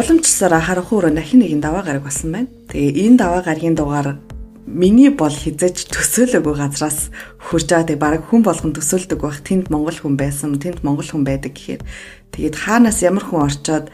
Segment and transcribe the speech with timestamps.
[0.00, 2.48] Уламжсараа харанхуй өрөө дахин нэгэн даваа гараг болсон байна.
[2.72, 4.16] Тэгээ энэ даваа гарагийн дугаар
[4.64, 7.84] миний бол хизэж төсөөлөөгүй газраас хурж байгаа.
[7.84, 9.44] Тэгээ баг хүн болгон төсөөлдөг байх.
[9.44, 11.84] Тэнд монгол хүн байсан, тэнд монгол хүн байдаг гэхээр
[12.32, 13.92] тэгээд хаанаас ямар хүн орчоод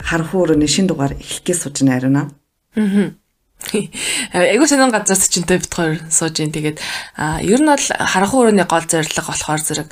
[0.00, 2.32] харанхуй өрөөний шин дугаар эхлэхээс сууж найрна.
[2.72, 3.12] Аа.
[4.32, 6.80] Айгуу сонин газраас ч энэ бит хоёр сууж ин тэгээд
[7.44, 9.88] ер нь бол харанхуй өрөөний гол зорилго болохоор зэрэг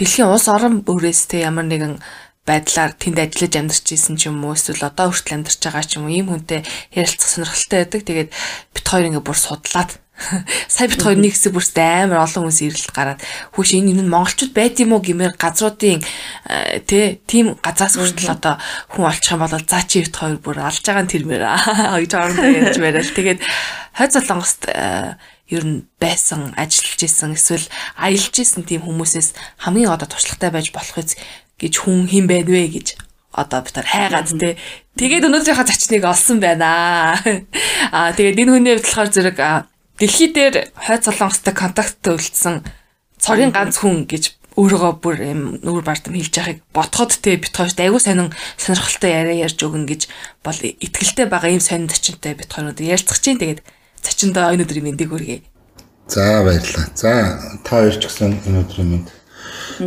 [0.00, 2.00] дэлхийн улс орон бүрээс те ямар нэгэн
[2.44, 6.04] байдлаар тэнд ажиллаж амьдарч исэн ч юм уу эсвэл одоо хүртэл амьдарч байгаа ч юм
[6.06, 6.60] уу ийм хүнтэй
[6.92, 8.02] ярилцах сонирхолтой байдаг.
[8.04, 8.30] Тэгээд
[8.76, 9.90] бит хоёр ингээ бүр судлаад
[10.68, 13.20] сая бит хоёр нэг хэсэг бүрстэй амар олон хүмүүс ирэлт гараад
[13.58, 18.54] хүүш энэ юм монголчууд байд юм уу гэмээр газруудын э, тэ тийм газраас хүртэл одоо
[18.94, 21.44] хүн олчих юм бол заа чи бит хоёр бүр алж байгаа нь тэрмээр
[22.04, 23.10] гэж орондоо ярьж барайл.
[23.10, 23.40] Тэгээд
[23.98, 25.18] хойд солонгост э,
[25.50, 27.66] ер нь байсан ажиллаж исэн эсвэл
[27.98, 29.34] аялж исэн тийм хүмүүсээс
[29.66, 31.18] хамгийн одоо туршлагатай байж болох үз
[31.60, 32.88] гэж хүн хэн байна вэ гэж
[33.34, 34.56] одоо бид нар хайгаад те.
[34.94, 37.18] Тэгээд өнөөдрийнхаа зочныг олсон байна.
[37.94, 39.38] Аа тэгээд энэ хүний хувьд болохоор зэрэг
[39.98, 42.62] дэлхий дээр хойд солонгостой контакттай үлдсэн
[43.18, 47.78] цорын ганц хүн гэж өөрийгөө бүр юм нүүр бардам хэлж яхахыг ботход те бит хоёрт
[47.78, 50.06] айгуу сонин сонирхолтой яриа ярьж өгнө гэж
[50.46, 53.66] бол итгэлтэй байгаа юм сонин зочинтой бит хоёр өнөдөр ярилцах чинь тэгээд
[53.98, 55.42] зочиндоо өнөөдрийн мэндийг хүргэе.
[56.06, 56.86] За баярлалаа.
[56.94, 57.10] За
[57.66, 59.06] та хоёр ч гэсэн өнөөдрийн мэнд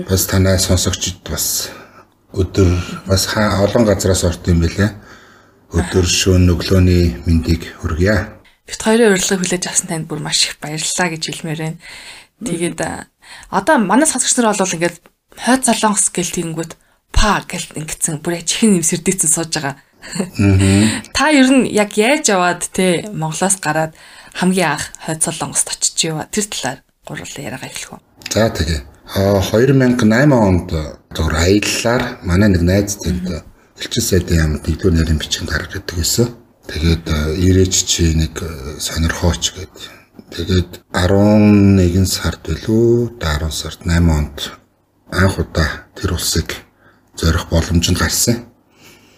[0.10, 1.72] бас танай сонсогчд бас
[2.34, 2.70] өдөр
[3.08, 4.92] бас хаа олон газраас орд юм бэлээ.
[5.74, 8.40] Өдөр шөнө өглөөний мэндийг хүргье.
[8.68, 11.80] Бид хоёрын урилгыг хүлээж авсан танд бүр маш их баярлалаа гэж хэлмээр байна.
[12.44, 12.80] Тэгээд
[13.52, 14.98] одоо манай сонсогч нар бол ингээд
[15.36, 16.74] хойд солонгос гэл тэгэнгүүт
[17.12, 19.76] па гэл ингэсэн бүр чихэн нэмсэрдээсэн сууж байгаа.
[21.16, 23.98] Та ер нь яг яаж яваад те Монголоос гараад
[24.38, 28.02] хамгийн анх хойд солонгост очиж яваа тэр талаар гурлаа яриагаа эхлэх үү.
[28.32, 28.97] За тэгээ.
[29.16, 30.70] 2008 онд
[31.16, 33.28] зөвхөн аяллаар манай нэг найз тэнд
[33.80, 36.28] элчин сайдын яамд нэгдүгээр нарийн бичгийн гаргаж идэг гэсэн.
[36.68, 37.06] Тэгээд
[37.40, 38.36] ирээч чи нэг
[38.84, 39.76] сонирхооч гээд
[40.36, 44.38] тэгээд 11 сард билүү 10 сард 8 онд
[45.12, 46.68] анх удаа тэр улсыг
[47.16, 48.52] зорих боломжинд гарсан.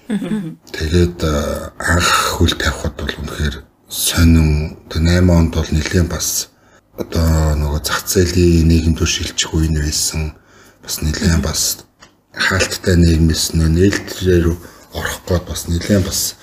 [0.77, 3.55] Тэгээд анх хөл тавихад бол үнэхээр
[3.89, 6.53] сонин 8 онд бол нэлээд бас
[6.99, 10.35] одоо нөгөө зах зээлийн нийгэм төр шилжих үе нь байсан.
[10.83, 11.87] Бас нэлээд бас
[12.35, 14.45] хаалттай нийгмээс нөө нээлтээр
[14.91, 16.35] орох гээд бас нэлээд бас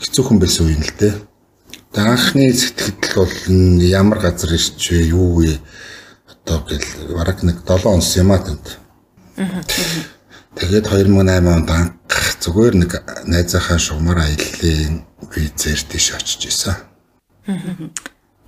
[0.00, 1.14] хэцүүхэн байсан үе л дээ.
[1.92, 3.36] Тэгээ анхны сэтгэл бол
[3.84, 5.60] ямар газар ирч вэ юу вэ
[6.32, 8.66] одоо гэл бараг нэг 7 онс юм а тэнд.
[10.56, 11.92] Тэгээд 2008 онд анх
[12.40, 12.90] зүгээр нэг
[13.28, 16.76] найзынхаа шугамар аяллаа визээр тийш очиж исэн.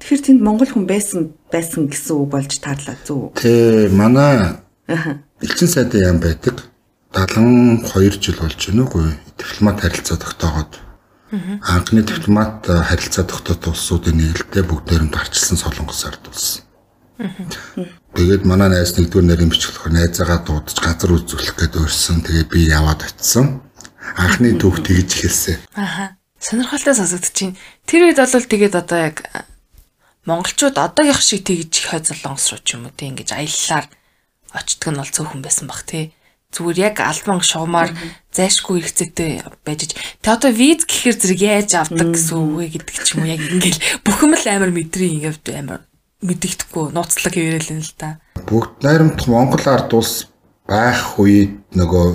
[0.03, 3.31] Тэгэхээр тэнд монгол хүн байсан байсан гэсэн үг болж таарлаа зү.
[3.39, 4.59] Тэ манай
[5.39, 6.59] элчин сайдын яам байдаг.
[7.15, 9.15] 72 жил болж байна уу?
[9.39, 10.83] Дипломат харилцаа тогтоогоод.
[11.63, 16.67] Анхны дипломат харилцаа тогтоот улсуудын нэгэлдээ бүгдээр нь гарчилсан солонгос ард улс.
[18.19, 22.27] Тэгээд манай найз нэгдүгээр нарийн бичлэхээр найзаагаа дуудаж газар үзүүлэх гээд өрсөн.
[22.27, 23.63] Тэгээд би яваад очисон.
[24.19, 25.63] Анхны түүх тэгж эхэлсэн.
[25.79, 26.19] Аха.
[26.43, 27.55] Сонирхолтой сонсогдож байна.
[27.87, 29.47] Тэр үед бол тэгээд одоо яг
[30.27, 33.87] монголчууд одоогийнх шиг тэгж хой золонгос руу ч юм уу тийм ингэж аяллаар
[34.55, 36.15] очдөг нь бол цөөхөн байсан бах тий.
[36.53, 37.91] Зүгээр яг албан шугамаар
[38.31, 43.09] зайшгүй хэрэгцээтэй байж тэ одоо виз гэхэр зэрэг яаж авдаг гэсэн үг вэ гэдэг ч
[43.17, 45.83] юм уу яг ингээл бүхэн л амар мэдрээ ингээд амар
[46.21, 48.21] мэддэхгүй нууцлаг хэвээрэл л та.
[48.45, 50.29] Бүгд найрамдах Монгол ард улс
[50.69, 52.09] байх үед нөгөө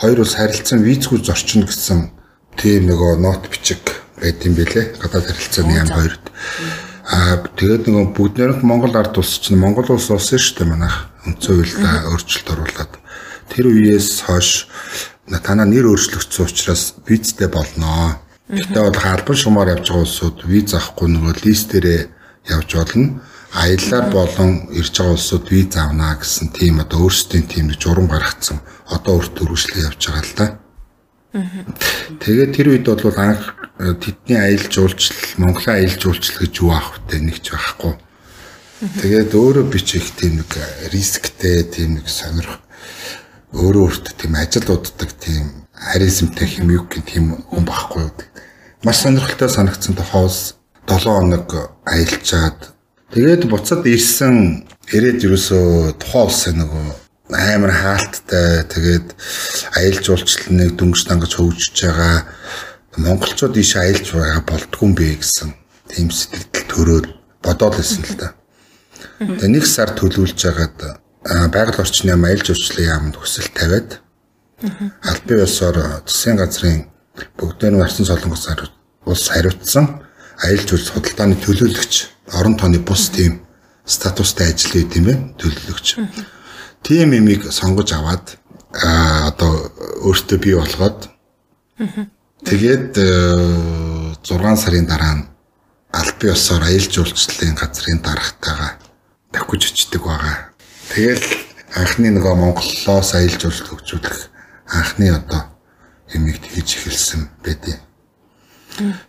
[0.00, 2.14] хоёр улс харилцан визгүй зорчно гэсэн
[2.56, 3.82] тийм нөгөө нот бичиг
[4.22, 5.02] байд юм бэлээ.
[5.02, 6.24] Гадаад харилцааны яам хоёрт.
[7.04, 11.12] Аа тэгээд нөгөө бүгднэрх Монгол ард улс чинь Монгол улс улсын шүү дээ манайх.
[11.28, 12.92] Өнцөө уйлда өөрчлөлт оруулаад
[13.52, 14.72] тэр үеэс хойш
[15.28, 18.16] танаа нэр өөрчлөгдсөн учраас визтэй болноо.
[18.48, 22.00] Гэтэ бол албан шумаар явж байгаа улсууд виз авахгүй нөгөө листээрээ
[22.56, 23.20] явж болно.
[23.52, 28.64] Аяллаар болон ирж байгаа улсууд виз авнаа гэсэн тийм одоо өөрсдийн тийм журам гаргацсан.
[28.88, 30.46] Одоо өөртөө үргэлжлээ явж байгаа л да.
[31.34, 37.02] Тэгээд тэр үед бол анх э, тэдний аялал жуулчлал, Монголын аялал жуулчлал гэж юу аах
[37.10, 37.18] вэ?
[37.18, 37.94] Нэг ч байхгүй.
[39.02, 40.50] Тэгээд өөрөө бичих тийм нэг
[40.94, 42.62] рисктэй, тийм нэг сонирх
[43.54, 48.10] өөрөө өөртөө тийм ажил уддаг тийм харизмтай гэх тийм хүн байхгүй.
[48.82, 50.54] Маш сонирхолтой санагдсан тохоос
[50.86, 51.50] 7 хоног
[51.86, 52.74] аялчаад
[53.14, 59.06] тэгээд буцаад ирсэн ирээд ерөөсөө тухайн улсын нөгөө амар хаалттай тэгээд
[59.80, 62.28] аялал жуулчлалыг дөнгөж дангаж хөгжиж байгаа
[63.00, 65.50] монголчууд ийш аялж байгаа болдгүй юм бэ гэсэн
[65.88, 67.08] тийм сэтгэл төрөөл
[67.40, 68.28] бодоод байсан л да.
[69.18, 71.00] Тэгээд нэг сар төлөвлөж байгаад
[71.48, 74.04] байгаль орчны аялал жуулчлалын яамд хүсэл тавиад
[75.08, 76.78] албан ёсоор засгийн газрын
[77.40, 78.44] бүгдээр нь Арсан солонгос
[79.08, 80.04] улс хариуцсан
[80.44, 81.94] аялал жуулч худалдааны төлөөлөгч
[82.36, 83.40] орон тооны бус тим
[83.84, 85.88] статустай ажил байт юм байна төлөөлөгч.
[86.84, 88.36] Тийм имийг сонгож аваад
[89.30, 89.72] одоо
[90.04, 91.08] өөртөө бий болгоод
[92.44, 92.92] тэгээд
[94.20, 95.24] 6 сарын дараа нь
[95.96, 98.72] албан ёсоор аялал жуулчлалын газрын дарагтайгаа
[99.32, 100.52] давхиж очдөг байгаа.
[100.92, 101.24] Тэгэл
[101.72, 104.18] анхны нөгөө Монголоос аялал жуулчлал хөгжүүлэх
[104.68, 105.42] анхны одоо
[106.12, 107.80] юмыг тэгж эхэлсэн байдیں۔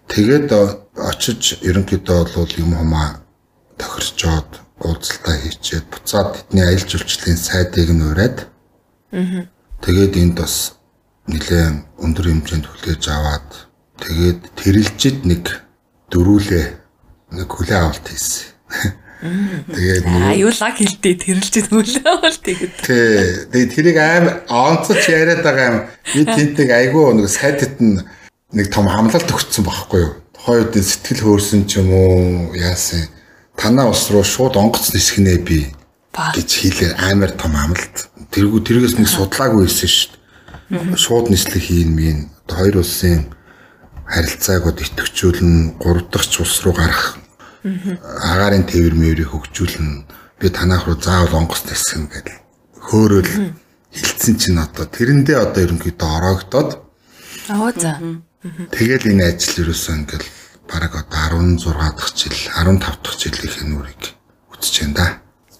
[0.07, 0.47] Тэгээд
[0.95, 3.24] очиж ерөнхийдөө бол юм хумаа
[3.79, 4.49] тохирчоод
[4.79, 8.37] уулзалтаа хийчээд буцаад тэдний аялал жуулчлалын сайдыг нь ураад
[9.83, 10.79] тэгээд энд бас
[11.27, 13.49] нэлээд өндөр хэмжээнд хүлээж аваад
[14.03, 15.43] тэгээд тэрэлжид нэг
[16.11, 16.67] дөрүүлээ
[17.35, 18.55] нэг хүлээ авалт хийсэн.
[19.25, 22.43] Тэгээд аюулаг хилдэ тэрэлжид хүлээ авалт.
[22.45, 22.57] Тий.
[22.85, 25.79] Тэгээд тэрийг аим онцож яриад байгаа юм.
[26.13, 28.03] Би тентэг айгүй нэг сайдд нь
[28.53, 30.13] нэг том хамлалт өгсөн байхгүй юу?
[30.45, 33.09] Хойд сэтгэл хөөрсөн ч юм уу яасан.
[33.55, 35.71] Танаа ус руу шууд онгоц нисгэнэ би
[36.13, 36.91] гэж хэлээ.
[37.11, 38.11] Амар том амлалт.
[38.31, 40.95] Тэргүү тэргээс нэг судлаагүй байсан шүү дээ.
[40.99, 43.31] Шууд нислэг хийн мийн хоёр улсын
[44.05, 47.17] харилцааг од итгэвчүүлэн гурав дахь улс руу гарах
[47.65, 50.05] агаарын тээвэр мөрийг хөгжүүлнэ.
[50.39, 52.37] Би танах руу заавал онгоц нисгэн гэдэг
[52.77, 53.57] хөөрөөл
[53.89, 56.69] хилцэн чинь одоо тэрэндээ одоо ерөнхийдөө ороогдоод
[57.49, 57.97] аа за.
[58.69, 60.27] Тэгэл энэ ажил ерөөсөө ингээл
[60.69, 64.03] бараг одоо 16 дахь жил 15 дахь жилийн нүрийг
[64.51, 65.07] үтсэж байна да.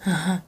[0.06, 0.42] Аа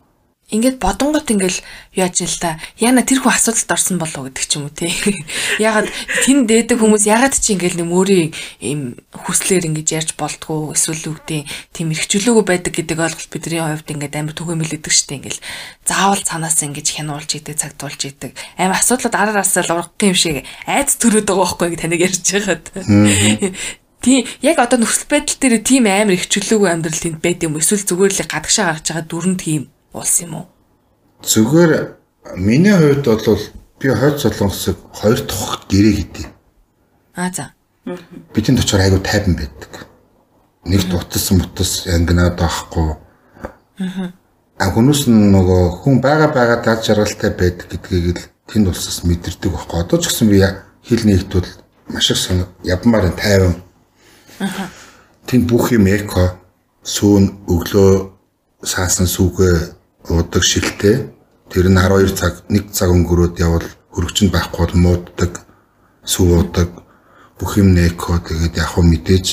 [0.48, 1.60] Ингээд бодонгот ингээл
[1.92, 4.96] яаж ил та яна тэр хүн асуудалд орсон болов гэдэг ч юм уу тий.
[5.60, 5.92] Ягаад
[6.24, 8.32] тэн дээдэг хүмүүс ягаад чи ингээл нэг өөрийн
[8.64, 11.44] им хүслээр ингэж ярьж болтгоо эсвэл үгдээ
[11.76, 15.44] тийм эрхчлөөгүй байдаг гэдэг ойлголт бидний хувьд ингээд амар түгээмэлэдэг штэ ингээл
[15.84, 20.96] заавал цаанаас ингэж хянуулж идэг цагтуулж идэг амар асуудлууд араас л урах юм шиг айц
[20.96, 22.72] төрөөд байгаа байхгүй таныг ярьж байгаад.
[24.08, 28.14] Тийм яг одоо нөхцөл байдал дээр тийм амар эрхчлөөгүй амьдрал тэнд байд юм эсвэл зүгээр
[28.16, 30.46] л гадагшаа гарч байгаа дүрэн тийм уулс юм уу?
[31.28, 31.72] Зүгээр
[32.40, 33.44] миний хувьд бол
[33.84, 36.26] би хойд солонгосыг хоёр дахь гэрээ гэдэг.
[37.20, 37.52] Аа за.
[38.32, 39.92] Бидний очоор айгу тайван байдаг.
[40.64, 42.96] Нэг дутсан мутас ангинаад байхгүй.
[43.84, 44.16] Аа.
[44.56, 49.84] А хүмүүс нөгөө хүн бага бага дад жаргалтай байдаг гэдгийг л тэнд улсаас мэдэрдэг байхгүй.
[49.84, 50.40] Одоо ч гэсэн би
[50.88, 51.52] хил нэгтвэл
[51.92, 53.67] маш их сонь явмаар тайван.
[54.38, 56.38] Тэнд бүх юм эко
[56.86, 57.94] сүүн өглөө
[58.64, 59.52] саасан сүгэ
[60.10, 61.10] уудаг шилтэй.
[61.50, 65.34] Тэр нь 12 цаг 1 цаг өнгөрөөд явал хөрөгчөнд байхгүй бол мууддаг,
[66.06, 66.70] суудаг,
[67.40, 69.28] бүх юм нэко тэгээд яг хөө мэдээж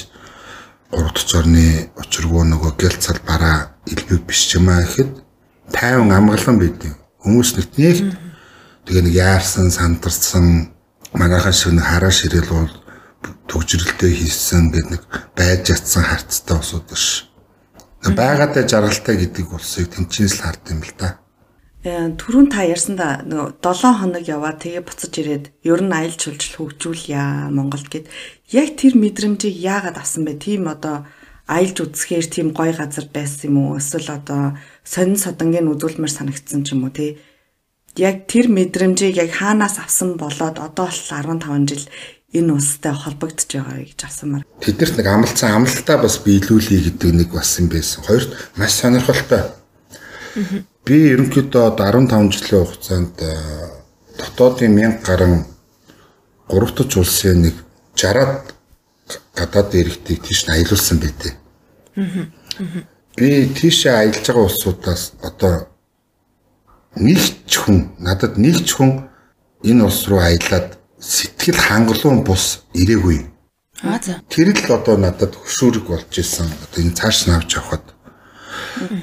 [0.94, 5.10] 3 дахь орны учиргүй нөгөө гэлцал бараа илбэг биш ч юм аа гэхэд
[5.74, 7.98] тайван амгалан байдیں۔ Хүмүүс нэг нэг
[8.86, 10.70] тэгээ нэг яарсан, сандарсан
[11.12, 12.72] манайхан шиг нэг хараа ширэл бол
[13.48, 15.02] төгжрэлтэй хийсэн гэдэг нэг
[15.36, 17.30] байж ятсан харцтай усуд ш
[18.04, 21.24] байгаадаа жаргалтай гэдэг улсыг тэнцэнс л хард юм л да.
[21.84, 26.16] Э, түрүүн та ярьсан да нөгөө 7 хоног яваа тэгээ буцаж ирээд ер нь аялал
[26.16, 28.08] жуулчлал хөгжүүлье Монголд гэд
[28.56, 30.40] яг тэр мэдрэмжийг яагаад авсан бэ?
[30.40, 31.04] Тийм одоо
[31.44, 33.76] аялж үзэхээр тийм гоё газар байсан юм уу?
[33.76, 37.20] Эсвэл одоо сонин содонгийн үзүүлмэр санагдсан ч юм уу тий?
[38.00, 41.84] Яг тэр мэдрэмжийг яг хаанаас авсан болоод одоо бол 15 жил
[42.34, 44.44] энэ улстай холбогдож байгаа гэж асуумаар.
[44.58, 48.02] Тэднэрт нэг амлцсан амлалтаа бас биелүүлэе гэдэг нэг бас юм байсан.
[48.02, 49.54] Хоёрт маш сонирхолтой.
[50.84, 53.30] Би ерөнхийдөө 15 жилийн хугацаанд э,
[54.18, 55.46] дотоодын 1000 гаруй
[56.50, 57.54] гурав дахь улсын нэг
[57.94, 58.50] 60-аад
[59.38, 61.34] гадаад иргэдийг тийш аялуулсан байдээ.
[63.16, 65.70] Би тийшээ аялж байгаа улсуудаас одоо
[66.98, 69.06] нэг ч хүн надад нэг ч хүн
[69.62, 73.26] энэ улс руу аялаад сэтгэл хангалуун бус ирээгүй.
[73.82, 74.20] Аа за.
[74.28, 76.48] Тэр л одоо надад хөшүүрэг болж исэн.
[76.48, 77.84] Одоо энэ цааш нь авч явхад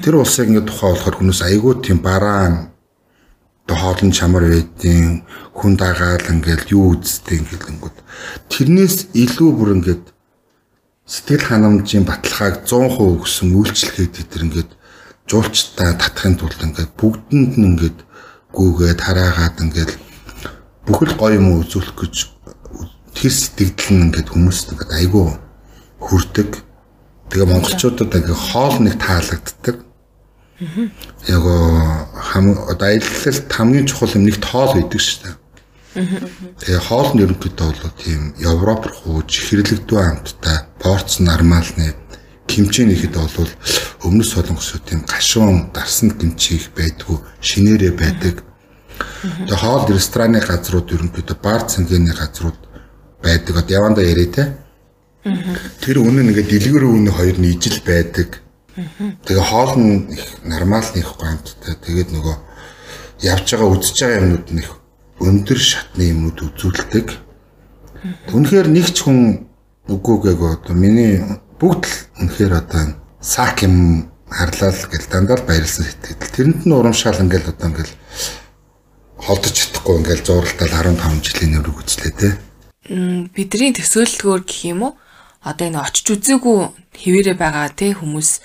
[0.02, 2.72] тэр улсыг ингэ тухай болохоор хүмүүс айгүй тийм бараан
[3.64, 5.22] одоо хоолн чамар байдیں۔
[5.52, 7.96] хүн дагаал ингээл юу үздэг ингээдгүүд.
[8.48, 10.04] Тэрнээс илүү бүр ингээд
[11.04, 14.70] сэтгэл ханамжийн баталгааг 100% өгсөн үйлчлэгээд тэр ингээд
[15.28, 17.98] жуулчтай татахын тулд ингээд бүгдэнд нь ингээд
[18.56, 19.92] гүүгээд хараагаад ингээд
[20.86, 22.14] бүхэл гоё юм үзүүлэх гэж
[23.14, 25.26] тэр сэтгэл нь ингээд хүмүүст ингээд айгүй
[26.02, 26.50] хүрдэг.
[27.30, 29.76] Тэгээ монголчуудад ингээ хоол нэг таалагддаг.
[31.30, 31.44] Яг
[32.18, 35.36] хам одоо аялалд хамгийн чухал юм нэг тоол байдаг шүү дээ.
[36.62, 41.94] Тэгээ хоол нь ерөнхийдөө бол тийм Европ руу хэрлэгдүү амттай порц нормалны
[42.48, 43.50] кимчи нэхэд бол
[44.04, 48.51] өмнөс солонгосууд тийм гашуун дарсан кимчи их байдгүй шинээрээ байдаг.
[49.22, 52.58] Тэгээ хоол рестораны газрууд ерөнхийдөө бар цэнгэний газрууд
[53.22, 53.54] байдаг.
[53.62, 54.44] Одоо явандаа яриа те.
[55.80, 58.42] Тэр үнэн ингээд дэлгэр үнэ хоёр нь ижил байдаг.
[58.74, 61.74] Тэгээ хоол нь их нормал нэхгүй хамттай.
[61.78, 62.36] Тэгээд нөгөө
[63.22, 64.70] явж байгаа үдсэж байгаа юмнууд нь их
[65.22, 67.06] өндөр шатны юмнууд үзүүлдэг.
[68.34, 69.46] Үнэхээр нэг ч хүн
[69.86, 71.22] үгүй гээгөө одоо миний
[71.62, 76.34] бүгд л үнэхээр одоо сак юм харлал гэл дандаа л баярлсан сэтгэл.
[76.34, 77.94] Тэрэнд нь урамшаал ингээл одоо ингээл
[79.22, 82.28] холдож чадахгүй ингээл зуралтал 15 жилийн өмнө үзлээ те.
[83.30, 84.92] Бидний төсөөлтгөөр гэх юм уу?
[85.46, 86.58] Одоо энэ очиж үзээгүй
[86.98, 88.42] хэвээрээ байгаа те хүмүүс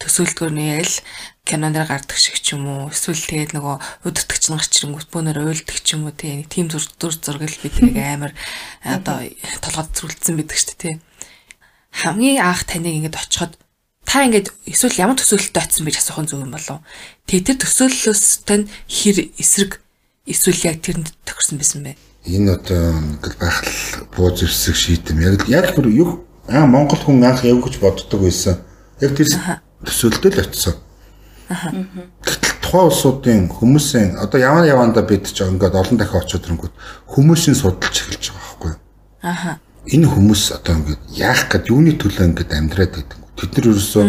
[0.00, 0.96] төсөөлтгөр нь яг л
[1.44, 3.76] киноноор гардаг шиг ч юм уу эсвэл тэгээд нөгөө
[4.08, 8.00] өдөртөгч нар чирэнгүүт бөөнөр уйлдаг ч юм уу тий нэг тим зур зур зургал биднийг
[8.00, 8.32] амар
[8.80, 9.28] одоо
[9.60, 10.94] толгойд зүрэлдсэн байдаг шүү дээ тий
[12.00, 13.52] хамгийн анх таныг ингэж очиход
[14.08, 16.80] та ингэж эсвэл ямар төсөөлөлтөй очсон гэж асуух нь зөв юм болов
[17.28, 19.83] тий тэр төсөөллөөс тань хэр эсрэг
[20.26, 21.96] эсвэл яг тэрэнд тохирсон байсан бэ?
[22.24, 25.20] Энэ одоо ингээл байх л бууз өсөг шийдэм.
[25.20, 28.64] Яг яг бүр юу аа Монгол хүн анх яв гэж боддог байсан.
[29.00, 29.28] Яг тэр
[29.84, 30.76] төсөөлтөө л очсон.
[32.24, 37.56] Гэтэл тухайн улсуудын хүмүүсийн одоо яваа яваанда бид ч ингээд олон дахин очиод ирэнгүүт хүмүүсийн
[37.60, 38.80] судалж эхэлж байгаа байхгүй юу?
[39.20, 39.60] Аха.
[39.92, 43.20] Энэ хүмүүс одоо ингээд яах гээд юуны төлөө ингээд амьдраад байдаг.
[43.36, 44.04] Тэд нар ерөөсөө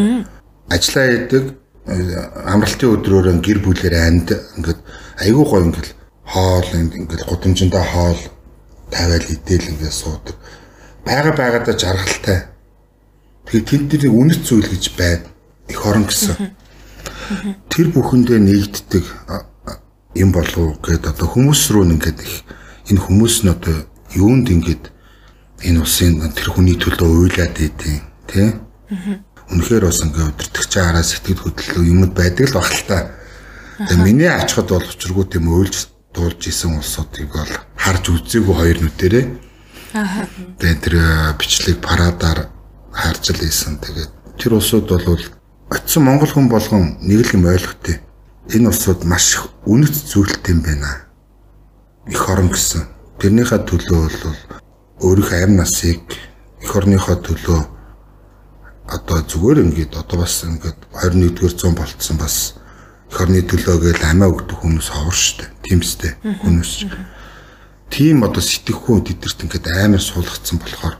[0.71, 1.45] ажиллаа яадаг
[1.85, 4.79] амралтын өдрөөр гэр бүлээр анд ингээд
[5.19, 5.89] айгүй гоё ингээд
[6.25, 8.19] хоол ингээд гудамжиндаа хоол
[8.91, 10.35] тавиал идэл ингээд суудаг.
[11.05, 12.39] Бага байгаадаа жаргалтай.
[13.45, 15.23] Тэгээд тэд тэрийг үнэт зүйл гэж байд
[15.69, 16.53] их орон гэсэн.
[17.69, 19.05] Тэр бүхэндээ нэгддэг
[20.17, 22.35] юм болов гэд одоо хүмүүс рүү ингээд их
[22.89, 24.89] энэ хүмүүс нь одоо юунд ингээд
[25.65, 28.49] энэ улсын тэр хүний төлөө уйлаад идэв тий
[29.51, 33.13] Үнэхээр бас ингээд өдөртөгч араа сэтгэл хөдлөл юмуд байдаг л баг л та.
[33.77, 39.25] Тэгээ миний ачхад бол учиргүй тийм уйлж дуулж исэн улсуудыг бол харж үзээгүй хоёр нүдэрээ.
[39.99, 40.25] Аа.
[40.59, 40.95] Тэгээ тэр
[41.35, 42.47] бичлэг парадаар
[42.95, 43.83] харж л исэн.
[43.83, 45.23] Тэгээд тэр улсууд бол
[45.69, 47.99] очисон монгол хүн болгон нэг л юм ойлгохтой.
[48.55, 51.11] Энэ улсууд маш үнэт зүйлтэй юм байна.
[52.07, 52.87] Их орон гэсэн.
[53.19, 54.35] Тэрнийхээ төлөө бол
[55.03, 55.99] өөрийнхөө амь насыг
[56.63, 57.61] эх орныхоо төлөө
[58.87, 62.55] одоо зүгээр ингээд одоо бас ингээд 21-р зуун болцсон бас
[63.11, 65.49] эх орны төлөө гээл амиа өгдөг хүмүүс ховор штэ.
[65.65, 66.71] Тимстэй хүмүүс.
[67.89, 70.97] Тийм одоо сэтгэхүй тэдэрт ингээд амар суулгацсан болохоор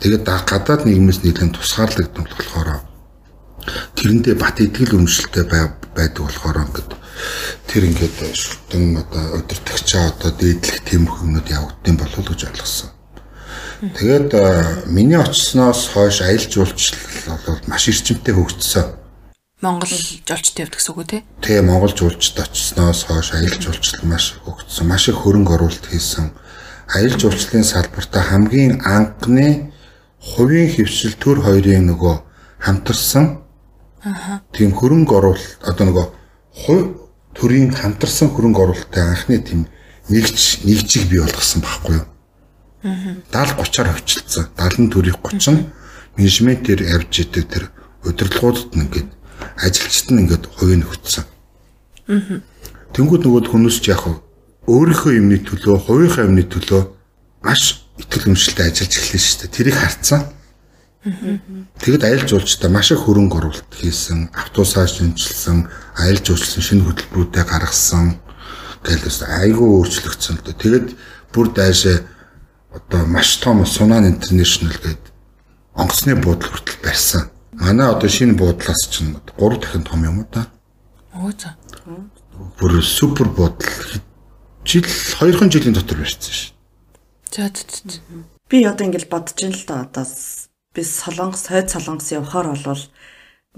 [0.00, 2.68] тэгээд гадаад нийгмээс нийлэн тусгаарлагдсан болохоор
[3.98, 6.90] тэрэндээ бат итгэл өмчлөлтэй байдаг болохоор ингээд
[7.68, 12.90] тэр ингээд шүтэн одоо өдөртөгчөө одоо дээдлэх тийм хүмүүд явагдсан болов уу гэж ойлгосон.
[13.80, 14.30] Тэгээд
[14.88, 18.99] миний очсноос хойш аялал жуулчлал бол маш эрчимтэй хөгжсөн.
[19.60, 21.18] Монгол жуулчтай явдаг гэсэн үг үү те?
[21.44, 24.88] Тий, Монгол жуулчд очсноос хойш аялал жуулчлал маш хөгжсөн.
[24.88, 26.32] Маш их хөрөнгө оруулалт хийсэн.
[26.88, 29.72] Аялал жуулчлалын салбартаа хамгийн анхны
[30.16, 32.16] хувийн хөвшил төр хоёрын нөгөө
[32.64, 33.40] хамтарсан
[34.00, 36.06] Тийм хөрөнгө оруулалт одоо нөгөө
[36.64, 36.86] хувь
[37.36, 39.66] төрийн хамтарсан хөрөнгө оруулалттай анхны тийм
[40.08, 42.06] нэгж нэгжийг бий болгосон байхгүй юу?
[42.88, 43.20] Аа.
[43.28, 44.44] 70 30-аар хөвчлөлтсөн.
[44.56, 45.68] 70 төрийн 30 нь
[46.16, 47.64] менежментээр явж идэг тэр
[48.08, 49.08] удирдлагуудад нь ингээд
[49.58, 51.24] ажилчид нь ингээд хувийн өгцсөн.
[52.08, 52.40] Аа.
[52.94, 54.02] Тэнгүүд нөгөө хүмүүс ч яг
[54.66, 56.82] өөрийнхөө юмны төлөө, хувийнхаа юмны төлөө
[57.42, 59.56] маш итгэл өмшөлтэй ажиллаж эхэлсэн шүү дээ.
[59.56, 60.20] Тэрийг харцсан.
[61.80, 68.20] Тэгэд аялал жуулчдаа маш их хөрөнгө оруулалт хийсэн, автобусаа шинжилсэн, аялал жуулчлалын шинэ хөтөлбөрүүдээ гаргасан
[68.84, 70.60] гэлээс айгүй өөрчлөгдсөн л дээ.
[70.60, 70.88] Тэгэд
[71.32, 72.04] бүр дайшаа
[72.68, 75.02] одоо маш том Сунан Интернэшнл гээд
[75.72, 77.32] онгоцны буудлын хүртэл барьсан.
[77.60, 80.48] Манай одоо шинэ буудлаас чинь 3 дахин том юм уу та?
[81.12, 81.56] Оо за.
[82.56, 83.68] Бүр супер буудал
[84.64, 84.84] жил
[85.20, 86.52] 2 жилийн дотор барьсан шүү.
[87.30, 88.00] За за.
[88.48, 90.08] Би одоо ингэж бодож ин л да одоо
[90.74, 92.82] би солонгос хойд солонгос явахаар болвол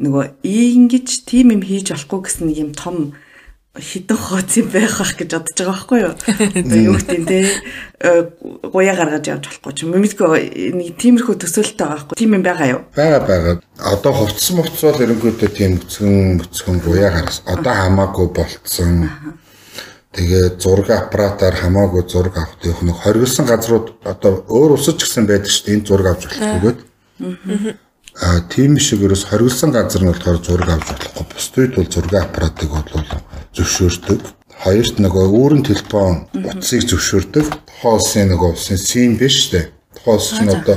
[0.03, 3.15] нөгөө ингэж тийм юм хийж болохгүй гэсэн нэг юм том
[3.73, 6.13] хідэн хооц юм байх бах гэж бодож байгаа байхгүй юу.
[6.61, 7.41] Одоо юу гэдэг те
[8.69, 10.29] гуяа гаргаж явж болохгүй ч юм мэдгүй
[10.77, 12.17] нэг тиймэрхүү төсөөлттэй байгаа байхгүй.
[12.21, 12.83] Тийм юм байгаа юу?
[12.93, 13.53] Бага бага.
[13.81, 17.49] Одоо хувцсан хувцвал эренгүүтээ тийм бүцгэн бүцгэн гуяа гаргасан.
[17.49, 19.09] Одоо хамаагүй болцсон.
[20.13, 25.25] Тэгээ зураг аппаратаар хамаагүй зураг авах гэх нэг хоригдсан газрууд одоо өөр улсад ч гэсэн
[25.25, 25.77] байдаг шүү дээ.
[25.81, 26.79] Энд зураг авч болохгүйгээд
[28.21, 31.25] Аа тийм шиг ерөөс хоригдсан газар нь болохоор зураг авч болохгүй.
[31.33, 33.07] Бусдын тул зураг аппаратыг бол
[33.57, 34.21] зөвшөөрдөг.
[34.63, 37.47] Хоёрт нөгөө өөрийн телефон утсыг зөвшөөрдөг.
[37.83, 39.73] Улсын нөгөө улсын сим биш үү?
[40.05, 40.77] Улс чинь одоо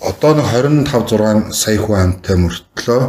[0.00, 3.02] одоо нэг 25 6 сая хүн амтай мөртлөө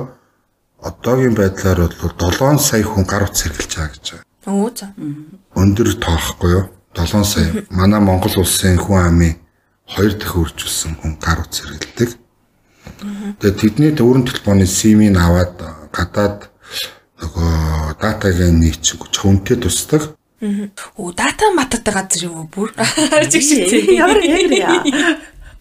[0.87, 4.25] одоогийн байдлаар бол 7 сая хүн гар утас хэрглэж байгаа гэж байна.
[4.45, 4.93] Оо за.
[5.55, 6.65] Өндөр тоохгүй юу?
[6.95, 7.65] 7 сая.
[7.79, 9.33] Манай Монгол улсын хүн амын
[9.89, 12.09] хоёр дахин үржүүлсэн хүн гар утас хэрэгэлдэг.
[13.41, 15.55] Тэгээд тэдний төвөрөн телефоны симийг аваад
[15.91, 16.49] гадаад
[17.21, 20.17] нөгөө датагийн нийцэг чөвөнтэй тусдаг.
[20.97, 22.69] Оо дата маттай газар юм уу бүр?
[23.31, 23.97] Чиг шиг тийм.
[23.97, 25.17] Ямар ямар яа.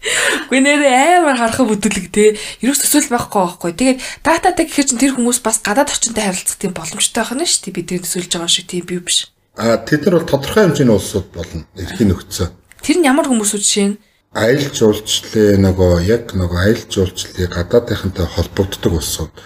[0.50, 2.36] Гүй нэрээ амар харах бүдүүлэг те.
[2.62, 3.72] Ерөөс төсөөл байхгүй байхгүй.
[3.74, 7.62] Тэгээд дататай гэхэр чин тэр хүмүүс бас гадаад орчинтой харилцах тийм боломжтой байх нь шүү
[7.72, 7.76] дээ.
[7.80, 9.32] Бидний төсөөлж байгаа шиг тийм бив биш.
[9.56, 11.64] А тэд нар бол тодорхой хэмжээний улсууд болно.
[11.74, 12.48] Эрхийн нөхцөө.
[12.84, 13.98] Тэр нь ямар хүмүүсүүд жишээ нь
[14.36, 19.36] Аялал жуулчлалын нөгөө яг нөгөө аялал жуулчлалын гадаадынхантай холбогддог улсууд.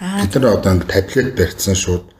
[0.00, 2.10] Бид нар одоо ингэ таблет барьсан шууд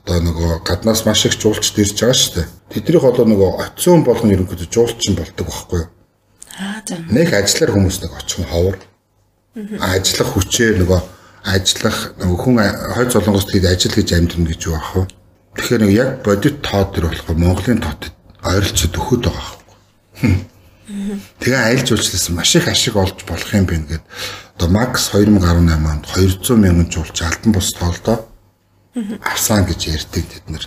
[0.00, 2.46] одоо нөгөө гаднаас маш их жуулчд ирж байгаа шүү дээ.
[2.72, 5.88] Тэднийх болоо нөгөө оцсон болгон ерөнхийдөө жуулчин болдог байхгүй юу?
[6.56, 6.96] Аа за.
[7.12, 8.76] Нэг ажиллаар хүмүүс нэг очихын ховор.
[9.76, 11.00] Ажиллах хүчээр нөгөө
[11.44, 12.56] ажиллах нөгөө хүн
[12.96, 15.04] хойд солонгост тэгээд ажил гэж амьдна гэж юу ах вэ?
[15.60, 20.55] Тэгэхээр яг бодит тоо төр болох Монголын тоотод ойролцоод өгөхөд байгаа байхгүй.
[20.86, 24.04] Тэгээ аялал жуулчлалаас маш их ашиг олж болох юм байна гэд
[24.54, 28.30] одоо Макс 2018 онд 200 мянган жуулч алтан бус тоолдоо
[29.20, 30.64] авсан гэж ярьдаг тэд нар.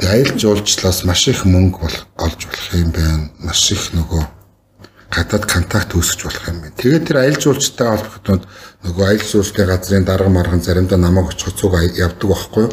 [0.00, 3.30] Тэгээ аялал жуулчлалаас маш их мөнгө бол олж болох юм байна.
[3.44, 4.24] Маш их нөгөө
[5.12, 6.76] гадаад контакт үүсгэж болох юм байна.
[6.80, 8.42] Тэгээд тэр аялал жуулчтай холбогдоод
[8.88, 12.72] нөгөө аялал жуулчлалын газрын дарга марган заримдаа намайг очих цуг явдаг байхгүй юу?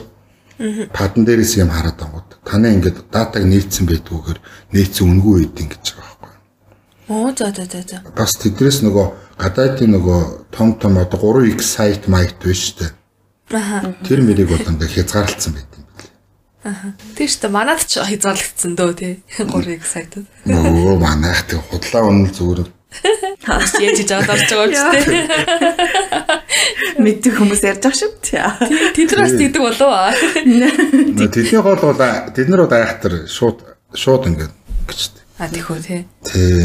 [0.95, 2.39] Падан дээрээс юм хараад ангууд.
[2.47, 4.39] Таны ингээд датаг нийцсэн байдгүйгээр
[4.71, 6.12] нийцсэн үнгүй үйдэн гэж байгаа?
[7.09, 7.97] Оо за за за за.
[8.15, 9.07] Бас тэдрээс нөгөө
[9.37, 10.21] гадаадын нөгөө
[10.55, 12.91] том том одоо 3x сайт майт биш үү?
[13.51, 13.95] Аха.
[14.07, 16.13] Тэр мэрийг бол ингээд хязгаарлалцсан байт юм билээ.
[16.63, 16.87] Аха.
[17.17, 19.13] Тэр ч манад ч хязгаарлагдсан дөө тий.
[19.35, 20.25] 3-ыг сайтад.
[20.47, 22.69] Нөгөө манайх тэг худлаа үнэл зүгээр
[23.03, 25.17] Яаж хийж аваад орж байгаа ч тий.
[27.03, 28.93] Мэддэг хүмүүс ярьж байгаа шүү дээ.
[28.95, 30.13] Тэдрээс тэгдэг болов аа.
[30.13, 33.65] Тэдний гол бол тэд нар бол айхтар шууд
[33.97, 34.53] шууд ингээд
[34.87, 35.22] гэжтэй.
[35.43, 36.05] А тийхүү тий.
[36.23, 36.63] Тий.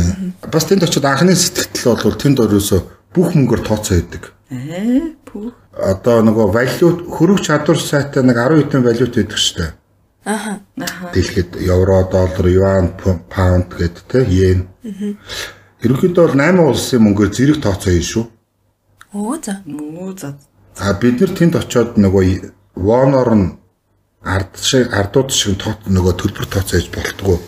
[0.54, 2.78] Бас тэнд очиод анхны сэтгэл бол тэнд өрөөсө
[3.10, 4.28] бүх мөнгөөр тооцоо өгдөг.
[4.54, 5.50] Ээ пүү.
[5.74, 9.74] Одоо нөгөө валют хөрөг чадвар сайтай нэг 10 хэдэн валют өгдөг штэ.
[10.22, 10.62] Аха.
[11.10, 12.94] Дэлхийд евро, доллар, юан,
[13.26, 14.68] паунд гэдэг те йен.
[15.82, 18.24] Ерөнхийдөө бол 8 улсын мөнгөөр зэрэг тооцоо хийн шүү.
[19.18, 19.58] Оо за.
[19.66, 20.38] Муу за.
[20.78, 23.58] А бид нар тэнд очиод нөгөө воноор нь
[24.22, 27.42] ард шиг ардууд шиг тоо нөгөө төлбөр тооцоо хийж болтгоо.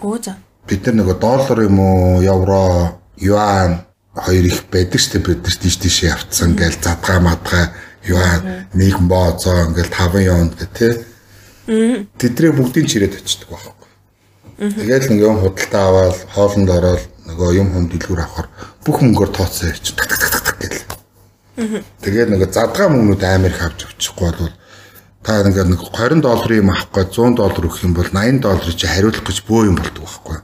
[0.00, 0.40] Оо за.
[0.70, 3.82] Бид нар нөгөө доллар юм уу, евро, юан
[4.14, 7.74] хоёр их байдаг шүү дээ бид нар тийш тийш явцсан гээл задгаа мадгаа
[8.06, 10.94] юан нэг бооцоо ингээл 5 юунд гэх тээ.
[12.18, 13.88] Тэдрээ бүгдийг чирээд очдөг байхгүй.
[14.78, 18.48] Тэгэл нэг юм худалдаа аваад хоолнд ороод нөгөө юм хүм дэлгүүр авахар
[18.86, 21.82] бүх мөнгөөр тооцоо ярьчих так так так так гэл.
[22.02, 24.54] Тэгээд нөгөө задгаа мөнгнүүд амар их авч авчихгүй бол
[25.22, 28.76] та ингээд нэг 20 долларын юм авах гээд 100 доллар өгөх юм бол 80 долларыг
[28.76, 30.38] чи хариулах гэж бөө юм болдог байхгүй.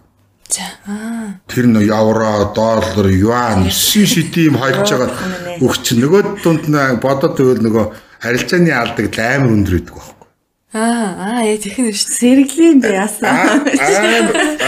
[0.48, 0.66] За.
[0.87, 1.40] Аа.
[1.50, 7.35] Тэр нөө евро, доллар, юан, шин шити юм хайлж байгаа өгч нөгөө дунд нь бодоод
[7.35, 7.85] байвал нөгөө
[8.22, 10.28] харилцааны алдаг амар өндөр байдаг байхгүй.
[10.76, 12.14] Аа, аа яа тэгнэ шүү.
[12.20, 13.26] Сэргэлийн би яасан.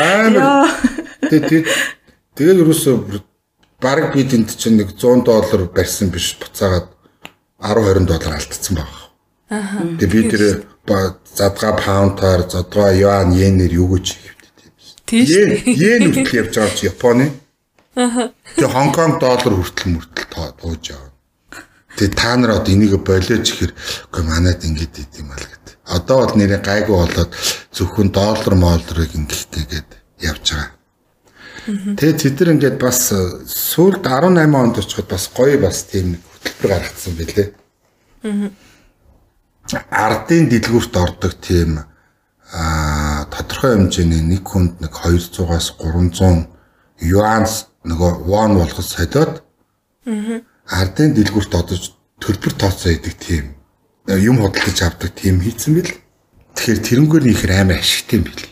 [0.02, 0.72] Амар.
[1.30, 1.66] Тэгээд
[2.34, 2.94] тэгээд ерөөсөө
[3.78, 6.90] баг бид энд чинь нэг 100 доллар барьсан биш буцаагаад
[7.62, 8.92] 10 20 доллар алдсан баг.
[9.50, 9.78] Аха.
[9.98, 10.42] Тэгээд би тэр
[11.38, 14.37] задгаа паунтаар, задгаа юан, йенээр юу гэж
[15.08, 15.32] Тийш.
[15.64, 17.32] Йен хүртэл явж байгаа чи Японы.
[17.96, 21.12] Тэгээ Хонконг доллар хүртэл мөртөл тууж яваа.
[21.96, 23.72] Тэгээ та нар одоо энийг болооч ихэр
[24.12, 25.74] үгүй манайд ингэж идэм мал гэдэг.
[25.88, 27.32] Одоо бол нэрээ гайгүй болоод
[27.72, 29.90] зөвхөн доллар моллорыг ингэхтэйгээд
[30.20, 30.76] явж байгаа.
[31.68, 37.12] Тэгээ тэд нар ингээд бас сүүлд 18 онд очиход бас гоё бас тийм хөтөлбөр гаргацсан
[37.16, 37.48] байлээ.
[39.88, 41.82] Ардын дэлгүүрт ордог тийм
[42.52, 42.64] а
[43.58, 46.46] тодорхой хэмжээний нэг хүнд нэг 200-аас 300
[47.02, 49.42] юанс нөгөө вон болгож солиод
[50.70, 53.54] ардын дэлгүүрт одож төлбөр тооцоо идэг тийм
[54.06, 55.90] юм худалдаж авдаг тийм хийцэн бил.
[56.54, 58.46] Тэгэхээр тэрнгээр их амар ашигтай юм бил.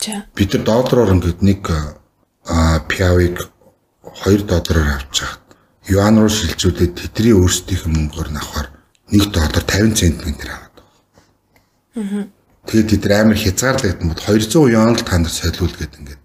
[0.00, 0.26] За.
[0.36, 1.62] Бид нар доллараар ингээд нэг
[2.44, 3.48] а пиавыг
[4.24, 5.40] 2 доллараар авч хаад
[5.88, 8.68] юан руу шилжүүлээд тэдний өөрсдийнх мөнгөөр нь авахаар
[9.08, 12.41] 1 доллар 50 цент мэн тэр аваад байгаа.
[12.66, 16.22] Тэгээд тэд нар амар хязгаарлагдсан бод 200 юан л та нар солиул гэдэг ингээд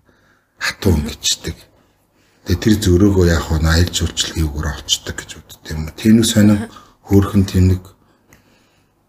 [0.61, 1.57] хатуу өнгөчдөг.
[2.45, 3.57] Тэгээд тэр зөрөөгөө яах вэ?
[3.65, 5.89] Аялал жуулчлалын үгээр олцдог гэж үздэг юм.
[5.97, 6.59] Тэнэг сонин
[7.09, 7.83] хөөрхөн тэнэг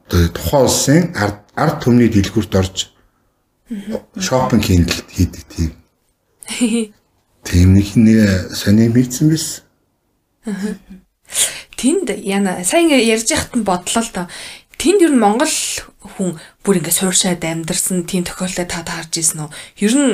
[0.08, 2.76] тэгээд тухайн улсын ард ард түмний дэлгүүрт орж
[4.16, 5.72] шопинг хийдэг тийм.
[7.48, 9.62] Тийм нэг сони мэдсэн биз.
[11.76, 14.26] Тэнд яна сайн ярьж яхад нь бодлоо л доо.
[14.76, 15.54] Тэнд ер нь Монгол
[16.16, 16.36] хүн
[16.68, 19.56] бүр ингээ сууршаад амьдарсан тийм тохиолдол та таарж ирсэн үү?
[19.88, 20.12] Ер нь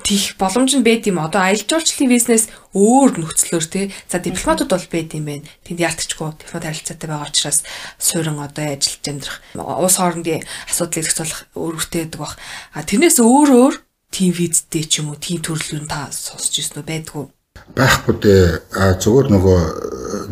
[0.00, 1.20] тийх боломж нь байд юм.
[1.20, 3.92] Одоо аялал жуулчлалын бизнес өөр нөхцлөөр тий.
[4.08, 5.44] За дипломатууд бол байд юм байна.
[5.68, 7.60] Тэнд ялтчгүй дипломат харилцаатай байгаа учраас
[8.00, 10.40] суурин одоо ажиллаж амьдрах уус хоорондын
[10.72, 12.40] асуудлыг зохицуулах өргөтэй байдаг бах.
[12.72, 13.74] А тэрнээс өөр өөр
[14.08, 17.28] тим визтэй ч юм уу тим төрлөөр та сонсч ирсэн үү байдгүй
[17.76, 18.46] байхгүй дээ.
[18.74, 19.68] А зөвхөн нөгөө э,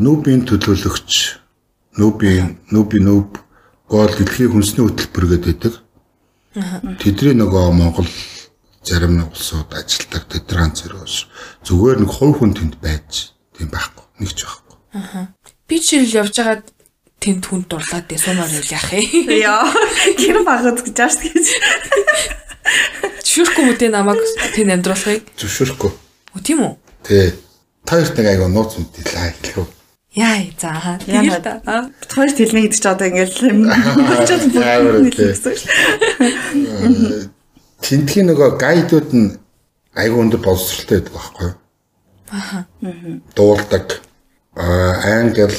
[0.03, 1.11] нүүбийн төлөөлөгч
[1.99, 3.31] нүүбийн нүүби нүүб
[3.89, 5.75] гол дэлхийн хүнсний хөтөлбөр гэдэг.
[7.01, 8.09] Тэдний нөгөө Монгол
[8.85, 11.17] зарим улсууд ажилдаг тэдний ганц зэрэгш
[11.65, 14.77] зүгээр нэг хувь хүн тэнд байж тийм байхгүй нэг ч байхгүй.
[15.69, 16.65] Би жишээл явж байгаад
[17.21, 19.29] тэнд хүнд дурлаад дээ сумаар ял яах юм.
[19.29, 19.69] Яа.
[20.17, 21.47] Гэр багт гэж ааш гэж.
[23.25, 24.21] Зөвшөөрөхгүй мө тэ намайг
[24.57, 25.25] тэнд амьдруулахыг.
[25.37, 25.91] Зөвшөөрөхгүй.
[26.33, 26.73] Үгүй тийм үү?
[27.05, 27.29] Тий.
[27.85, 29.69] Та хоёрт нэг айгаа нууц мэдээлээ хэлэх үү?
[30.19, 31.63] Яа за тэгээд та
[32.11, 33.61] хоёр хэлнэ гэдэг чи одоо ингээл юм
[37.79, 39.39] Тэнтхийн нөгөө гайдууд нь
[39.95, 41.55] айгүй өндөр боловсралтай байдаг байхгүй юу?
[42.35, 42.67] Аха.
[43.39, 44.03] Дуулдаг.
[44.59, 45.55] Англи,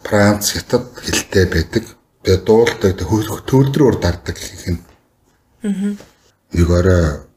[0.00, 1.84] Франц, Хятад хэлтэй байдаг.
[2.24, 4.78] Тэгээ дуулдаг, төвлөрөөр дарддаг гэх юм.
[5.62, 5.92] Аа.
[6.56, 7.28] Нэг орой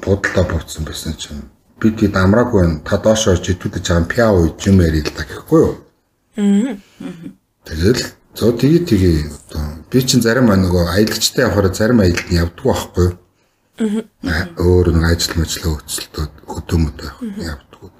[0.00, 1.44] бодлоо буцсан байсан чинь
[1.80, 2.80] бид ид амраагүй байна.
[2.84, 5.74] Та доош орж итүүдэж байгаа пиа уу юм ярил л та гэхгүй юу?
[6.36, 6.76] Аа.
[7.66, 8.02] Тэгэл
[8.34, 13.06] зөө тгий тгий одоо би чинь зарим нөгөө аялагчтай явахаар зарим аялалд нь явдггүй байхгүй
[13.06, 13.14] юу?
[14.26, 14.50] Аа.
[14.58, 17.90] Өөр нэг ажил мэжлээ хөцөлтөд хөдөөмөд байх явдггүй.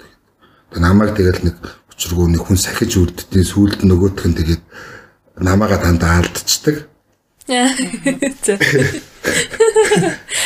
[0.75, 1.57] Тэгээ намайг тэгэл нэг
[1.91, 4.63] учиргүй нэг хүн сахиж үлддیں۔ Сүүлд нөгөөх нь тэгээд
[5.39, 6.87] намаагаа дандаа алдчихдаг.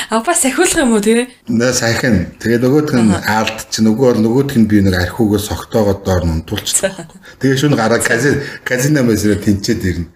[0.10, 1.28] Апа сахиулах юм уу тий?
[1.50, 2.38] Нэ сайхан.
[2.38, 6.34] Тэгээ нөгөөх нь аалт чи нөгөө бол нөгөөх нь би нэг архиугаа согтоогоод доор нь
[6.42, 7.10] унтуулчихсан.
[7.42, 10.08] Тэгээ шүн гараа казин казино мэсрэ тэнцээд ирнэ.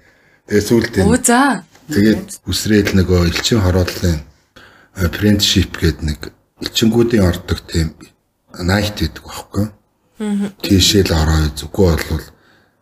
[0.49, 1.03] Тэгээ сүултээ.
[1.05, 1.65] Оо за.
[1.89, 4.21] Тэгээд үсрээл нөгөө элчин хороодлын
[4.97, 6.19] apprenticeship гэдэг нэг
[6.61, 7.93] элчингүүдийн ордог тийм
[8.53, 9.65] найт гэдэг байхгүй.
[10.19, 10.49] Аа.
[10.61, 12.25] Тийшээ л ороо зүггүй болвол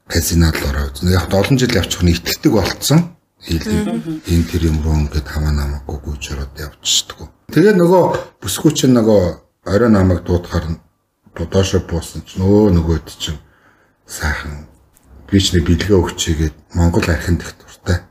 [0.08, 0.88] казинод л ороо.
[1.12, 3.15] Яг олон жил явчих нь итгэдэг болцсон.
[3.46, 7.30] Энэ тэр юм руу ингээд хамаа намаагүй гүйж ороод явчихдаг.
[7.54, 9.22] Тэгээ нөгөө бүсгүй чинь нөгөө
[9.70, 10.82] орой намайг дуудахаар
[11.38, 13.38] доошо буусан чинь өө нөгөөд чинь
[14.10, 14.66] сайхан
[15.30, 17.06] би ч нэг бэлгээ өгчээгээд Монгол.
[17.06, 18.02] Аа.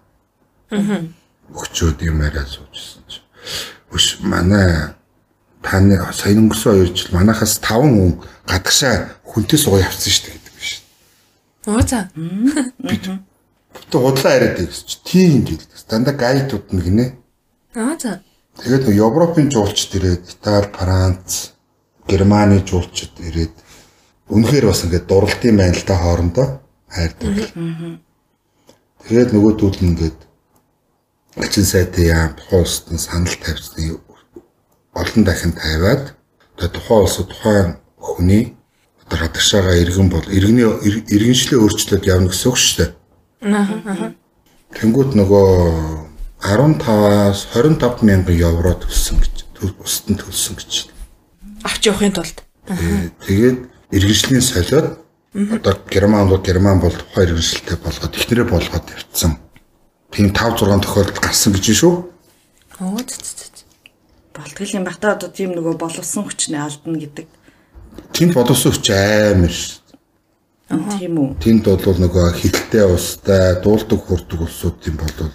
[1.54, 3.26] Өгчөөд юм яриа суужсэн чинь.
[3.90, 4.94] Өш манай
[5.62, 10.54] таны сая өнгөрсөн хоёр жил манахаас 5 хүн гадагшаа хүнтэй суугаа явцсан шүү дээ гэдэг
[10.58, 10.82] биш.
[11.66, 12.10] Оо за.
[12.14, 13.06] Бид
[13.74, 15.70] Бүтэн худлаа яриад байсан чи тийм хэлдэг.
[15.90, 17.06] Дандаа гайдууд нь гинэ.
[17.74, 18.22] Аа за.
[18.62, 21.50] Тэгээд нэг Европын жуулчд ирээд Итали, Франц,
[22.06, 23.54] Германы жуулчд ирээд
[24.30, 26.46] үнэхээр бас ингээд дурлалтын байна л та хоорондоо
[26.88, 27.34] хайрдаг.
[29.04, 30.18] Тэгээд нөгөө төл нь ингээд
[31.36, 33.98] ачин сайтай яам тухайн санал тавьсны
[34.94, 36.14] олон дахин тавиад
[36.56, 38.56] тухайн улсад тухайн хүний
[39.02, 40.64] одоо хадагшаага иргэн бол иргэний
[41.10, 42.90] иргэншлээ өөрчлөөд явна гэсэн үг шүү дээ.
[43.44, 45.48] Тэнгүүт нөгөө
[46.40, 49.44] 15-аас 25 мянган евро төлсөн гэж
[49.84, 50.88] устд нь төлсөн гэж.
[51.68, 52.40] Авч явахын тулд.
[52.64, 54.96] Тэгээд иргэншлийн солиод
[55.60, 59.36] одоо герман бол герман бол тухайн иргэншилтэй болгоод ихнэрээ болгоод явцсан.
[60.08, 61.94] Тийм 5 6 тохиолдол гарсан гэж шүү.
[62.80, 63.20] Оо зү.
[64.32, 67.28] Болтголийн бата одоо тийм нөгөө боловсон хүчнээ алдна гэдэг.
[68.16, 69.83] Тэнд боловсон хүч амар шүү
[70.68, 71.28] Тийм үү.
[71.44, 75.28] Тэнд бол нөгөө хилтэй устай дуулдаг хурдаг улсууд юм бол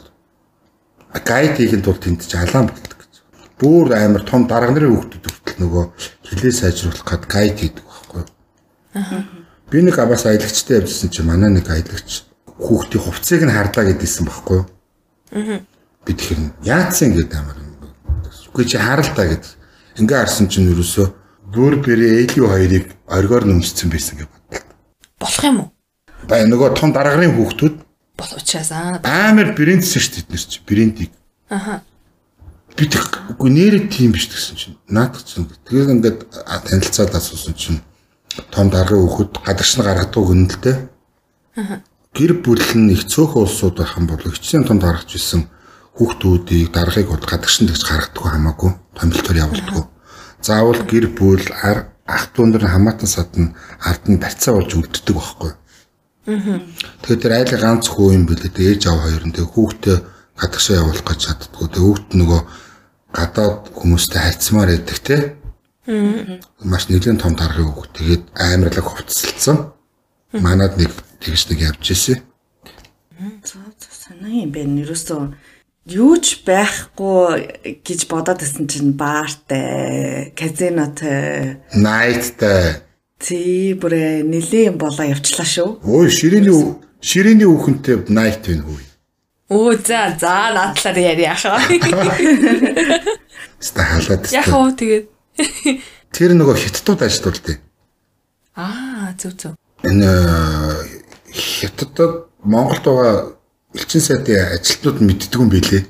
[1.21, 3.13] гайд хийхэд бол тэнд ч алаан болдог гэж.
[3.61, 5.83] Бүүр амар том дарга нарын хүүхдүүд хүртэл нөгөө
[6.25, 8.23] хилээ сайжруулах гад гайд хийдэг байхгүй.
[8.97, 9.21] Аа.
[9.69, 12.25] Би нэг абаас аялагчтай явжсэн чи манай нэг аялагч
[12.57, 14.61] хүүхдийн хувцсыг нь харлаа гэдээсэн байхгүй.
[15.37, 15.61] Аа.
[16.09, 17.57] Би тэгэхээр яатсан гэдэг амар.
[18.49, 19.45] Үгүй чи харалтаа гэд.
[20.01, 21.13] Ингээ харсан чинь юусоо
[21.53, 24.38] бүр бэрээ ээлийн хоёрыг оргоор нөмссөн байсан гэж
[25.19, 25.69] болох юм уу?
[26.27, 27.75] Бай нөгөө том даргарын хүүхдүүд
[28.19, 31.12] бол учраас аа амар брендсэн шүү дээ тэднэр чи брендийг.
[31.49, 31.84] Аха.
[32.75, 36.19] Би тэггүй нэрээ тийм биш гэсэн чинь наадах чинь тэгээд ингээд
[36.67, 37.79] танилцаад асуусан чинь
[38.51, 40.75] том даргын хүүхэд гадагш нь гаргадаг гүнэлтэй.
[41.55, 41.75] Аха.
[42.15, 45.47] Гэр бүл нь их цөөхөн улсууд байх юм бол хичнээн том даргаж исэн
[45.95, 49.88] хүүхдүүдийг даргыг гадагш нь тэгж гаргадаг хамаагүй томилтоор явуулдаг.
[50.43, 53.53] Заавал гэр бүл ар ах дүүндэр хамаатан садна
[53.85, 55.51] ард нь барьцаа болж үлддэг байхгүй.
[56.25, 58.77] Тэгэхээр тэр айлын ганц хөө юм бэлээ.
[58.77, 59.97] Ээж аав хоёр нь тэгээ хүүхдээ
[60.37, 61.67] гадагшаа явуулах гэж чаддгүй.
[61.69, 62.41] Тэгээ хүүхд нөгөө
[63.13, 65.17] гадаад хүмүүстэй харьцмаар байдаг те.
[66.61, 67.93] Маш нэгэн том даргын хүүхд.
[67.97, 69.57] Тэгээд амарлаг хувцсалцсан.
[70.37, 72.21] Манад нэг тэгж нэг явж ирсэн.
[73.41, 74.69] Зөө санаа юм бэ.
[74.69, 75.33] Нэрөөсөө
[75.87, 82.83] юу ч байхгүй гэж бодоод исэн чинь баартай, казинотой, Найттай.
[83.19, 85.79] тий бүрэ нилээн болоо явчлаа шүү.
[85.83, 88.79] Ой, ширээний ширээний үхэнтэй найт байна хүү.
[89.49, 91.57] Өө за за наадлаар яриа хаа.
[93.59, 94.29] Ста халаад.
[94.31, 94.55] Яг ста.
[94.55, 95.09] уу тэгээд
[96.15, 97.57] Тэр нөгөө хиттууд ажилтуулдаг.
[98.55, 99.53] аа зөв зөв.
[99.83, 100.99] Энэ э,
[101.33, 103.38] хятадд Монголд байгаа
[103.73, 105.84] элчин сайдын ажилтнууд мэддэг юм билээ.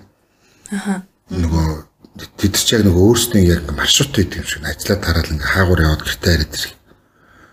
[0.71, 1.03] Аа.
[1.29, 1.67] Нөгөө
[2.35, 6.03] тэд ч яг нөгөө өөрсдөө яг маршрут хийдэг юм шиг ажиллаад тараал ингээ хаагуур яваад
[6.03, 6.75] гэртээ хараад ирэх.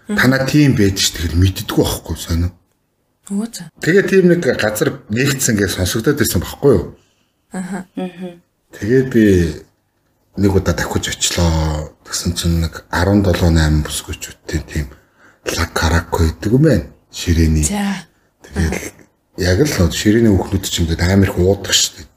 [0.06, 2.50] Танаа тийм байж ш тэгэхээр мэддэггүй байхгүй сонио.
[3.30, 3.70] Өө за.
[3.82, 6.84] Тэгээ тийм нэг газар нэгдсэн гэж сонсогдоод байсан байхгүй юу?
[7.50, 7.86] Аа.
[8.74, 9.24] Тэгээд би
[10.36, 11.90] нэг удаа давхиж очлоо.
[12.06, 14.86] Тэгсэн чинь нэг 17 8 бүсгүйчүүдтэй тийм
[15.58, 16.86] лак карако гэдэг юм байна.
[17.10, 17.66] Ширээний.
[17.66, 18.06] За.
[18.42, 19.05] Тэгээд
[19.36, 22.08] яг л нөө ширээний үхнүүд ч ингээд амар их уудаг шүү дээ.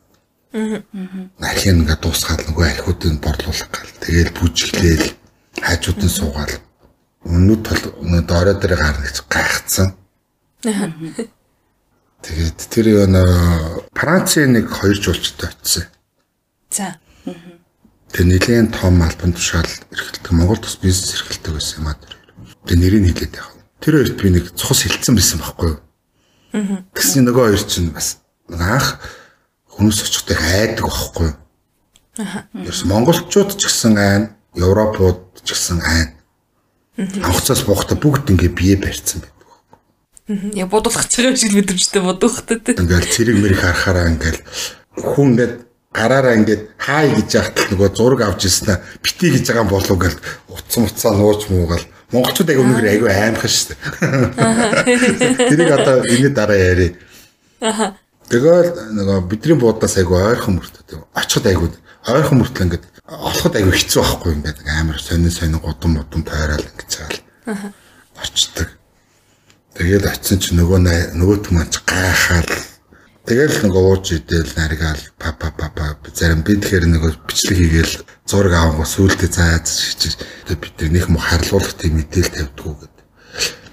[0.55, 0.82] Аа.
[1.43, 3.91] Архин ингээд дуусгаад нөгөө архиудыг борлуулах гал.
[3.99, 5.08] Тэгээл бүжиглээл
[5.60, 6.55] хажууд нь суугаал.
[7.27, 9.93] Өмнөд тол нөө доорой дээр гарна гэж гайхацсан.
[12.23, 15.86] Тэгээд тэр нөө Францын нэг хоёр жуулчтай очсон.
[16.71, 16.95] За.
[18.12, 22.15] Тэгээ нэгэн том албан тушаал эрхэлдэг Монгол тус бизнес эрхэлдэг байсан юм аа тэр.
[22.65, 23.63] Тэгээ нэрийг хэлээд яах вэ?
[23.79, 25.79] Тэр хоёрт би нэг цус хилцсэн байсан байхгүй юу?
[26.53, 28.97] Тэгсэн нөгөө хоёр чинь бас анх
[29.69, 31.38] хүмүүс очихдаг айдаг байхгүй юу?
[32.19, 32.49] Аа.
[32.57, 34.23] Ерөөс монголчууд ч гэсэн айн,
[34.57, 36.09] европууд ч гэсэн айн.
[36.99, 39.39] Анхцаас буухта бүгд ингээ бие барьсан байдаг.
[40.57, 42.75] Яг гэж байгаа шиг мэдрэмжтэй бодохтой те.
[42.75, 44.41] Ингээл цэрэг мэрэг харахаараа ингээл
[44.99, 45.53] хүн ингээд
[45.93, 50.17] гараараа ингээд хай гэж яхад нөгөө зураг авч ирсэн аа бити гэж байгаа болов гэл
[50.51, 53.80] утсан утсаа нууж муугаал монголчууд аяг өнөөр аягүй аимхан шүү дээ.
[55.50, 56.88] Тэрийг одоо энэ дараа яри.
[58.30, 61.69] Тэгэл нөгөө бидний буудаас аягүй ойрхон мөртөд очиход аягүй
[62.10, 66.91] ойрхон мөртлөө ингээд олоход аягүй хэцүү байхгүй ингээд амар сонин сонин гудам мудам тойрол ингэж
[66.98, 68.69] байгаа л очдөг.
[69.74, 70.80] Тэгээд очисон чи нөгөө
[71.17, 72.68] нөгөөт маань ч гайхаал.
[73.30, 77.94] Тэгэл нөгөө ууж идэл наргаал па па па па зарим би тэгэхээр нөгөө бичлэг хийгээл
[78.26, 79.30] зураг авах сүултээ
[79.70, 80.18] шичиж
[80.50, 83.06] тэгээд бид нар нэг муу харлуулах тийм мэдээл тавьдгүү гэдэг.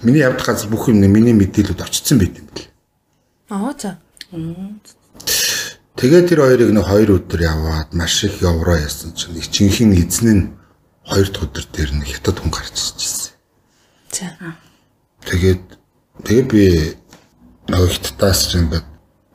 [0.05, 2.69] Миний явдах газар бүх юм миний мэдээлүүд очсон байт юм бэл.
[3.49, 3.97] Аа за.
[5.97, 10.29] Тэгээд тэр хоёрыг нэг хоёр өдөр яваад маш их явраа ясан чинь их чинхэн эзэн
[10.37, 10.43] нь
[11.01, 13.33] хоёр дахь өдөр дээр нэг хятад хүн гарч ирчихсэн.
[14.13, 14.53] За.
[15.25, 15.65] Тэгээд
[16.29, 16.93] тэгээд би
[17.73, 18.86] нөгөө хиттаас ч ингээд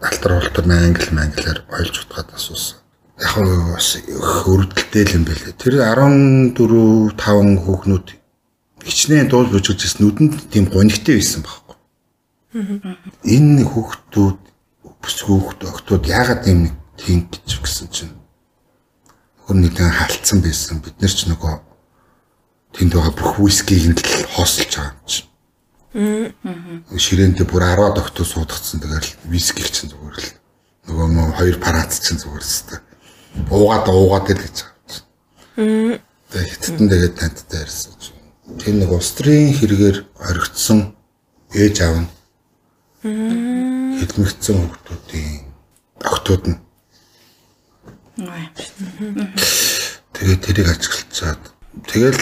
[0.02, 2.78] алтар уултар англи манглаар ойлж утгаад асуусан.
[3.22, 5.54] Яг нь бас хөрөлтөлтэй л юм байлээ.
[5.54, 6.58] Тэр 14
[7.14, 8.06] 5 хүүхнүүд
[8.82, 11.76] хичнээн дуул бүжгэлж ирсэн нүдэнд тийм гонигтэй байсан байхгүй.
[13.30, 14.38] Энэ хүүхдүүд
[15.02, 18.14] бүсгүүхд октод яагаад юм тийм гэж гисэн чинь
[19.38, 20.82] нөхөр нэгэн халтсан байсан.
[20.82, 21.54] Бид нар ч нөгөө
[22.74, 24.02] тэнд байгаа бүх вискиг нь л
[24.34, 25.31] хоосолж байгаа юм чинь.
[25.92, 30.28] Ширээнтэй бүр 10 доктор суудагцсан тэгэл вискиг чинь зүгээр л.
[30.88, 32.80] Нөгөө мөн хоёр парац чинь зүгээр л.
[33.52, 36.00] Уугаад уугаад л гэж байгаа.
[36.32, 37.92] Тэгээ хиттэн тэгээд танттай ярьсан.
[38.56, 40.96] Тэр нэг устрын хэрэгээр оригдсон
[41.52, 42.10] ээж аав нь.
[44.00, 45.44] Хэлмэгцэн хүмүүсийн
[46.00, 46.58] октод нь.
[50.16, 51.40] Тэгээд тэрийг ажиглацаад
[51.84, 52.16] тэгэл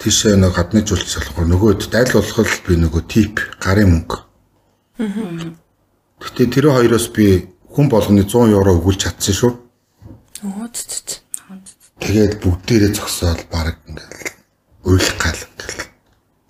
[0.00, 4.18] тийшээ нэг гадны жуулч болохоор нөгөөд даль болох би нөгөө тип гарын мөнгө.
[6.24, 9.52] Гэтэ тэр хоёроос би хүн болгоны 100 евро өгүүлж чадсан шүү.
[12.00, 14.32] Тэгээд бүгдээрээ зогсоол баг ингээл
[14.88, 15.80] уйлах гал ингээл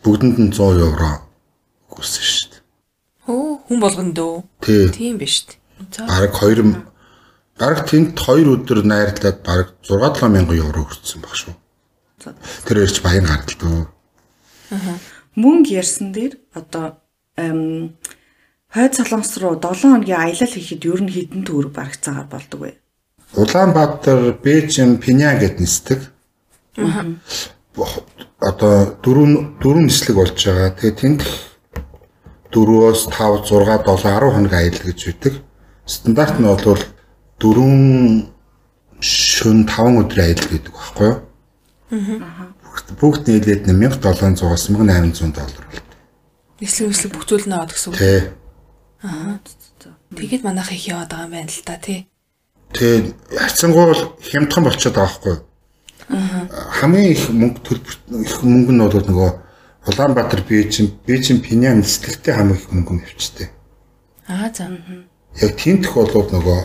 [0.06, 1.10] бүгдэнд нь 100 евро
[1.90, 2.62] өгүүлсэн шүү дээ.
[3.34, 4.18] Оо хүн болгонд.
[4.62, 4.94] Тий.
[4.94, 5.58] Тийм биш үү?
[6.06, 6.86] Бараг 2
[7.58, 11.54] бараг тэнд 2 өдөр найрлаад бараг 6 7000 евро өгсөн баг шүү.
[12.20, 13.86] Тэр ирж баян гардаг дөө.
[15.40, 17.00] Мөнгө ярьсан дээр одоо
[17.36, 17.96] эм
[18.70, 22.72] хойд солонгос руу 7 хоногийн аялал хийхэд ер нь хэдэн төгрөг барагцаагаар болдог вэ?
[23.34, 26.00] Улаанбаатар, Бээжин, Пинян гэд нисдэг.
[28.40, 29.28] Одоо дөрөв
[29.62, 30.74] дөрөв нислэг болж байгаа.
[30.74, 31.22] Тэгээ тэнд
[32.50, 35.34] 4-өөс 5, 6, 7, 10 хоног аялал гэж үүдэг.
[35.86, 36.82] Стандарт нь бол
[37.38, 38.26] 4
[39.00, 41.29] шөн 5 өдрийн аялал гэдэг байхгүй юу?
[41.90, 45.82] Бүгд- нийлээд 1700-аас 1800 доллар бол.
[46.60, 47.98] Нислэг нислэг бүх зүйл нь аваад гэсэн үг.
[47.98, 48.30] Тэ.
[50.14, 52.06] Тэгээд манайх их яваад байгаа юм байна л та тий.
[52.70, 55.42] Тэгээ хайцангуй бол хямдхан болчиход байгаа байхгүй юу?
[56.78, 59.30] Хамгийн их мөнгө төлбөр их мөнгө нь бол нөгөө
[59.90, 63.48] Улаанбаатар Бээжин Бээжин Пинян нислэгтэй хамгийн их мөнгө нэвчтэй.
[64.28, 64.70] Аа за.
[65.42, 66.60] Яг тентх бол нөгөө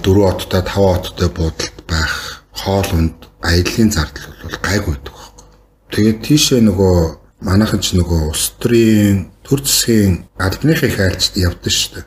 [0.00, 5.46] 4 оттой 5 оттой буудалд байх хоол унд аяллаа зардал бол гайгүй байдаг байхгүй.
[5.90, 6.96] Тэгээд тийшээ нөгөө
[7.40, 12.06] манайхан ч нөгөө улс төрийн төр засгийн албаныхаа их айлчд явдсан шүү дээ.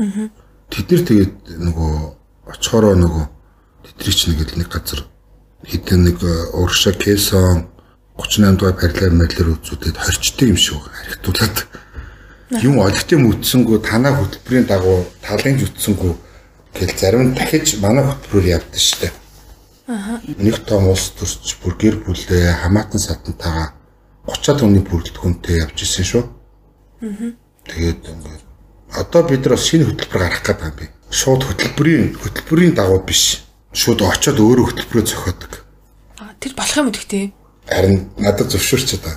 [0.00, 0.28] Аа.
[0.70, 1.92] Тэд нар тэгээд нөгөө
[2.50, 3.24] очихороо нөгөө
[3.86, 5.06] тэдний ч нэг л нэг газар
[5.64, 6.18] хэдэн нэг
[6.56, 7.70] урагшаа кесон
[8.16, 11.56] 38 дугаар параллель мэдлэр үзүүдэд хорчтой юм шиг харигтуулаад
[12.64, 16.12] юм олигтой мүтсэнгүү танаа хөтөлбөрийн дагуу талын зүтсэнгүү
[16.74, 19.19] гэл зарим дахиж манай хөтөлбөрөөр явдсан шүү дээ.
[19.90, 23.74] Нэг том улс төрч бүр гэр бүлээ хамаатан сатантайгаа
[24.22, 26.22] 30-аад хүний бүрэлдэхүүнтэй явж исэн шүү.
[27.02, 27.34] Аа.
[27.66, 28.42] Тэгээд ингээд
[28.94, 30.86] одоо бид нар шинэ хөтөлбөр гаргах гэдэг юм би.
[31.10, 33.42] Шууд хөтөлбөрийн хөтөлбөрийн дагуу биш.
[33.74, 35.52] Шууд очиод өөрөө хөтөлбөрөө зохиодог.
[36.22, 37.24] Аа тэр болох юм гэдэгтэй.
[37.66, 39.14] Харин надад зөвшөөрч одоо.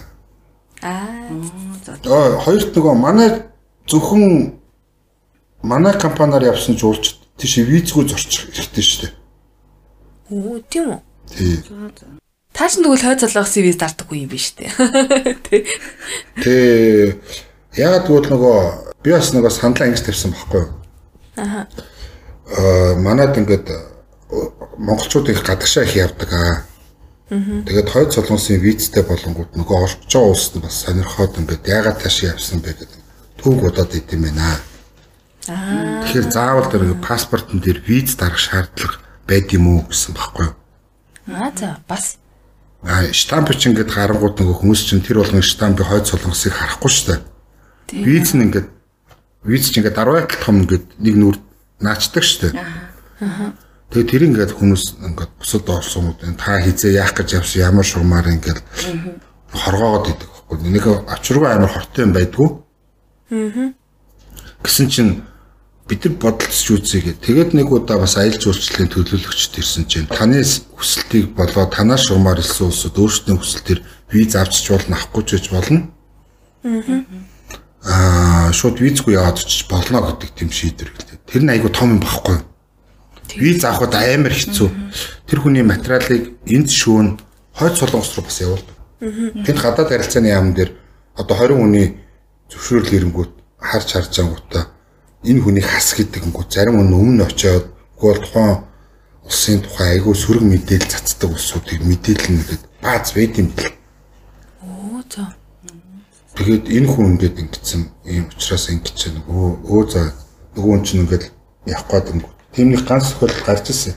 [0.81, 1.29] Аа.
[2.09, 3.29] Аа хоёрт нөгөө манай
[3.85, 4.57] зөвхөн
[5.61, 9.13] манай компаниар явсан ч уулч тийш визгүй зорчих хэрэгтэй шүү дээ.
[10.33, 10.99] Оо тийм үү.
[11.29, 11.61] Тий.
[12.53, 14.69] Тааш тэгвэл хойд залгасан виз дардаггүй юм биш үү?
[15.45, 15.65] Тэ.
[16.41, 16.53] Тэ
[17.77, 18.57] ягаад гэвэл нөгөө
[19.05, 20.73] би бас нөгөө сандлаа ингэж тавьсан байхгүй юу?
[21.37, 21.65] Аха.
[22.49, 23.69] Аа манад ингээд
[24.77, 26.55] монголчууд их гадагшаа их явдаг аа.
[27.29, 32.61] Тэгээд хойд солонгосын визтэй болонгууд нөгөө орж байгаа улсад бас сонирхоод ингээд ягаад тааш явсан
[32.61, 33.01] бэ гэдэг
[33.41, 34.61] түүх удаад идэм байна.
[35.49, 36.05] Аа.
[36.05, 40.49] Тэгэхээр заавал тэр паспортон дээр виз дарах шаардлага байд юм уу гэсэн баггүй?
[41.31, 42.17] Аа за бас
[42.83, 48.03] А штамп ч ингээд гарангууд нөгөө хүмүүс чинь тэр болгон штампыг хойд солонгосыг харахгүй дээ.
[48.03, 48.67] Виз нь ингээд
[49.47, 51.39] виз чинь ингээд 10 том ингээд нэг нүр
[51.79, 52.59] наачдаг шүү дээ.
[53.87, 58.59] Тэгээ тэр ингээд хүмүүс ингээд бусад орсонууд та хизээ яах гэж явсан ямар шугамар ингээд
[59.55, 60.57] хоргоогод идэг байхгүй.
[60.67, 62.49] Нэг очиргүй амар хортой юм байдгүй.
[63.31, 63.71] Аа.
[64.59, 65.23] Гэсэн чинь
[65.87, 67.11] бид нар бодолцож үзье.
[67.11, 72.71] Тэгээд нэг удаа бас аялал жуулчлалын төлөөлөгчд ирсэн чинь таны хүсэлтийг болоо танаас шугамар илсэн
[72.71, 73.81] улсууд өөрсдийн хүсэлтээр
[74.15, 75.79] виз авчиж болно авахгүй ч гэж болно.
[77.83, 81.19] Аа шууд визгүй яваад очиж болно гэдэг тийм шийдвэр гэлээ.
[81.27, 82.39] Тэр нь айгу том юм багхгүй.
[83.35, 84.69] Виз авахд амар хэцүү.
[85.27, 87.19] Тэр хүний материалыг энд шүүн
[87.59, 88.77] хойд солонгос руу бас явуулдаг.
[89.43, 90.71] Тэнд гадаад харилцааны яам дээр
[91.19, 91.87] одоо 20 хүний
[92.47, 94.72] зөвшөөрөл ирэнгүүт харж харж ангуудаа
[95.23, 98.67] энэ хүнийг хас гэдэг нь зарим хүн өмнө очиод гол тухайн
[99.23, 103.71] улсын тухай айгүй сөрөг мэдээлэл цацдаг улсуудыг мэдээлэл нэгэд бааз байд юм бэл.
[104.67, 105.23] оо за.
[106.35, 110.01] Тэгээд энэ хүн ингээд ингэсэн ийм учраас ингэж нөгөө өө за
[110.55, 111.25] нөгөө хүн чинь ингээд
[111.71, 112.29] явах гээд өнгө.
[112.51, 113.95] Тиймний ганц тохиолдол гарч ирсэн.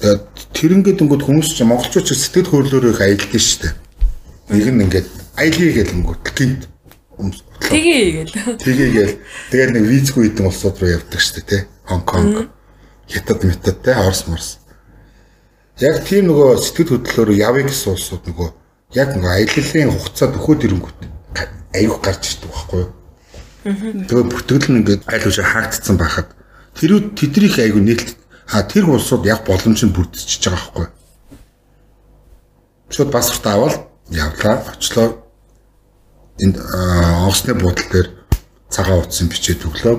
[0.00, 0.24] Тэгээд
[0.56, 3.74] тэр ингээд өнгөд хүмүүс чинь монголчууд ч сэтгэл хөдлөлөөр их аялдсан шүү дээ.
[4.56, 6.62] Нэг нь ингээд аялье гэл өнгөт гинт
[7.18, 8.58] Тэгээ гээл.
[8.62, 9.16] Тэгээ гээл.
[9.50, 11.62] Тэгээд нэг визгүй хэдэн улсууд руу явдаг шүү дээ, тий.
[11.90, 12.50] Хонконг,
[13.10, 14.62] Хятад, Метад, тий, Орос, Морс.
[15.78, 18.48] Яг тийм нөгөө сэтгэл хөдлөлөөр явъя гэсэн улсууд нөгөө
[18.98, 20.98] яг нөгөө аяллалын хугацаа төхөөд ирэнгүүт
[21.78, 22.90] аюух гарч ирдэг байхгүй юу?
[24.08, 26.34] Тэгээд бүртгэл нь ингээд айл үшээ хаагдцсан байхад
[26.78, 28.16] тэрүүд тэднийх аюу нээлт
[28.50, 30.94] а тэр улсууд яг боломж нь бүрдчихэж байгаа байхгүй юу?
[32.90, 33.76] Шууд паспорт аваад
[34.10, 35.27] явлаа, очлоо
[36.44, 38.08] энд онгоцны буудлын дээр
[38.70, 39.96] цагаан утсан бичээд өглөө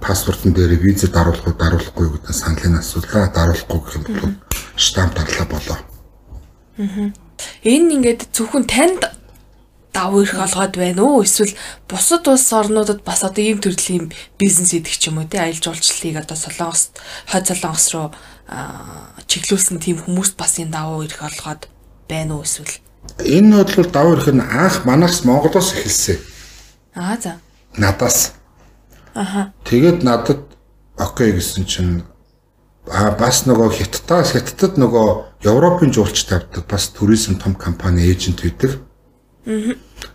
[0.00, 4.34] паспортон дээр визэд даруулах уу даруулахгүй гэдэг саналын асуулаа даруулахгүй гэх юм бол
[4.76, 5.78] штамп дарлаа болоо.
[6.78, 7.12] Аа.
[7.64, 9.02] Энэ ингээд зөвхөн танд
[9.96, 11.56] давуу ирэх олгоод байна уу эсвэл
[11.88, 16.20] бусад улс орнуудад бас одоо ийм төрлийн бизнес идэх ч юм уу тий аялал жуулчлалыг
[16.20, 16.92] одоо Солонгос
[17.32, 18.08] хойд Солонгос руу
[19.24, 21.72] чиглүүлсэн тийм хүмүүст бас энэ давуу ирэх олгоод
[22.08, 22.76] байна уу эсвэл
[23.24, 26.18] Энэ бол давуу ирэх нь анх манаас Монголоос эхэлсэн.
[26.94, 27.40] Аа за.
[27.76, 28.32] Надаас.
[29.14, 29.52] Аха.
[29.64, 30.40] Тэгээд надад
[30.96, 32.04] окей гэсэн чинь
[32.86, 38.78] а бас нөгөө хятадаас хятадд нөгөө Европын жуулч тавьдаг бас туризм том компани эйжент байдаг.
[39.46, 39.74] Аа.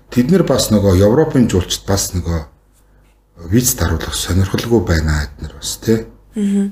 [0.10, 2.40] Тэд нэр бас нөгөө Европын жуулчд бас нөгөө
[3.52, 6.08] виз даруулах сонирхолгүй байна эднэр бас тий.
[6.36, 6.72] Аа.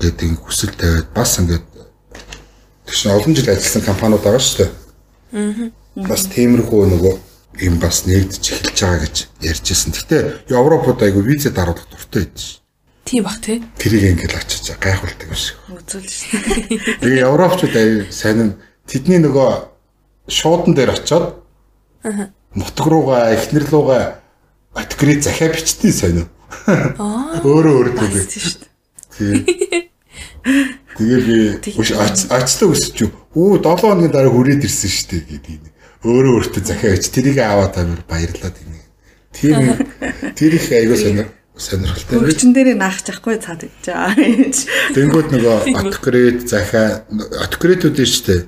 [0.00, 1.66] Тэгээд хүсэл тавиад бас ингээд
[2.86, 4.83] тэгш олон жил ажилласан компаниуд байгаа шүү дээ.
[5.34, 7.14] Бас тиймэрхүү нөгөө
[7.66, 9.90] юм бас нэгдэж эхэлж байгаа гэж ярьжсэн.
[9.94, 12.62] Гэтэ Европод айгу визэ даруулах дуртай байдаг ш.
[13.04, 13.62] Тийм бах тий.
[13.78, 15.58] Тэрийг ингээл очиж гайхуулдаг шиг.
[15.70, 16.30] Үзүүл ш.
[17.02, 18.56] Тэгээ Европчууд аяа сайн нь
[18.86, 19.50] тэдний нөгөө
[20.30, 21.42] шуудан дээр очиод
[22.54, 24.22] нутг руугаа эхнэр руугаа
[24.74, 26.28] категори захиа бичтий сайн уу.
[26.98, 27.42] Аа.
[27.42, 28.14] Өөрөө өөрөө тийм.
[29.18, 29.36] Тийм.
[30.98, 31.38] Тэгээд би
[32.30, 33.10] очтой өсч юу.
[33.34, 35.64] Өө 7 хоногийн дараа хүрээд ирсэн шүү дээ гэдэг юм.
[36.06, 38.82] Өөрөө өөртөө захиа өгч тэрийг аваад амир баярлаад байна.
[39.34, 39.54] Тэр
[40.38, 41.28] тэр их аягүй сонир
[41.58, 42.18] сонирхолтой.
[42.18, 44.54] Хөргөчн дээр наах чахгүй цаад гэж байгаа.
[44.94, 47.06] Тэнгүүд нөгөө захаа
[47.42, 48.42] autocrat-ууд нь шүү дээ.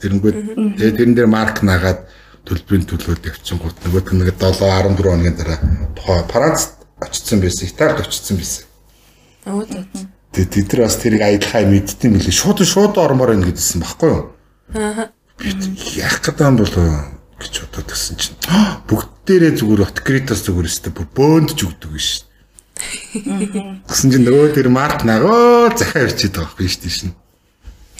[0.00, 0.36] Тэнгүүд
[0.76, 2.04] тэгээ тэрэн дээр марк нагаад
[2.44, 5.60] төлбөрийн төлөөд явчихгууд нөгөө нэг 7 14 хоногийн дараа
[6.32, 8.64] Францд очсон байсан, Италид очсон байсан.
[9.44, 9.84] Оо за.
[10.30, 14.22] Тэгээ тэд нар бас тэрийг аялахаа мэдтiin мөлий шууд шууд ормоор ин гэдсэн байхгүй юу?
[14.78, 15.10] Аа.
[15.98, 16.74] Яах гэдэг юм бол
[17.40, 18.36] гэж бодоод гисэн чинь
[18.86, 22.28] бүгд дээрээ зүгээр autocrat-аас зүгээр өстө бүр бөөндж өгдөг биш.
[23.10, 27.18] Гэсэн чинь нөгөө тэр марк нагоо захаа ирчээд байгаа байхгүй шүү дээ.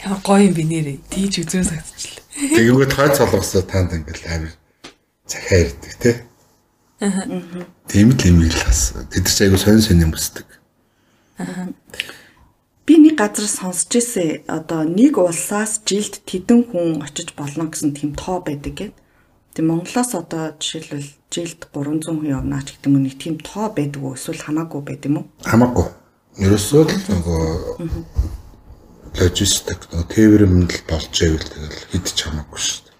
[0.05, 0.97] Ямар гоё юм бэ нэрээ.
[1.09, 2.25] Тийж үзэн сагдчихлаа.
[2.57, 4.53] Тэгэнгүүт хойд солонгосоо танд ингээл амир
[5.27, 6.11] захаа ирдэг те.
[7.01, 7.25] Аа.
[7.85, 8.93] Тийм л юм ил бас.
[9.13, 10.45] Тэд ч айгу сонь сонь юм өсдөг.
[12.85, 18.17] Би нэг газар сонсч ирсэн одоо нэг улсаас жилд тэдэн хүн очиж болно гэсэн тийм
[18.17, 18.93] тоо байдаг гэд.
[19.53, 24.17] Тэг Монголоос одоо жишээлбэл жилд 300 хүн явна ч гэдэг нэг тийм тоо байдаг уу
[24.17, 25.25] эсвэл хамаагүй байд юм уу?
[25.45, 25.87] Хамаагүй.
[26.41, 27.43] Ерөөсөө л нөгөө
[29.19, 32.91] логистик нөгөө тээврэмэл болж байвал тэгэл хэд ч хамаагүй шүү дээ.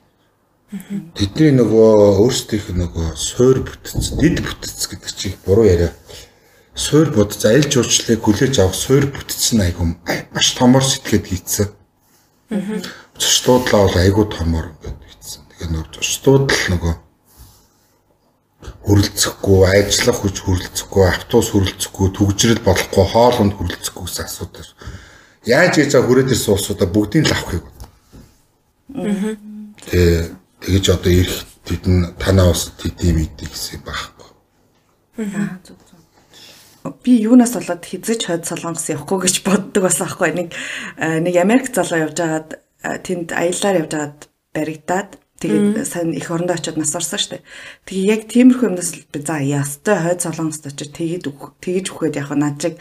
[1.16, 5.92] Тэдний нөгөө өөрсдийнх нөгөө суур бүтц, дид бүтц гэдэг чиг буруу яриа.
[6.82, 10.02] Суур будц аялал жуулчлалыг хүлээж авах суур бүтц нь айгум
[10.34, 11.70] маш томор сэтгэхэд хийцэн.
[12.50, 12.82] Аа.
[13.22, 15.46] Зочлуудлаа бол айгуу томор гэдэг хийцэн.
[15.46, 16.94] Тэгэхээр нөгөө зочлууд л нөгөө
[18.82, 24.72] хүрлцэхгүй, ажиллах хүч хүрлцэхгүй, автобус хүрлцэхгүй, түгжрэл болохгүй, хоолонд хүрлцэхгүй гэсэн асуудал.
[25.46, 27.66] Яаж байгаа хүрээд ирсэн улсуудаа бүгдийг л авахыг.
[28.98, 29.38] Аа.
[29.86, 30.18] Тэгээ
[30.66, 34.30] тэгэж одоо ирэх тэдэн танаа ус тэдэм идэг гэсэн байхгүй.
[35.30, 35.62] Аа.
[36.82, 40.50] Би юунаас болоод хизэж хойд солонгос явахгүй гэж боддог бас аахгүй нэг
[40.98, 42.50] нэг Америк залуу явж байгаад
[43.06, 44.20] тэнд аяллаар явж байгаад
[44.54, 45.10] баригдаад
[45.42, 47.46] тэгээд сайн их орондоо очиод нас орсон дээ.
[47.86, 51.26] Тэгээ яг тиймэрхүү юмнаас би за ястай хойд солонгост очиод тэгээд
[51.62, 52.76] тэгэж өгөхөд яг над чиг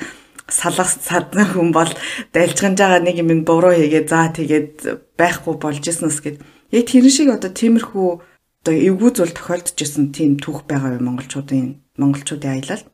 [0.50, 1.88] салгас цадна хүн бол
[2.34, 6.36] дайлжганж байгаа нэг юм буруу хийгээ за тэгээд байхгүй болж иснэс гэд.
[6.74, 8.08] Яг тэр шиг одоо тиймэрхүү
[8.60, 12.84] одоо эвгүй зүйл тохиолдож исэн тийм түүх байгаа юм монголчуудын монголчуудын аялал.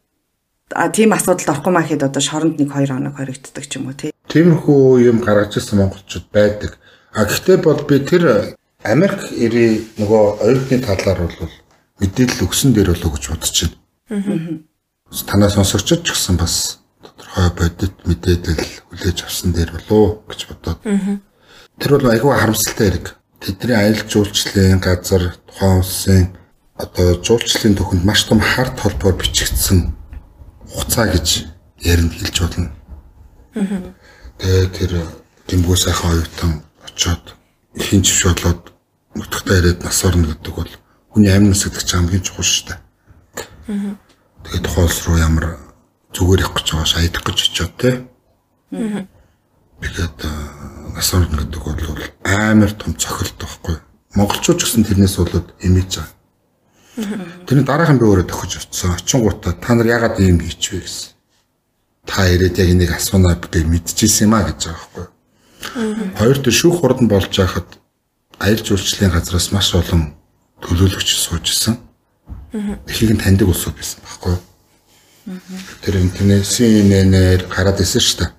[0.75, 3.95] А тийм асуудалд орохгүй маа хэд одоо шоронд нэг 2 хоног хоригддаг ч юм уу
[3.95, 4.11] тий.
[4.27, 6.75] Тиймэрхүү юм гаргаж ирсэн монголчууд байдаг.
[7.15, 11.55] А гэхдээ бол би тэр Америк эри нөгөө оюутны талаар бол
[12.03, 13.79] мэдээлэл өгсөн дээр болоо гэж бодож байна.
[14.11, 15.23] Аа.
[15.31, 20.83] Танаа сонсогчд ч гэсэн бас тодорхой бодит мэдээлэл хүлээж авсан дээр болоо гэж бодоод.
[21.79, 23.07] Тэр бол айгүй харамсалтай хэрэг.
[23.39, 26.35] Тэдний аялал жуулчлалын газар тухайн улсын
[26.75, 29.95] одоо жуулчлалын төхөнд маш том харт холбоор бичигдсэн
[30.71, 31.47] хуцаа гэж
[31.81, 32.71] ярина хэлж болно.
[34.39, 34.93] Тэгээ тэр
[35.49, 36.53] дэмгүү сайхан оюутан
[36.85, 37.35] очоод
[37.75, 38.73] ихийн живш болоод
[39.15, 40.73] нутагтаа ирээд нас орно гэдэг бол
[41.13, 42.79] хүний амин насгдах хамгийн чухал шүү дээ.
[44.45, 45.47] Тэгээ тухайн улс руу ямар
[46.13, 47.91] зүгээр явах гэж байгаа шаядах гэж очиод те.
[48.71, 50.17] Тэгээд
[50.97, 53.77] нас орно гэдэг бол амар том цохилт байхгүй.
[54.17, 56.13] Монголчууд ч гэсэн тэрнээс болоод эмээж байгаа.
[56.97, 58.97] Тэрний дараахан би өөрөө тохиж очсон.
[58.97, 61.13] Очингуудаа та нар ягаад ийм хийчихвэ гэсэн.
[62.09, 65.07] Та ирээд яг энийг асуунаа би мэдчихсэн юм а гэж байгаа байхгүй.
[66.17, 67.69] Хоёр төр шүүх хурдан болж байхад
[68.41, 70.17] аялал жуулчлалын газраас маш олон
[70.65, 71.77] төлөөлөгч сууж исэн.
[72.89, 74.37] Эхийг нь таньдаг улсууд байсан байхгүй.
[75.85, 78.33] Тэр интернетийн нэнээр гараад исэн шүү дээ.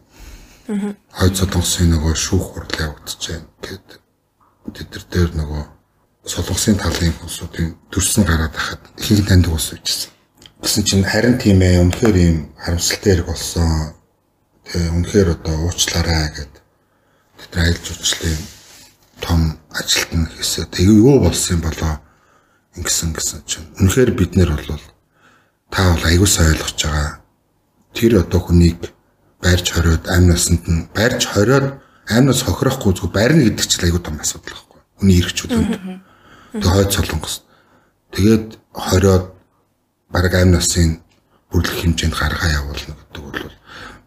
[1.13, 3.99] Хойд солонгосын нөгөө шүүх хурал явагдаж байна гэдэг.
[4.73, 5.76] Тэд нар дээр нөгөө
[6.27, 10.11] солонгосын талын улсуудын төрсөн гараад ахад ихийг таньдаг ус үйжсэн.
[10.61, 13.95] Гэсэн чинь харин тийм ээ үнэхээр ийм харамсалтай хэрэг болсон.
[14.67, 16.53] Тэгээ үнэхээр одоо уучлаарай гэд
[17.39, 18.41] тэд нар аялал жуулчлалын
[19.23, 19.39] том
[19.71, 21.93] ажилт нь хийсээ тэгээ юу болсон юм болоо
[22.75, 24.83] ингэсэн гэсэн чинь үнэхээр бид нэр бол
[25.71, 27.21] та бол аягуулсаа ойлгож байгаа.
[27.95, 28.91] Тэр одоо хүнийг
[29.41, 34.19] барьж хориод амь насанд нь барьж хориод амнаас хохирохгүй зүгээр барьна гэдэг чинь аягүй том
[34.19, 34.79] асуудал байхгүй.
[34.99, 35.53] Хүний эрхчлөнд.
[35.53, 36.06] Тэгээ
[36.53, 37.43] хойд солонгос.
[38.11, 39.33] Тэгээд хориод
[40.09, 41.01] баг амь насын
[41.51, 43.51] бүрлэх хэмжээнд гаргаа явуулна гэдэг бол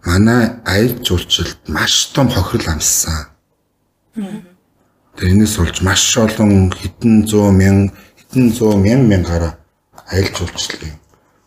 [0.05, 3.29] манай аялал жуулчлалд маш том хохирол амссан.
[5.17, 9.55] Тэрнээс болж маш олон хэдэн зуун мянган хэдэн зуун мянган мянгаараа
[10.09, 10.97] аялал жуулчлалын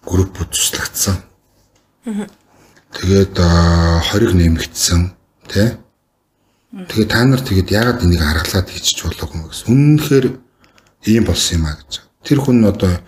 [0.05, 1.17] группүүд туслагдсан.
[2.93, 3.35] Тэгээд
[4.07, 5.01] хориг нэмэгдсэн
[5.49, 5.69] тий.
[6.73, 9.67] Тэгээд та нар тэгээд яагаад энийг харгалаад хийчих болоогүй юм гэсэн.
[9.73, 10.25] Үнэнхээр
[11.05, 12.01] ийм болсон юм а гэж.
[12.23, 12.99] Тэр хүн одоо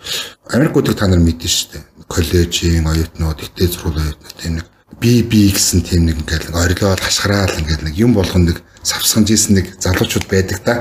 [0.52, 1.84] Америкуудыг та нар мэднэ шүү дээ.
[2.06, 4.66] Коллежийн оюутнууд, ихтэй зургуул оюутнууд тийм нэг
[5.00, 9.56] би би гэсэн тийм нэг ингээл орилоод хашгираал ингээл нэг юм болгоно нэг савсганж исэн
[9.58, 10.74] нэг залуучууд байдаг та.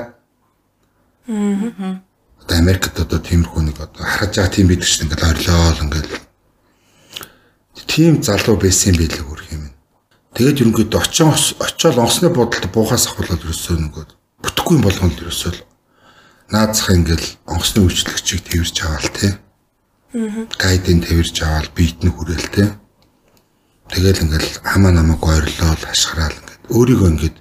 [1.28, 2.03] Аа.
[2.43, 6.13] Одоо Америкт одоо тиймэрхүү нэг одоо харж байгаа тийм байдаг шүү дээ ингээл орилол ингээл
[7.88, 9.72] тийм залуу байсан юм билээ хөрх юм.
[10.36, 14.05] Тэгээд ерөнхийдөө очоо очоод онцны бодолд буухаас ахвал ерөөсөө нөгөө
[14.43, 15.74] бүтэхгүй юм болгоно л ерөөсөө
[16.50, 19.39] наацх ингээл онгоцны үйлчлэгчийг тэрж аваал те.
[20.14, 20.46] Аа.
[20.62, 22.66] Гайдын тэрж аваал биет нь хүрээл те.
[23.89, 27.38] Тэгэл ингээл хамаа намайг ойрлол хашгираал ингээд өөрийгөө ингээд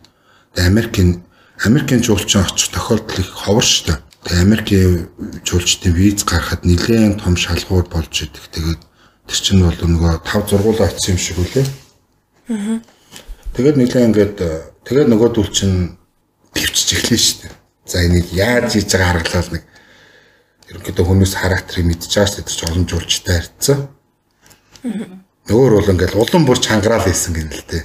[0.57, 1.11] Америкийн
[1.65, 3.99] Америкийн жуулчин очих тохиолдол их ховор дээ.
[4.25, 5.09] Тэгээ Америкийн
[5.45, 8.49] жуулчдын виз гаргахад нэлээд том шалгуур болж идэх.
[8.53, 8.81] Тэгээд
[9.29, 11.67] тэр чинь бол нөгөө 5 зургуулаа очсон юм шиг үлээ.
[12.49, 12.81] Аа.
[13.53, 14.37] Тэгээд нэлээд ингээд
[14.89, 15.97] тэгээд нөгөө дүүл чинь
[16.57, 17.64] төвчж эхлэв шүү дээ.
[17.87, 19.65] За энийг яаж хийж байгаа харгалал нэг
[20.69, 22.49] ерөнхийдөө хүмүүс характерыг мэдчихэж байгаа шүү дээ.
[22.49, 23.79] Тэр чинь олон жуулчтай харьцсан.
[25.45, 27.85] Нөгөө бол ингээд улам бүр чангараал хийсэн гэнэ л дээ.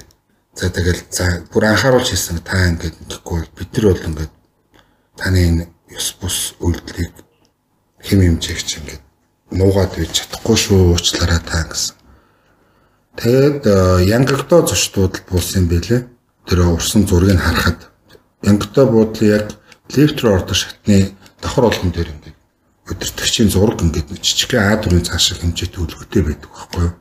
[0.55, 4.33] За тэгэл за бүр анхааруулж хийсэн та ингээд гэхгүй бид нар бол ингээд
[5.19, 7.13] таны энэ ёс бус үйлдэлийг
[7.99, 9.03] хэм хэмжээгч ингээд
[9.51, 11.95] нуугаад бий чадахгүй шүү уучлаарай та гэсэн.
[13.19, 13.63] Тэгэд
[14.07, 16.01] янгагдоо зочдуудад буусан юм бэлээ.
[16.47, 17.91] Тэр урсан зургийг харахад
[18.47, 19.47] янгагдоо буудлын яг
[19.95, 22.37] лифт руу ордог шатны давхар болгон дээр ингээд
[22.89, 26.93] өдөртөгчийн зураг ингээд жижигхэн А4-ийн цаашаа хэмжээтэй үлгөтэй байдаг байхгүй юу?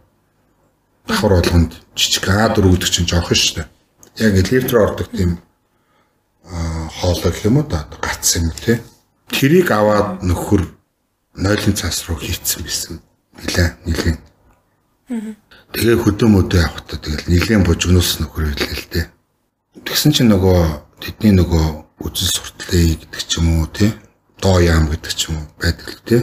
[1.09, 3.69] Давхар болгонд жижиг А4 гэдэг чинь жоох шүү дээ.
[4.25, 5.41] Яг лифт руу ордог тийм
[6.49, 8.81] хоолой гэх юм уу да гац юм те.
[9.29, 10.65] Тэрийг аваад нөхөр
[11.37, 13.01] нойлын цаас руу хийцэн байсан.
[13.37, 14.19] Нилээ нилийн.
[15.73, 19.01] Тэгээ хөдөө мөдөө явахдаа тэгэл нилийн бужигнуус нөхөр хэлээ л те.
[19.85, 23.95] Тэгсэн чинь нөгөө тэдний нөгөө үзэл суртлаа гэдэг ч юм уу те.
[24.43, 26.19] Доо яам гэдэг ч юм уу байдаг л те.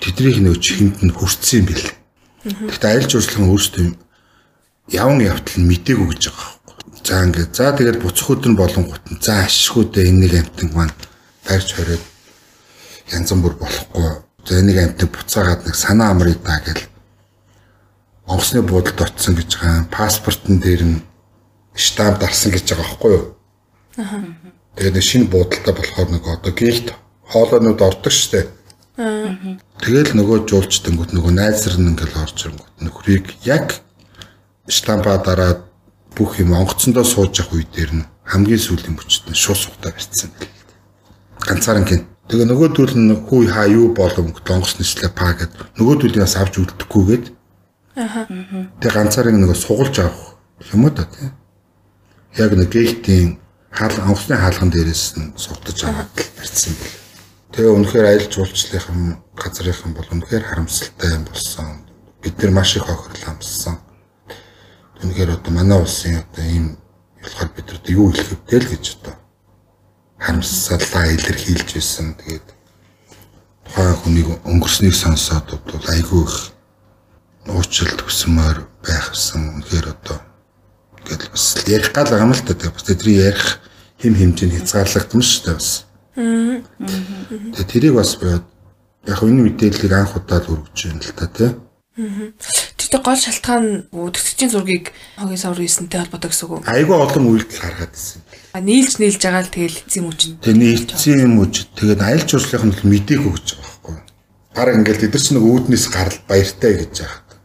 [0.00, 1.88] Тэднийг нөгөө чихэнд нь хүрцсэн юм бэл.
[2.44, 3.86] Гэхдээ аялал жуулчлалын өөрсдөө
[4.92, 6.54] яван явтал нь мдээгүй гэж байгаа
[7.04, 10.96] За ингээд за тэгээд буцах өдөр болонгот нь за ашиггүйдээ энэ нэг амтан маань
[11.44, 12.00] барьж хориод
[13.12, 14.24] янз бүр болохгүй.
[14.48, 16.88] За нэг амтан буцаагаад нэг санаа амрыг даа гэл
[18.24, 19.84] онгоцны буудалд очсон гэж байгаа.
[19.92, 21.04] Паспортон дээр нь
[21.76, 23.24] штамп дарсан гэж байгаа байхгүй юу?
[24.00, 24.24] Аа.
[24.76, 26.88] Тэгээд шинэ буудалтай болохоор нэг одоо гээлт
[27.30, 28.50] хоолойнууд ордог штэ.
[28.98, 29.58] Аа.
[29.82, 33.82] Тэгэл нөгөө жуулчдангууд нөгөө найзар нь ингээл орж ирэнгүүт нөхрийг яг
[34.66, 35.66] штампа дараад
[36.14, 40.30] бүх юм онгоцондоо сууж явах үе дээр нь хамгийн сүүлийн мөчт нь шууд сухтаа барьцсан.
[41.42, 42.06] Ганцаараа гин.
[42.30, 46.38] Тэгээ нөгөө төрөл нь хүү хаа юу боломг онгоц нэслэ па гэд нөгөө төрлийн бас
[46.38, 47.34] авч үлдэхгүйгээд
[47.94, 48.26] Аа.
[48.82, 50.34] Тэгээ ганцаараа нөгөө сугалж авах
[50.74, 51.30] юм уу та тийм.
[52.34, 53.38] Яг нэг гейтийн
[53.74, 56.94] хаал онгоцны хаалган дээрээс нь сувтаж аваад барьцсан бэл.
[57.50, 61.82] Тэгээ үнэхээр аялал жуулчлалын газрынхан бол үнэхээр харамсалтай юм болсон.
[62.22, 63.82] Бид нар маш их охирол амссан.
[65.02, 66.78] Үнэхээр одоо манай улсын одоо ийм
[67.18, 69.14] болохоор бид одоо юу хэлэх вэ л гэж одоо
[70.22, 72.14] харамсалаа илэрхийлж байсан.
[72.14, 72.46] Тэгээд
[73.66, 76.54] тухайн хүнийг өнгөрснийг сонсоод бол айгүй их
[77.50, 79.58] уучлалт хүсмээр байхсан.
[79.58, 80.18] Үнэхээр одоо
[81.04, 82.70] тэгэл бас ярих гал байгаа юм л та.
[82.70, 83.60] Бас тэдний ярих
[84.00, 85.70] хим хэмжээний хязгаарлагдсан шүү дээ бас.
[86.14, 91.50] Тэгээд тэрийг бас яг энэ мэдээллийг анх удаа л өргөж байна л та тий.
[91.94, 96.66] Тэгтээ гол шалтгаан төгсөгчийн зургийг хогийн савар хийсэнтэй холбоотой гэсэн үг?
[96.66, 98.20] Айгүй олон үйлдэл харгаад ирсэн.
[98.50, 100.20] А нийлж нийлж байгаа л тэгэл эцсийн мөч.
[100.42, 101.50] Тэгээ нийлцсэн юм уу?
[101.50, 103.96] Тэгээд аялал жуулчлалын нь мдээгүй гэж байгаа байхгүй.
[104.58, 107.38] Бараг ингээл тэд нар ч нэг үүднээс гарал баяртай гэж байгаа.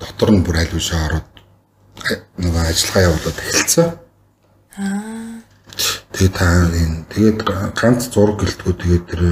[0.00, 1.33] Дотор нь бүр аль бишээ ороод
[2.38, 3.88] нөгөө ажиллагаа явуулаад эхэлсэн.
[4.78, 5.40] Аа.
[6.14, 7.38] Тэгээ та энэ тэгээд
[7.74, 9.22] ганц зураг гэлтгүү тэгээд тэр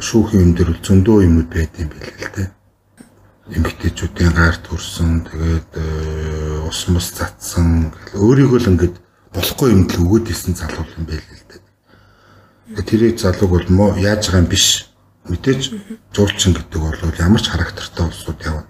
[0.00, 2.48] шүүхийн юм дээр зөндөө юмуд байд юм билээ л дээ
[3.48, 8.96] эмгтээчүүдийн гар төрсөн тэгээд э, ус мус цацсан өөрийгөө л ингээд
[9.32, 12.84] болохгүй юм л өгөөд исэн залуу юм байл л дээ.
[12.84, 14.92] Тэрийг залууг бол мо яаж байгаа юм биш.
[15.32, 15.72] Мэдээж
[16.12, 18.68] жуулчин гэдэг бол ямар ч характертай улсууд явна.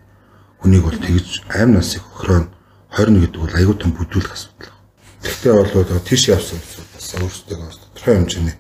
[0.63, 2.47] Хүнийг бол тэгж аим насыг өхрөө
[2.93, 4.75] 21 гэдэг бол аюул тун бүдүүлэх асуудал.
[5.23, 6.59] Тэгтээ бол тийш явсан
[6.95, 8.57] бас өөрсдөө тодорхой хэмжээний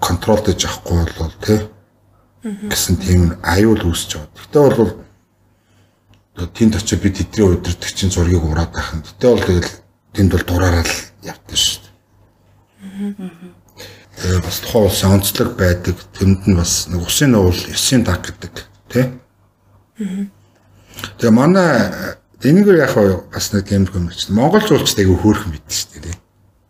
[0.00, 1.60] контролдож авахгүй бол тий
[2.42, 4.32] гэсэн тийм аюул үүсэж байгаа.
[4.36, 4.92] Тэгтээ бол
[6.56, 9.04] тэнд очиж би тэдний удирдгчийн зургийг ураад байхын.
[9.04, 9.70] Тэгтээ бол тэгэл
[10.16, 11.90] тэнд бол дураараа л явдсан шүү дээ.
[14.20, 15.96] Тэгээ бас тухайн улсын онцлог байдаг.
[16.16, 18.54] Тэнд нь бас нэг усын уул, эсийн даг гэдэг
[18.88, 19.04] тий.
[21.20, 22.94] Тэгээ манай энэгээр яг
[23.32, 26.16] бас нэг юм юм чинь Монгол жуулчдыг хөөрхөн бид шүү дээ.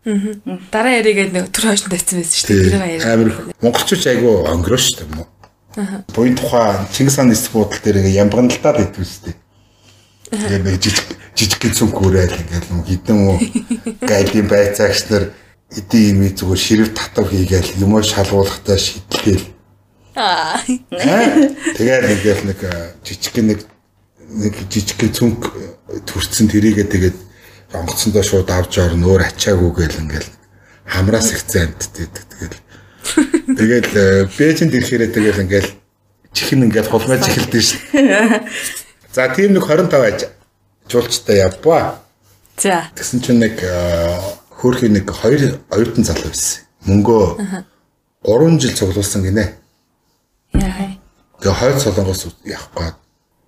[0.00, 0.58] Аа.
[0.72, 2.70] Дараа яригээд нэг төр хойш тавьсан байсан шүү дээ.
[2.70, 3.02] Тэр баяр.
[3.06, 3.30] Амир
[3.62, 5.26] монголчууд айгүй өнгөрөө шүү дээ.
[5.78, 6.02] Аа.
[6.10, 9.36] Буян тухайн Чингис хааны эсрэг буудал дээр ямбгандалтаад идэв шүү дээ.
[10.30, 11.06] Тэгээд нэг жижиг
[11.38, 13.38] жижиг гинцэн гүрээл ингээл юм хідэн үү
[14.02, 15.24] гайлын байцаагч нар
[15.70, 19.46] эдийн юм зүгээр ширв татав хийгээл юмор шалгуулахтаа шийдлээл.
[20.18, 20.58] Аа.
[20.66, 22.58] Тэгээд ингээл нэг
[23.06, 23.69] жижиг нэг
[24.30, 25.50] нэг жижиг цүнх
[26.06, 27.18] төрцөн тэрийгээ тэгээд
[27.74, 30.30] онгоцсондоо шууд авч орно өөр ачаагүй гэл ингээл
[30.86, 32.58] хамраас ихцэн амтдээ тэгэл
[33.58, 33.90] тэгэл
[34.38, 35.70] бэжинд ирэхээрээ тэгэл ингээл
[36.32, 37.80] чихэн ингээл хулгайж эхэлдэж шин.
[39.12, 40.20] За тийм нэг 25 аж
[40.86, 42.02] жуулчтай явбаа.
[42.58, 42.86] За.
[42.94, 43.58] Тэгсэн чинь нэг
[44.54, 46.62] хөөрхийн нэг хоёр оюутан залуу байсан.
[46.86, 47.24] Мөнгөө
[48.22, 49.58] 3 жил цуглуулсан гинэ.
[50.54, 50.94] Яа.
[51.42, 52.96] Тэгээ хойд солонгос явах гээд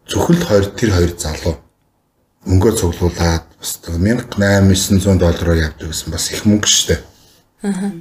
[0.08, 1.56] зөвхөн хоёр тэр хоёр залуу
[2.46, 6.98] мөнгөө цуглуулад бас 1800 доллараар явдаг гэсэн бас их мөнгө штэ.
[7.62, 7.94] Аа.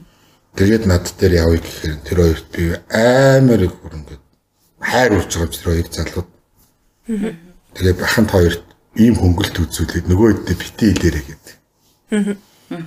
[0.57, 4.15] Тэгээд над дээр явъя гэхээр тэр хоёрт би амар их хөрөнгө
[4.81, 6.29] хайр урж байгаа тэр хоёр залууд.
[7.07, 7.33] Аа.
[7.77, 8.65] Тэгээд баханд хоёрт
[8.97, 11.55] ийм хөнгөлт үзүүлээд нөгөө хэдтэй бити илэрэ гэдэг.
[12.17, 12.81] Аа.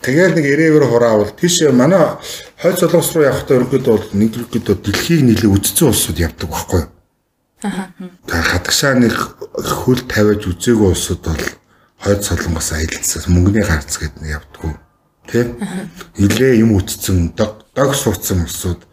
[0.00, 2.16] Тэгээд нэг ирээвэр хураавал тийш манай
[2.60, 6.93] хойд солонгос руу явахдаа ерөнхийдөө бол нэг ерөнхийдөө дэлхийг нийлээ үдцсэн улсууд явдаг байхгүй юу?
[7.64, 9.16] Хадагшаа нэг
[9.56, 11.44] хөл тавиаж үзээгүй улсууд бол
[12.04, 14.72] хойд солонгос аялалцаас мөнгөний гарц гэдэг нэг явдггүй.
[15.24, 15.48] Тэ?
[16.20, 18.84] Илээ юм үтцэн дог дог суудсан улсууд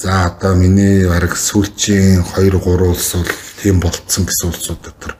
[0.00, 5.12] за одоо миний бараг сүүлчийн 2 3 улс бол тийм болцсон гэсэн улсууд дотор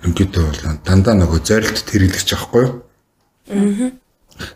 [0.00, 2.72] ерөнхийдөө бол дандаа нөгөө зорилт тэрэлгэж аахгүй юу?
[3.52, 3.92] Аа.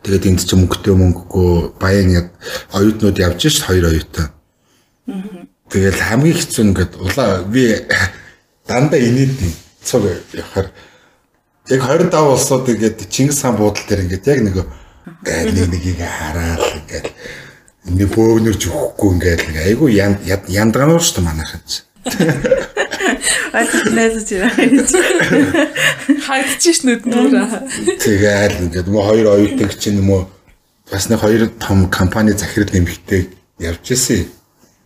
[0.00, 2.32] Тэгээд энд чинь мөнгөтэй мөнгөгүй баян
[2.72, 4.32] оюутнууд явж шít хоёр оюутан.
[5.12, 7.74] Аа Тэгэл хамгийн хэцүү нь ингээд улаа би
[8.68, 10.70] дандаа инээдний цог явахаар
[11.66, 14.56] яг 25 улсууд ингээд Чингис хаан буудал дээр ингээд яг нэг
[15.26, 17.06] нэг нэгийг хараад ингээд
[17.98, 19.90] нэг бөөгнөрж өгөхгүй ингээд нэг айгүй
[20.54, 21.82] яндагануур шүү дээ манайхан чи.
[23.58, 24.38] Айхнаас чи
[26.26, 27.34] хайдчих нүднүүр.
[27.98, 30.30] Тэгэл ингээд мө хоёр оюутан чинь мө
[30.90, 34.30] бас нэг хоёр том компани захирал нэмэгтэй явж ирсэн.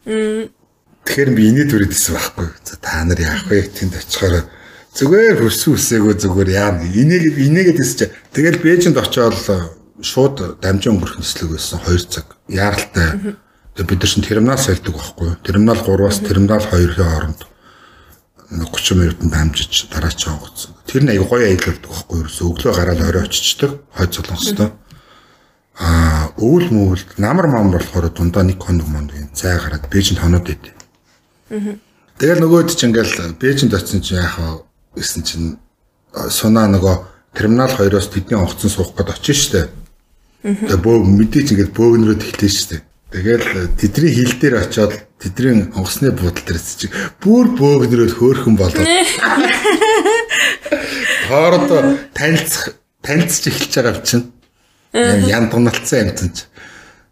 [0.09, 0.60] Мм
[1.05, 2.49] Тэгэхээр би инээд үрээд исэн байхгүй.
[2.65, 3.69] За та нар яах вэ?
[3.73, 4.47] Тэнд очихоор
[4.95, 6.77] зүгээр хөссөн үсээгөө зүгээр яа.
[6.83, 8.07] Инээгээд инээгээд чи.
[8.35, 9.37] Тэгэл Бээжинд очиод
[10.03, 12.27] шууд дамжин өнгөрөх нислэг байсан 2 цаг.
[12.49, 13.37] Яаралтай.
[13.77, 15.31] Тэгээ бид нар чинь терминал сольдог байхгүй.
[15.47, 17.41] Терминал 3-аас терминал 2-ын хооронд
[18.51, 20.75] 30 минутанд дамжиж дараа ч онгоцсон.
[20.87, 22.51] Тэр нь аяг гоё аялалдаг байхгүй юу?
[22.51, 23.79] Өглөө гараад орой очичдаг.
[23.95, 24.75] Хойд солонгостой.
[25.79, 30.80] Аа, өвөл мөвөл намар мамар болохоор дундаа нэг хоног монд цай гараад Бээжинд хоноод идэв.
[31.51, 34.63] Тэгэл нөгөөд ч ингээл Бээжинд очсон чинь яхаа
[34.95, 35.59] гэсэн чинь
[36.15, 36.95] сунаа нөгөө
[37.35, 39.71] терминал 2-оос тэдний онгоцон суух гээд очиж штэ.
[40.47, 42.87] Тэгээ бөө мэдээч ингээд бөөгнөрөө тэглэж штэ.
[43.11, 46.87] Тэгэл тэдний хил дээр очиод тэдний онгоцны буудал дээр чи
[47.19, 48.87] бүр бөөгнөрөө хөөхөн болоод.
[51.31, 54.31] Хоороо танилцах танилцж эхэлж байгаа чинь.
[54.95, 56.47] Яндгналцсан юм чинь.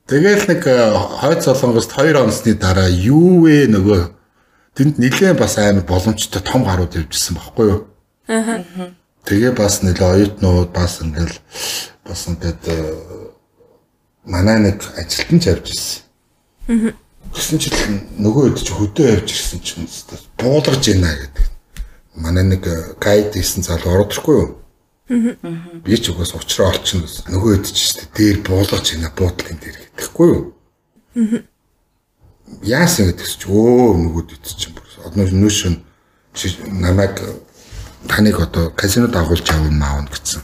[0.07, 4.18] Тэгэл нэг хойд солонгост 2 онцны дараа юу вэ нөгөө
[4.79, 7.81] тэнд нилээн бас амар боломжтой том гарууд явжсэн байхгүй юу?
[8.31, 8.63] Аа.
[9.27, 11.35] Тэгээ бас нэлээ оюутнууд бас ингээл
[12.07, 12.79] бас ингээд э,
[14.23, 16.03] манай нэг ажилтнч явж ирсэн.
[16.71, 16.95] Аа.
[17.35, 19.91] Гэсэн чинь нөгөө хэд ч хөдөө явж ирсэн чинь
[20.39, 21.47] буулгаж ийна гэдэг.
[22.15, 22.63] Манай нэг
[23.03, 24.51] гайд хийсэн залуу ордохгүй юу?
[25.11, 25.83] Аа.
[25.83, 27.11] Би ч угаас уучраа олчихно.
[27.27, 30.55] Нөгөө хэд ч дээр буулгаж ийна буудлын дээр гэдэгхгүй юу?
[31.19, 31.43] Аа
[32.63, 34.75] яасан гэдэг чи өө нөгөөд ит чинь
[35.05, 35.79] одоо нөөш нь
[36.81, 37.21] намайг
[38.09, 40.43] таныг одоо казинод агуулж авах маавна гэсэн.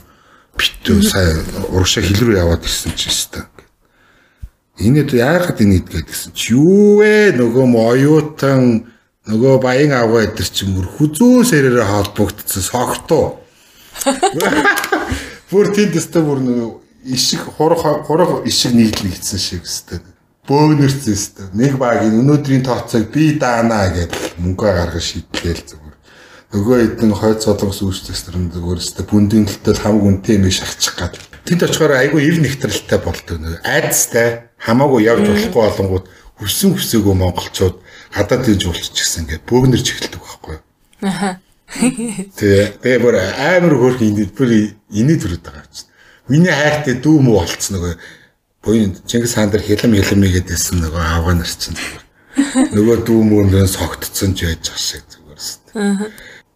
[0.55, 1.35] Битүү сая
[1.69, 3.43] урагшаа хил рүү яваад ирсэн чи өстой.
[4.79, 8.87] Энэ яагаад энэ идгээд гэсэн чи юу вэ нөгөө моюутан
[9.27, 13.39] нөгөө баян аваа эдэр чи мөр хүзүү сэрээрээ холбогдсон согтуу.
[15.51, 16.69] Бүр тэнд өстой бүр нөгөө
[17.15, 20.01] ишиг хурах хурах ишиг нийлнэ гэсэн шиг өстой
[20.45, 21.43] бөөгнөрсөн өстө.
[21.57, 25.95] Нэг багийн өнөөдрийн тооцоог би даанаа гэж мөнгө гаргаж шийдлээл зүгээр.
[26.53, 31.17] Нөгөө хэдэн хойд солонгос нар зүгээр өстө бүндийн төлтөл хамаг үнэтэй юм шахчих гад.
[31.45, 33.61] Тэнд очихоор айгүй ив нэгтрэлтэй болдог нөө.
[33.65, 36.05] Айдастай хамаагүй явж болохгүй болонгууд
[36.41, 37.75] хүссэн хүсээгүй монголчууд
[38.13, 40.63] гадаад дэж уулчихсан ингээд бөөгнөрч эхэлдэг байхгүй юу?
[41.05, 41.39] Аха.
[41.75, 44.49] Тэгээ тэгээ бүр амар хөөрх инээд бүр
[44.89, 45.89] инээд төрөд байгаа юм чинь.
[46.29, 47.93] Миний хайртай дүү мүү болцсон нөгөө
[48.65, 51.77] буян Чингис хаан дээр хилэм хилэмигээд байсан нөгөө авгаа нар чинь.
[52.73, 56.09] Нөгөө дүү мөндөө согтцсон ч байж ах шиг зүгээр шүү дээ.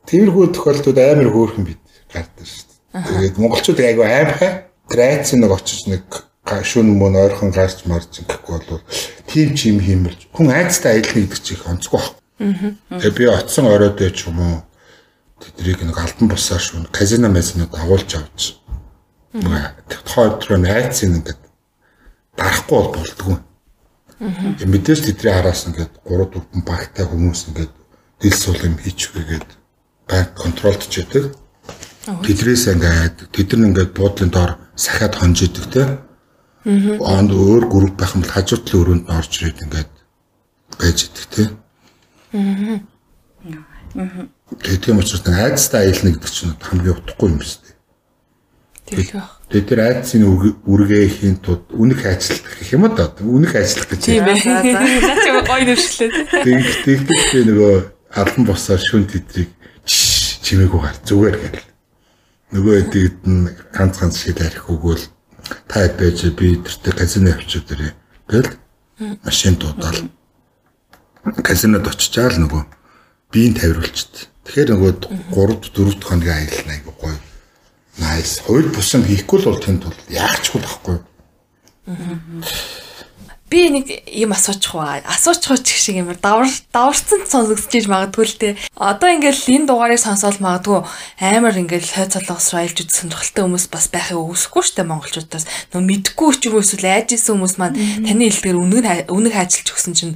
[0.09, 3.05] Тиймэрхүү тохиолдлууд амар хөөрхөн бид гардаг шүү дээ.
[3.05, 4.51] Тэгээд монголчууд айгүй аимхай
[4.89, 6.03] грац нэг очиж нэг
[6.49, 8.81] шүн мөн ойрхон гарч марж гэхгүй бол
[9.29, 12.73] тийм ч юм хиймэрж хүн айцтай аялна гэдэг чинь их онцгүй байна.
[12.89, 14.57] Тэгээ би оцсон оройд ч юм уу
[15.37, 18.57] тэдрийг нэг альбан бусаар шүн казино мэзнүүд агуулж авч.
[19.37, 21.48] Тохойд руу найцын ингээд
[22.39, 23.37] дарахгүй бол болдгоо.
[24.19, 27.73] Мэдээж тэдний араас ингээд 3 4 багтай хүмүүс ингээд
[28.19, 29.49] дил сул юм хийчихвэгээд
[30.07, 31.35] банк контролдж яадаг.
[32.23, 35.83] Тэдрээс ингээд тэд нар ингээд буудлын доор сахиад хонж идэг те.
[36.99, 39.91] Онд өөр групп байх юм бол хажуу талын өрөөнд нь орж ирээд ингээд
[40.79, 41.43] байж идэг те.
[44.59, 47.75] Тэгээд тийм учраас айдастай аялна гэдэг чинь хамгийн утгагүй юм шүү дээ.
[48.89, 49.38] Тэгэл байх.
[49.49, 50.23] Тэгээд тэр айдсын
[50.61, 53.09] үргээ хийн тууд үнэх ажилт гэх юм да.
[53.17, 54.01] Үнэх ажилт гэж.
[54.05, 54.45] Тийм ээ.
[54.45, 56.09] Наа чи гоё нэршлээ.
[56.45, 57.75] Тэг тэгдэг би нөгөө
[58.13, 59.49] алан босоор шүн тэдрийг
[59.89, 61.65] чимээгүй гар зүгээр гэл.
[62.53, 65.05] Нөгөө эдгэд нь ганц ганц шил арих өгөөл
[65.65, 67.93] та байж би тэртээ казино явчих дэрэ.
[68.29, 68.53] Гэл
[69.25, 70.09] машин дуудаал.
[71.41, 72.63] Казинод очичаал нөгөө
[73.33, 74.25] биеийн тавируулчихдээ.
[74.45, 74.91] Тэгэхээр нөгөө
[75.33, 77.28] 3 4 дахь хоногийн аялал айгу гоё.
[77.99, 78.39] Nice.
[78.47, 81.03] Хууль бусам хийхгүй л бол тэнд бол яах ч болохгүй.
[83.49, 84.85] Би нэг юм асуучих уу?
[84.85, 88.49] Асуучих уу ч шиг юм давар даварцсан сонсогдож магадгүй л те.
[88.77, 90.85] Одоо ингээл энэ дугаарыг сонсоод магадгүй
[91.17, 95.49] амар ингээл хойц солонгос аялж үз сонирхолтой хүмүүс бас байхыг үгүйсэхгүй штэ монголчуудаас.
[95.73, 97.73] Нөө мэдгүй ч юм уу эсвэл айж исэн хүмүүс маань
[98.05, 100.13] таны хэлдгээр үнэг үнэг ажиллаж өгсөн чинь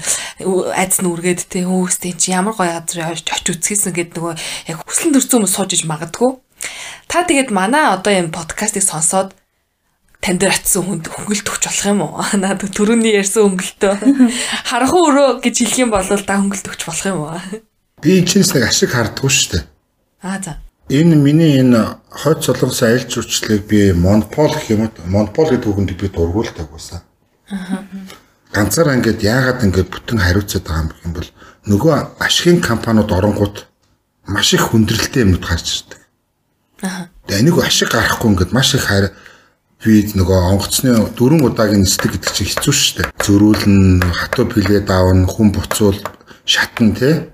[0.77, 4.33] айц нь үргээд те хөөстэй чи ямар гоё газар очиж үзчихсэн гэд нөгөө
[4.69, 6.37] яг хүслэн төрсөн хүмүүс сууж иж магадгүй.
[7.07, 9.37] Та тэгээд манай одоо энэ подкастыг сонсоод
[10.23, 12.23] тань дээр атсан хүнд хөнгөлт өгч болох юм уу?
[12.41, 13.93] Наад төрөний ярьсан хөнгөлтөө
[14.71, 17.39] харанхуй өрөө гэж хэлэх юм бол да хөнгөлт өгч болох юм уу?
[17.99, 19.63] Би чинс нэг ашиг хардггүй шүү дээ.
[20.23, 20.57] Аа за.
[20.89, 24.91] Энэ миний энэ хойд солонгос аялал жуулчлалыг би монопол гэх юм уу?
[25.07, 27.03] Монопол гэдэг үгэнд би дургуулдаг байсан.
[27.51, 27.87] Аа.
[28.51, 31.29] Ганцаар ингээд яагаад ингээд бүтэн хариуцаад байгаа юм бол
[31.67, 33.65] нөгөө ашигын компаниуд оронгууд
[34.27, 36.02] маш их хүндрэлтэй юмнууд гарч ирдэг.
[36.83, 39.15] Тэгээ энийг ашиг гарахгүй ингээд маш их харь
[39.83, 43.07] би нөгөө онгоцны дөрвөн удаагийн нисдэг гэдэг чинь хэцүү шүү дээ.
[43.23, 45.99] Зөрүүлэн, хатуу пилээ даавн, хүн буцуул,
[46.43, 47.31] шатан тий.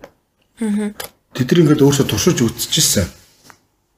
[0.61, 0.93] Аа.
[1.33, 3.05] Тэд нар ингээд өөрсдөө туршиж үтчихсэн.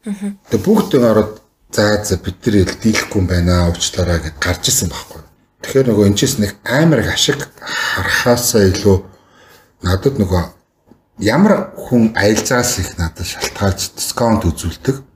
[0.07, 0.35] Аа.
[0.51, 5.23] Тэгээ бүгд ороод за за бид нар дийлэхгүй юм байна уучлаарай гэд гарч исэн байхгүй.
[5.63, 8.97] Тэгэхээр нөгөө энэчээс нэг амар их ашиг харахаасаа илүү
[9.83, 10.43] надад нөгөө
[11.23, 15.10] ямар хүн аялзаас их надад шалтгаалж дискаунт үзүүлдэг.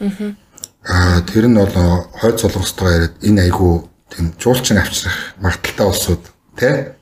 [0.00, 0.34] Аа
[0.84, 1.72] Аа тэр нь бол
[2.20, 6.22] хойд солонгостой яриад энэ айгу тийм жуулчин авчрах магадaltaй улсууд
[6.58, 6.94] тий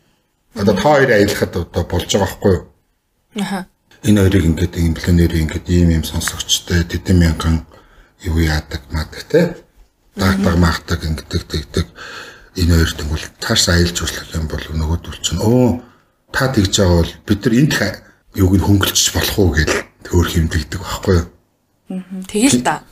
[0.54, 2.66] Одоо та хоёр аялахад одоо болж байгаа байхгүй юу?
[3.40, 3.66] Аха.
[4.04, 7.64] Энэ хоёрыг ингээд импланер ингээд ийм юм сонсогчтой тэдэн мянган
[8.20, 9.48] юу яадаг мадаг тий.
[10.14, 11.86] Дагдаг магдаг ингээд тэгдэг
[12.60, 15.80] энэ хоёр тэгвэл тааш аялж услах юм бол нөгөөдөл чинь өө
[16.36, 17.74] та тэгж байгаа бол бид нар энд
[18.36, 19.70] юуг нь хөнгөлчих болох уу гэж
[20.04, 21.26] төөр хэмдэгдэг байхгүй юу?
[22.28, 22.82] Тэгэл та.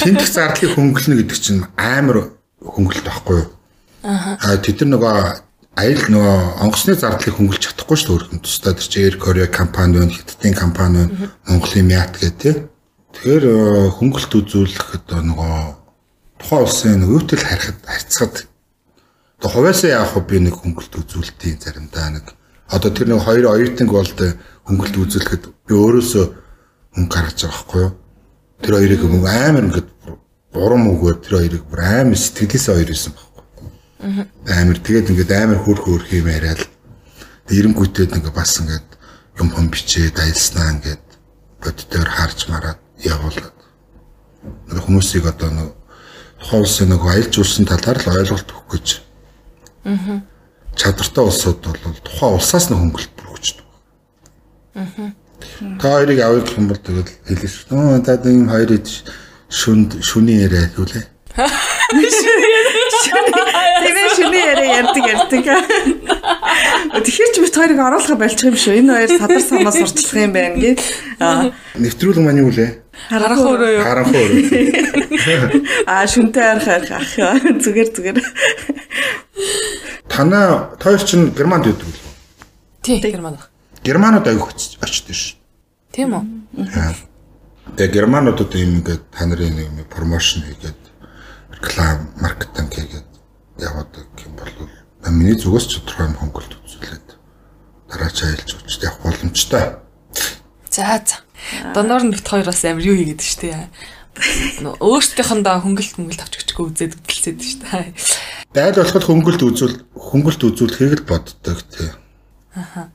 [0.00, 3.48] Тэнтэх зардлыг хөнгөлнө гэдэг чинь амар хөнгөлт байхгүй юу?
[4.02, 4.58] Аа.
[4.58, 5.16] Тэд нар нөгөө
[5.80, 9.98] аял нөгөө онгоцны зардлыг хөнгөлж чадахгүй шүү дээ өөрхөн тусдаа тэр чинь Air Korea компани
[9.98, 12.54] байна, Хятадын компани байна, Монголын Miat гэх тээ.
[13.14, 13.44] Тэгэхээр
[13.96, 15.54] хөнгөлт үзүүлэхэд нөгөө
[16.40, 18.34] тухайн улсын өвтөл харихад харьцаад
[19.40, 22.24] одоо хувьяасаа яах вэ би нэг хөнгөлт үзүүлдэг заримдаа нэг
[22.68, 24.18] одоо тэр нэг хоёр оюутанг болд
[24.64, 26.24] хөнгөлт үзүүлэхэд би өөрөөсөө
[26.94, 27.92] хүн гаргаж байгаа байхгүй юу.
[28.60, 29.88] Тэр хоёрыг мөн амар ингээд
[30.52, 33.44] бурам өгөө тэр хоёрыг бүр амар сэтгэлээсээ хоёр исэн байхгүй.
[34.50, 36.62] Амар тэгээд ингээд амар хөөх хөөх юм яриад
[37.46, 38.88] эренгүүтээд ингээд бас ингээд
[39.38, 41.06] юм хом бичээд аялснаа ингээд
[41.62, 43.56] бод дээр харж мараад явуулаад
[44.74, 45.68] нэг хүмүүсийг одоо нэг
[46.42, 48.88] тухайн улсын нэг аялж улсын талаар л ойлголт өгөх гэж.
[49.86, 50.26] Аа.
[50.74, 53.46] Чадвартай улсууд бол тухайн улсаас нь хөнгөлт бүрхэж.
[54.74, 55.14] Аа
[55.80, 57.56] Та хоёрыг авъя гэх юм бол тэгэл хэлээс.
[57.70, 58.70] Нөө за ийм хоёр
[59.50, 61.04] шүнд шүний яриа хэлүүлээ.
[63.80, 65.44] Тэгээ шүний яриа ярьдаг ярьдаг.
[67.02, 68.78] Тэгэхээр ч бит хоёрыг оруулах болчих юм шүү.
[68.78, 70.80] Энэ хоёр садар самаа сурчлах юм байна гээд.
[71.80, 72.70] Нэвтрүүлэг маань юу лээ?
[73.10, 73.82] Харанх өөрөө юу?
[73.82, 74.40] Харанх өөрөө.
[75.90, 77.10] Аа шүнтэй арах ах
[77.58, 78.18] зүгээр зүгээр.
[80.06, 81.96] Танаа тойр чинь германд байдаг үү?
[82.84, 83.40] Тий, герман.
[83.82, 85.40] Германууд аяг очдөг ш.
[85.92, 86.24] Тийм үү?
[87.76, 90.80] Тэгээ германуудад ийм ингээд та нарын юм промошн хийгээд
[91.56, 93.08] реклам, маркетинг хийгээд
[93.56, 94.52] яваадаг юм бол
[95.08, 97.08] миний зүгээс ч тодорхой хөнгөлт үзүүлээд
[97.88, 99.80] дараа ч айлж учд явах боломжтой.
[100.68, 101.24] За за.
[101.72, 103.64] Доноор нь бит хоёр бас амар юу хийгээд шүү дээ.
[104.76, 107.96] Өөртөөхөндөө хөнгөлт хөнгөлт авч өчгөө үзээд хөдөлсөд шүү дээ.
[108.52, 111.88] Байл болоход хөнгөлт үзүүл хөнгөлт үзүүлэхийг л боддог тий.
[112.52, 112.92] Аха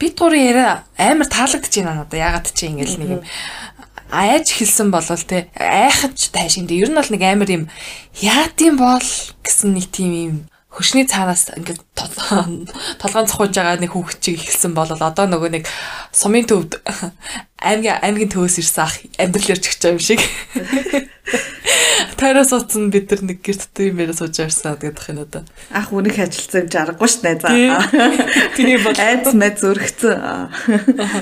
[0.00, 2.16] бит гурын яриа амар таалагдж байна надад.
[2.16, 3.22] Ягаад чи ингээл нэг юм
[4.10, 6.66] айж хэлсэн болвол те айхаж тайшин.
[6.66, 7.64] Ер нь бол нэг амар юм
[8.18, 9.08] яад юм бол
[9.44, 10.36] гэсэн нэг тийм юм
[10.80, 11.84] хөшний цаанаас ингээд
[13.00, 15.64] толгоон цохож байгаа нэг хүүхэд чиг ихсэн бол одоо нөгөө нэг
[16.08, 16.80] сумын төвд
[17.60, 20.20] аймгийн аймгийн төвөөс ирсэн ах амьдрал ярьж байгаа юм шиг.
[22.16, 25.44] Тайраас утсан бид нар нэг гэр дотор юм яриа сууж ярьсан гэдэг юм одоо.
[25.68, 27.52] Ах үнэх ажилтсан юм жаргагүй ш нэ за.
[28.56, 30.48] Тийм бол айц мэд зүрхцэн.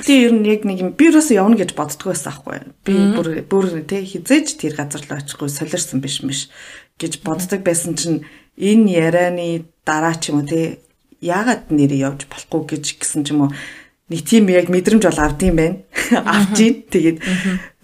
[0.07, 2.63] Тийм ер нь яг нэг юм би юус явна гэж боддгоо байсан аахгүй.
[2.87, 6.47] Би бүр бүр тэ хизээж тэр газар л очихгүй солирсон биш биш
[6.99, 8.27] гэж боддог байсан чинь
[8.59, 10.83] энэ ярианы дараа ч юм уу те
[11.23, 13.51] яагаад нэр явж болохгүй гэж гисэн ч юм уу
[14.09, 15.77] нэг тийм яг мэдрэмж бол авдсан байна.
[16.13, 16.75] Авч ийн.
[16.89, 17.19] Тэгээд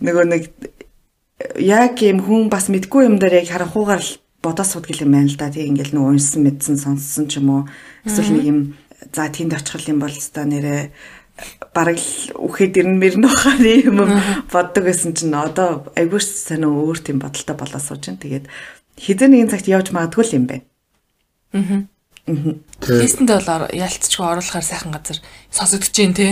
[0.01, 0.45] нөгөө нэг
[1.61, 5.37] яг юм хүн бас мэдгүй юм дээр яг харанхуугаар л бодож судгил юм байна л
[5.37, 5.53] да.
[5.53, 7.63] Тэг ингээл нөгөө унсан мэдсэн сонссон ч юм уу.
[8.09, 8.59] Эсвэл нэг юм
[9.13, 10.89] за тэнд очих юм бол та нэрээ
[11.77, 13.99] бараг л үхэд ирнэ мэрнэ бахаар юм
[14.49, 18.23] боддог байсан чинь одоо айгүйс сонио өөр тийм бодолтой болоо сууж байна.
[18.23, 18.47] Тэгээд
[18.99, 20.65] хизээ нэгэн цагт явж магадгүй юм байна.
[21.55, 21.87] Аа.
[22.81, 25.19] Тест бол ялцчгүй оруулахаар сайхан газар
[25.51, 26.29] сонсогдож байна те.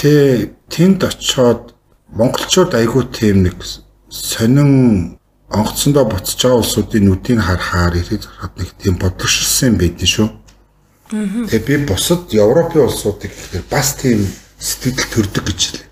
[0.00, 1.76] Тэ тэнд очиод
[2.14, 3.60] монголчууд айгүй тийм нэг
[4.08, 5.18] сонин
[5.52, 10.28] онгоцсондоо буцаж байгаа улсуудын нүдийг харахаар ирээд харахад нэг тийм бодлогшилсан байдэн шүү.
[11.10, 14.26] Тэгээ би бусад Европын улсуудыг гэхээр бас тийм
[14.58, 15.86] сэтгэл төрдөг гэж хэлээ.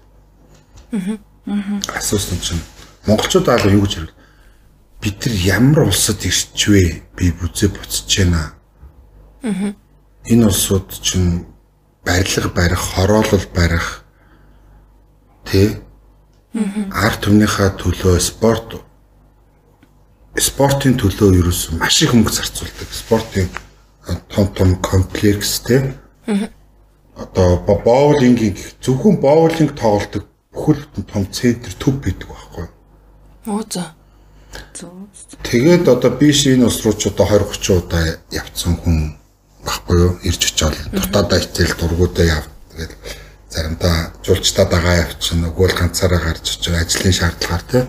[1.47, 1.79] Аа.
[1.95, 2.63] Асуусан чинь
[3.07, 4.24] монголчууд аал юу гэж хэрэг
[5.05, 7.05] бид нар ямар улсад ирч вэ?
[7.17, 8.55] Би бүзээ буцаж байна
[9.45, 11.45] Энэ улсууд чинь
[12.05, 14.05] барилга барих, хороолол барих
[15.45, 15.85] тий
[16.97, 18.81] арт түмнийхээ төлөө спорт
[20.41, 22.89] спортын төлөө ерөөсөн маш их хөнгө зарцуулдаг.
[22.89, 23.49] Спортын
[24.33, 25.93] том том комплекс тий.
[27.21, 30.25] Одоо боулингийн зөвхөн боулинг тоглолдог
[30.57, 32.67] бүхэл том центр төв бидэг байхгүй.
[33.53, 33.93] Оо за.
[35.43, 39.19] Тэгээд одоо би шинэ ус руу ч одоо 20 30 удаа явцсан хүн
[39.67, 40.13] баггүй юу?
[40.23, 42.45] Ирж очиод дутаадаа хичээл дургуудаа яв.
[42.75, 42.93] Тэгээд
[43.55, 47.85] заримдаа жуулчдаа дагаа явчихна өгөөл ганцаараа гарч очиж ажлын шаардлагаар тий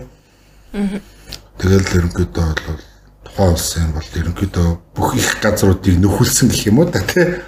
[1.58, 2.80] тэгэл ерөнхийдөө бол
[3.26, 7.42] тухайн улсын бол ерөнхийдөө бүх их газруудыг нөхөлсөн гэх юм уу та тий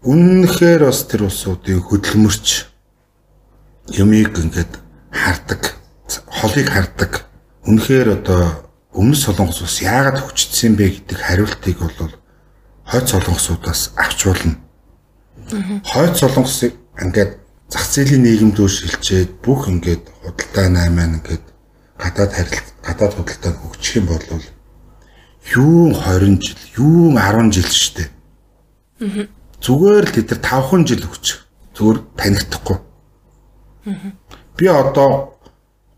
[0.00, 2.48] Үнэхээр бас тэр улсуудын хөдөлмөрч
[4.00, 4.72] юмыг ингээд
[5.12, 5.76] хардаг,
[6.26, 7.24] холыг хардаг.
[7.66, 12.14] Үнэхээр одоо өмнө солонгос ус яагаад хөгжсөн бэ гэдэг хариултыг бол
[12.90, 14.54] хойд солонгосуудаас авч болно.
[15.86, 17.32] Хойд солонгосыг ингээд
[17.70, 21.44] зах зээлийн нийгэмдөө шилжээд бүх ингээд худалдаа 8 ингээд
[22.02, 24.22] гадаад харилцаа гадаад худалдаанд хөгжих юм бол
[25.54, 28.10] юун 20 жил, юун 10 жил штэ.
[29.60, 31.26] Зүгээр л тэд нар 5хан жил өгч.
[31.76, 32.78] Зүгээр танигдахгүй.
[34.56, 35.39] Би одоо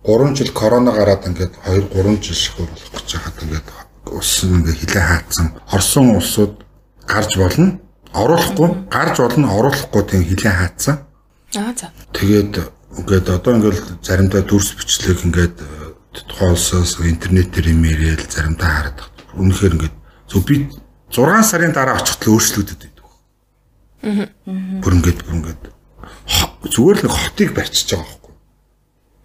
[0.05, 3.69] 3 жил корона гараад ингээд 2 3 жил шихур болох гэж хаад ингээд
[4.11, 5.47] улс ингээд хилээ хаацсан.
[5.71, 6.65] Орсон улсууд
[7.07, 7.79] гарч болно.
[8.13, 11.07] Оруулахгүй, гарч болно, оруулахгүй тийм хилээ хаацсан.
[11.55, 11.95] Аа за.
[12.13, 12.59] Тэгээд
[12.99, 18.99] ингээд одоо ингээд заримдаа дүрс бичлэг ингээд э, тухайн улсаас интернетээр имэйл заримдаа хараад
[19.39, 19.97] үнэхээр ингээд
[20.29, 20.67] зөв би
[21.15, 23.07] 6 сарын дараа очихд л өөрчлөгдөд байдаг.
[24.03, 24.27] Аа.
[24.83, 25.63] Бүр ингээд бүр ингээд
[26.75, 28.35] зүгээр л нэг хотыг барьчихж байгаа байхгүй.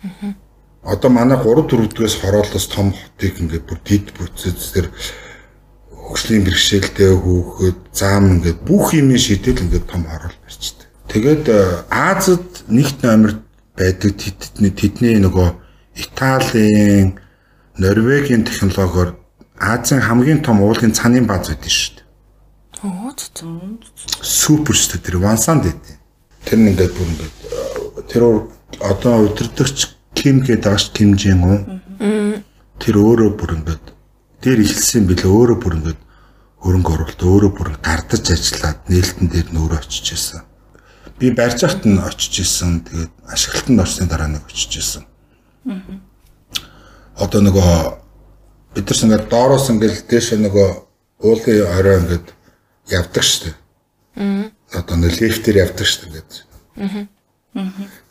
[0.05, 0.46] Аа.
[0.87, 4.87] Одоо манай 3 4 дээс хороолоос том хотыг ингээд бүр дид бүтцэд тэр
[5.91, 10.87] хөгжлийн бэрхшээлтэй хөөхөд зам ингээд бүх юм шийдэл ингээд том орол барьчихдээ.
[11.11, 11.59] Тэгээд э,
[11.91, 13.43] Азад нэгт номер
[13.75, 15.49] байдаг тэдний тэдний нөгөө
[15.99, 17.19] Италийн,
[17.75, 19.19] Норвегийн технологиор
[19.59, 22.05] Азийн хамгийн том уулын цанын бааз байдсан шүү дээ.
[22.87, 23.43] Оо зү.
[24.23, 25.99] Супер шүү дээ тэр Вансанд дээ.
[26.47, 28.23] Тэр нь ингээд бүр ингээд э, тэр
[28.79, 31.59] одоо удирдахч Ким гэдэг агш Кимжин уу.
[32.81, 33.85] Тэр өөрөө бүр ингээд
[34.41, 36.01] дээр ихэлсэн билээ өөрөө бүр ингээд
[36.57, 40.41] хөрөнгө оруулалт өөрөө бүр гардаж ажиллаад нээлтэн дээр нөөрэ очиж исэн.
[41.21, 42.81] Би барьж ахт нь очиж исэн.
[42.89, 45.03] Тэгээд ашиглалтанд орсны дараа нэг очиж исэн.
[47.17, 47.69] Одоо нөгөө
[48.73, 50.69] бид нар ингээд доороос ингээд дээш нөгөө
[51.21, 52.27] уулын орой ингээд
[52.89, 53.57] явдаг штеп.
[54.17, 54.49] Аа.
[54.73, 56.31] Одоо нэг лифтээр явдаг штеп ингээд.
[56.77, 57.05] Аа.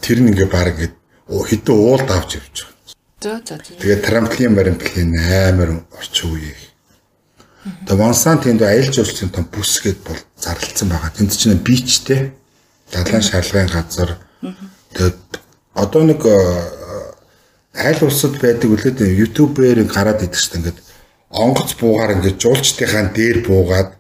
[0.03, 0.95] Тэр нь ингээд баг ингээд
[1.29, 2.77] хэдэн уулд авч явж байгаа.
[3.21, 3.59] За за.
[3.59, 6.55] Тэгээд трамплин марамплин амар орчин үе.
[7.87, 11.11] Тэгээд Вонсан тэнд аялал жуулчлалын том бүс гээд бол зарлалсан байгаа.
[11.11, 12.33] Тэнд чинь бичтэй
[12.93, 14.19] далайн шарлагын газар.
[14.95, 15.19] Тэгээд
[15.75, 16.37] одоо нэг э,
[17.75, 20.61] аль улсад байдаг үлээд ютубээр гараад идэг шүү дээ.
[20.63, 20.79] Ингээд
[21.31, 23.91] онгоц буугаар ингээд жуулчдынхаа дээр буугаад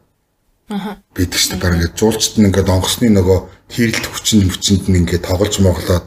[1.14, 1.62] бидэг шүү дээ.
[1.62, 3.38] Бараг ингээд жуулчд нь ингээд онгоцны нөгөө
[3.74, 6.06] хэрэлт хүчин хүчинд нь ингээд тоглож моглоод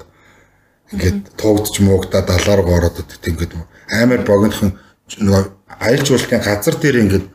[0.93, 3.53] ингээд туугдч муугда далаар гоороод өгдөг ингээд
[3.93, 4.73] амар богинохон
[5.21, 5.43] нөгөө
[5.85, 7.25] аялал жуулчлалын газар дээр ингээд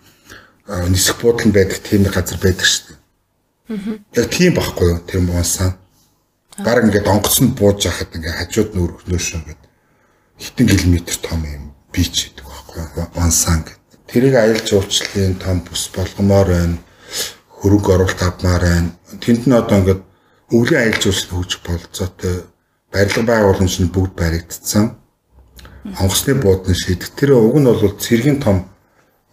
[0.91, 2.99] нисэх буудлын байдаг тийм газар байдаг шүү дээ.
[4.19, 4.99] Яг тийм байхгүй юу?
[5.07, 5.79] Тэр монсан.
[6.67, 9.63] Бараг ингээд онгоцонд бууж яхад ингээд хажууд нүүр нөөшөө ингээд
[10.39, 13.07] хитэн километр том юм бич гэдэг байхгүй юу?
[13.15, 13.79] Монсан гэдэг.
[14.11, 16.79] Тэрийг аялал жуулчлалын том бус болгомоор байна.
[17.61, 18.91] Хөрөнгө оруулалт авмаар байна.
[19.23, 20.03] Тэнд нь одоо ингээд
[20.51, 22.37] өвлийн аялал жуулчлал хөгжих болцоотой
[22.95, 24.95] барилга байгууламж нь бүгд баригдсан.
[25.99, 27.11] Онгоцны буудны шийдэх.
[27.19, 28.71] Тэр уг нь бол цэргийн том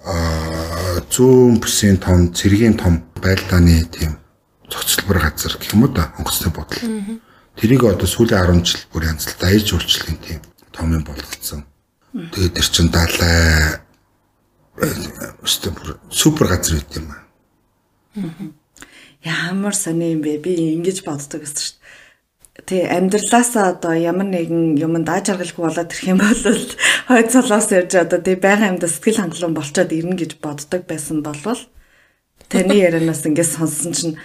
[0.01, 4.17] аа 100% том цэргийн том байлдааны тийм
[4.65, 7.21] цогцлбор газар гэх юм уу да онгоцны бодол.
[7.55, 10.39] Тэрийг одоо сүүлийн 10 жил бүр янзлалт аяж уулчлалын тийм
[10.73, 11.61] том юм болгоцсон.
[12.33, 13.77] Тэгээд тэр чин далай
[15.45, 15.69] өстө
[16.09, 17.21] супер газар үйт юм аа.
[19.21, 20.41] Ямар сони юм бэ?
[20.41, 21.80] Би ингэж боддог гэсэн шүү.
[22.65, 26.35] Тий амьдралаасаа одоо ямар нэгэн юмд аж аргалгүй болоод ирэх юм бол
[27.07, 31.61] хойд цолоос явж одоо тий байгаль амьд сэтгэл хангалуун болчоод ирнэ гэж боддог байсан болвол
[32.51, 34.19] таны ярианаас ингэж сонссон чинь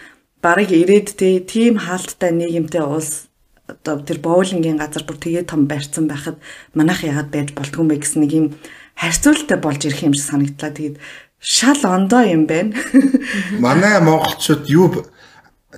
[0.44, 3.26] барыг ирээд тий тийм хаалттай нийгэмтэй улс
[3.66, 6.38] одоо тэр боулингийн газар бүр тэгээ том барьсан байхад
[6.74, 8.46] манайх яагаад байж болдгүй юм бэ гэсэн нэг юм
[8.96, 10.70] харьцуултаа болж ирэх юм шиг санагдлаа.
[10.72, 10.96] Тэгээд
[11.38, 12.72] шал ондоо юм байна.
[13.60, 14.88] Манай монголчууд юу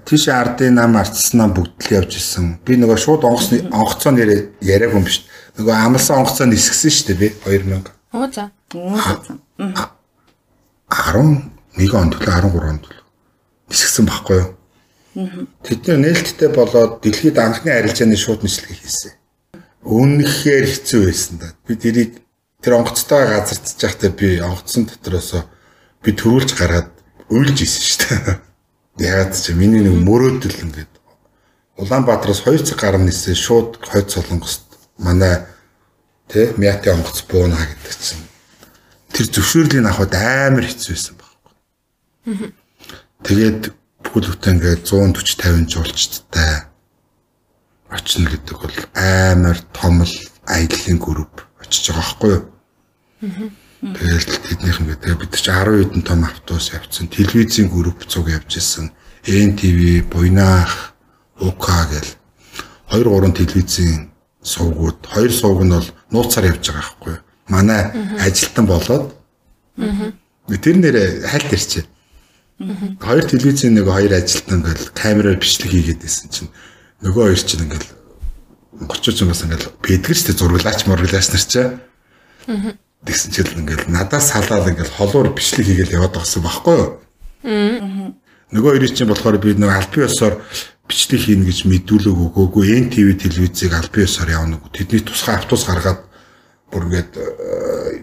[0.06, 2.58] тийш ардын нам арчснаа бүгд л явж исэн.
[2.64, 5.24] Би нөгөө шууд онгоцны онгоцоо нэр яриаг юм биш.
[5.58, 7.90] Нөгөө амлсан онгоцоо нисгсэн шүү дээ би 2000.
[8.12, 8.50] Оо за.
[10.88, 12.84] 11 онд төлөө 13 онд
[13.68, 14.48] нисгсэн байхгүй юу?
[15.66, 19.12] Тэдний нээлттэй болоод дэлхийд анхны арилжааны шууд нислэг хийсэн.
[19.82, 21.52] Үнэхээр хэцүү байсан да.
[21.66, 22.22] Би тэрийг
[22.62, 25.44] тэр онгоцтой газардж байхдаа би онгоцсон дотроос
[26.04, 26.90] би төрүүлж гаргаад
[27.28, 28.36] уйлж исэн шүү дээ.
[28.98, 30.92] Ягаад ч миний нэг мөрөөдөл ингээд
[31.78, 34.66] Улаанбаатараас 2 цаг гарна нисээ шууд хойд солонгост
[34.98, 35.46] манай
[36.26, 38.26] тэ мяти онгоц бууна гэдэг чинь
[39.14, 42.50] тэр зөвшөөрлийг авахд амар хэцүү байсан байхгүй.
[43.22, 43.62] Тэгээд
[44.02, 46.66] бүхэл бүтэн ингээд 140 50 жуулчдтай
[47.94, 50.14] очно гэдэг бол амар том л
[50.50, 52.42] аяллаа групп очиж байгаа байхгүй юу.
[53.78, 57.06] Тэгэл тэднийх ингээд тэгээ бид чи 10 хэдэн том автобус явцсан.
[57.06, 58.90] Телевизийн групп цуг явж исэн.
[59.22, 60.94] НТВ, Буйнах,
[61.38, 62.10] УК гэл
[62.90, 64.10] 2 3 телевизийн
[64.42, 67.22] сувгууд, хоёр сувг нь бол нууцаар явж байгаа байхгүй юу.
[67.46, 67.82] Манай
[68.18, 69.14] ажилтан болоод
[69.78, 71.84] тэр нэрээ хальт ирчээ.
[72.98, 76.50] Хоёр телевизийн нэг хоёр ажилтан ингээл камераар бичлэг хийгээд байсан чинь
[77.06, 77.88] нөгөө хоёр чинь ингээл
[78.90, 81.68] 30 ч юмас ингээл бэдгэр ч зурглаач мурглаач нар чаа.
[83.06, 86.90] Тэгсэн чил ингээл надаас салаад ингээл холуур бичлэг хийгээл яваад байгаа юм баггүй юу?
[88.48, 90.34] Нөгөө хоёрын чинь болохоор би нэг албан ёсоор
[90.88, 94.56] бичлэг хийнэ гэж мэдүүлэг өгөөгүй НТВ телевизийг албан ёсоор явна.
[94.72, 96.00] Тэдний тусгай автобус гаргаад
[96.72, 97.12] бүр ингээд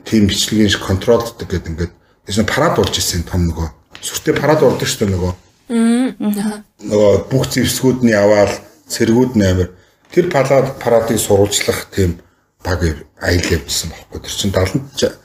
[0.06, 1.94] тийм бичлэгийн контролддаг гэдэг ингээд
[2.30, 3.68] тийм парад болж ирсэн том нөгөө
[4.06, 5.34] сүртэй парад болдог шүү дээ нөгөө.
[6.86, 8.54] Нөгөө бүх зэвсгүүд нь яваал
[8.90, 9.74] цэргүүд нээр
[10.14, 12.22] тэр парад парадыг сурвалжлах тийм
[12.66, 12.82] баг
[13.22, 14.20] аял явуулсан байхгүй.
[14.26, 15.22] Тэр чинь 70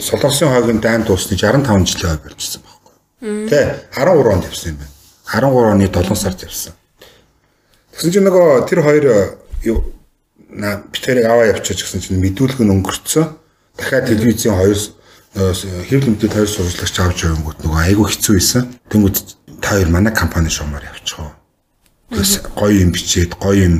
[0.00, 3.48] Солонгосын хойгийн дайм туусны 65 жилийн хой болчихсон байхгүй.
[3.50, 3.60] Тэ
[3.92, 4.94] 13 онд явсан юм байна.
[5.28, 6.72] 13 оны 7 сард явсан.
[7.92, 9.04] Тэгсэн чинь нөгөө тэр хоёр
[9.62, 9.78] юу
[10.48, 13.24] на битэрийг аваа явчих гэсэн чинь мэдүүлэг нь өнгөрцөө.
[13.76, 14.78] Дахиад телевизийн хоёр
[15.34, 18.62] хэвлэл мэдээд хоёр сурвалжлагч авч явангууд нөгөө айгүй хэцүү байсан.
[18.86, 19.16] Тэнгүүд
[19.58, 21.18] та хоёр манай компани шуумаар явчих.
[22.14, 23.74] Тэгээс гоё юм бичээд гоё юм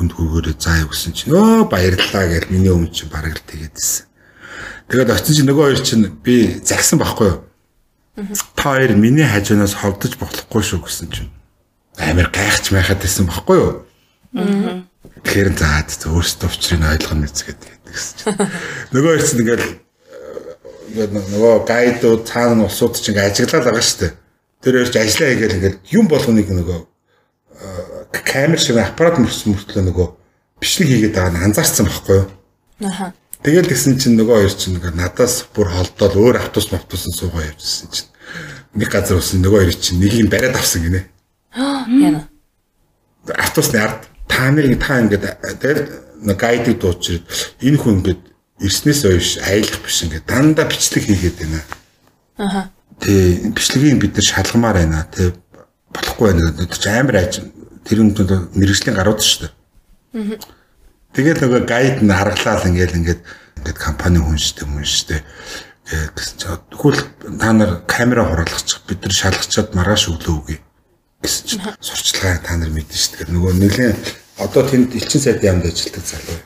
[0.00, 4.08] хүнд хөргөөрөө заа гэсэн чинь өө баярлалаа гэж миний өмнө чинь бараг л тэгээдсэн.
[4.88, 7.38] Тэгээд очсон чинь нөгөө хоёр чинь би загсан байхгүй юу?
[8.56, 11.30] Та хоёр миний хажуунаас ховдож болохгүй шүү гэсэн чинь
[12.00, 13.72] амар гайхаж майхаад байсан байхгүй юу?
[15.20, 18.40] Тэгэхээр заад өөрсдөө учрыг ойлгоно нэцгээд гэсэн чинь
[18.96, 19.68] нөгөө хоёр чинь ингээл
[20.90, 24.12] ингээд нөгөө гайдууд цаана улсууд чинь ажиглаад байгаа шүү дээ.
[24.64, 26.80] Тэр хоёрч ажиллаа хийгээл ингээд юм болгоныг нөгөө
[28.18, 30.08] камер шиг аппарат мөртлөө нөгөө
[30.60, 32.28] бичлэг хийгээд байгаа нь анзаарсан байхгүй юу?
[32.84, 33.12] Аха.
[33.40, 37.88] Тэгэл тэгсэн чинь нөгөө хоёр чинь ингээ надаас бүр холдоод өөр автобус автобусан суугаа явжсэн
[37.88, 38.10] чинь
[38.76, 41.08] нэг газар усан нөгөө хоёр чинь нэгийг бариад авсан гинэ.
[41.56, 42.28] Яна.
[43.32, 45.24] Автобусны ард та нарыг та ингээд
[45.56, 45.82] тэгэл
[46.20, 47.24] нэг гайдыг дуучирд
[47.64, 48.22] энэ хүн ингээд
[48.60, 51.60] ирснээс ойш айлах биш ингээд дандаа бичлэг хийгээд байна.
[52.36, 52.60] Аха.
[53.00, 55.08] Тэ бичлэгийг бид нар шалгамаар байна.
[55.08, 55.32] Тэ
[55.96, 57.40] болохгүй байна гэдэг чинь амар айж
[57.84, 58.12] тэр нь
[58.56, 60.38] мэрэгжлийн гарууд шүү дээ.
[61.14, 63.20] Тэгээд нөгөө гайд нь харгалаа ингээл ингээд
[63.60, 65.22] ингээд компани хүн шүү дээ хүн шүү дээ.
[66.14, 67.02] Гэсэн чинь тэгвэл
[67.40, 70.58] та нар камера хураалгачих бид нар шалгачаад маргааш өглөө үгүй
[71.20, 73.32] гэсэн чинь сурчлагаа та нар мэднэ шүү дээ.
[73.34, 73.92] Нөгөө нэгэн
[74.40, 76.38] одоо тэнд элчин сайдын яамд ажилладаг залуу.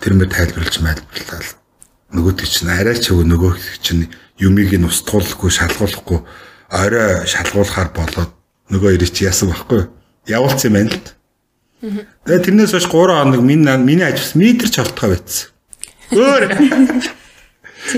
[0.00, 1.56] Тэр мөр тайлбарлаж майлбарлал.
[2.12, 6.20] Нөгөөдөг чинь арай ч өвөө нөгөө чинь юмыг нь устгуулахгүй шалгуулахгүй
[6.68, 8.30] орой шалгуулахаар болоод
[8.68, 9.88] нөгөө ирэх чи яасан байхгүй
[10.26, 11.16] явуулсан юм байна л.
[12.26, 15.50] Тэгээ тэрнээс хойш 3 хоног миний миний ажил метр ч холтгоо байцсан.
[16.10, 16.42] Өөр.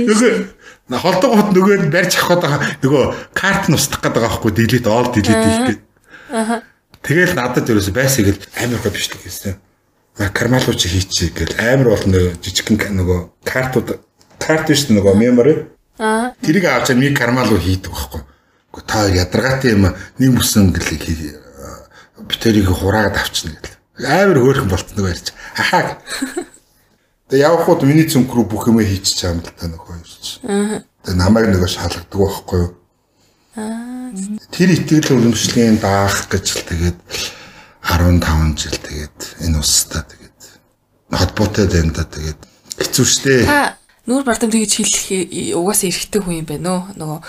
[0.08, 0.32] Нөгөө
[0.96, 3.04] холдог хот нөгөө барьж авах гэдэг нөгөө
[3.36, 5.78] карт нь устгах гэдэг байхгүй delete all delete хийх гэдэг.
[6.32, 6.62] Аа.
[7.04, 9.60] Тэгэл надад ерөөсөй байсаа гэл амар гоо бичлэг хийсэн.
[10.16, 14.00] Кармалуу чи хийчихье гэл амар бол нөгөө жижигхэн нөгөө картууд
[14.40, 15.54] карт биш нөгөө memory.
[16.00, 16.32] Аа.
[16.40, 18.22] Тэрийг авч ми кармалуу хийдэг байхгүй.
[18.72, 21.47] Гэхдээ та ядаргаатай юм нэг бүсэн гэл
[22.26, 23.78] битэрийг хураагаад авчна гэл.
[24.02, 25.30] Амар хөөрхөн болтног ярьж.
[25.54, 26.02] Ахаа.
[27.28, 30.40] Тэгээ явхууд миний цүнх рүү бүх юмээ хийчих чам л та нөхөө юу чи.
[30.42, 32.72] Тэгээ намайг нөгөө шалгадаг байхгүй юу?
[34.48, 36.98] Тэр итгэл үнэмшлийн даах гэж л тэгээд
[37.84, 40.40] 15 жил тэгээд энэ устдаа тэгээд
[41.12, 42.40] холбоотой байна да тэгээд
[42.80, 43.34] хэцүү шттэ.
[43.44, 43.76] Та
[44.08, 46.84] нүүр бардам тэгж хэлэх угаасаа эргэтэй хүн юм байна уу?
[46.96, 47.20] Нөгөө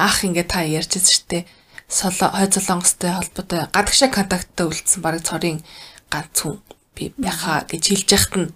[0.00, 1.44] ах ингээ та ярьж байсан шттэ.
[1.92, 5.60] Соло хой солонгостой холбоотой гадагшаа контакттай үлдсэн баг цорын
[6.08, 6.56] ганц хүн
[6.96, 8.50] би байхаа гэж хэлж яхад нь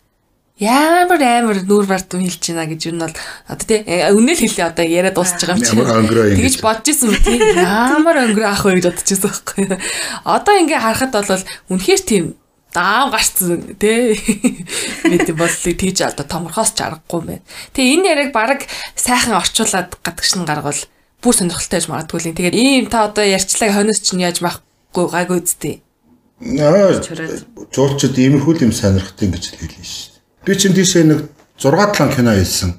[0.57, 3.13] Ямар амар нүүр бардам хэлж байна гэж юу нь бол
[3.45, 5.77] одоо тий үнэл хэлээ одоо яриа дуусч байгаа юм чи.
[5.77, 9.77] Тэгэж бодож исэн үү тий ямар өнгөрөө ах вэ гэж бодож исэн байхгүй.
[10.25, 11.45] Одоо ингээ харахад бол
[11.77, 12.25] үнэхээр тийм
[12.73, 14.17] даав гарцсан тий
[15.13, 17.45] мэд боллыг тэгж одоо томорхоос ч аргагүй мэн.
[17.77, 18.65] Тэгээ энэ яриаг баг
[18.97, 20.81] сайхан орчуулад гадагш нь гаргавал
[21.23, 22.37] бүр сонирхолтой байж магадгүй л.
[22.37, 25.83] Тэгээд ийм та одоо ярьчлаа хойноос чинь яаж байхгүй гайгүй үсттэй.
[26.41, 27.01] Аа
[27.73, 30.17] жуулчд иймэрхүү юм сонирхтыг гэж хэлсэн шүү.
[30.45, 31.21] Би чинь тийшээ нэг
[31.59, 32.77] 6 7 кино хийсэн.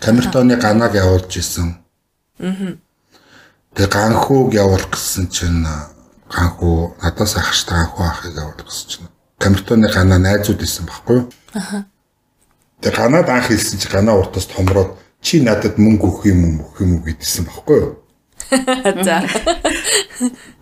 [0.00, 1.76] Камертоны ганаг явуулж исэн.
[2.38, 2.78] Аа.
[3.74, 5.66] Тэгээ ганхууг явуулах гэсэн чинь
[6.30, 9.08] ганхуу надаас ахштай ганхуу ахыг явуулах гэсэн чинь
[9.38, 11.28] камертоны ганаа найзууд исэн байхгүй юу?
[11.58, 11.84] Аа.
[12.80, 14.96] Тэгээ ганаад анх хэлсэн чи ганаа уртаас томроод
[15.26, 17.98] чи надад мөнгө өгөх юм өгөх юм уу гэдсэн байхгүй юу?
[19.06, 19.26] За.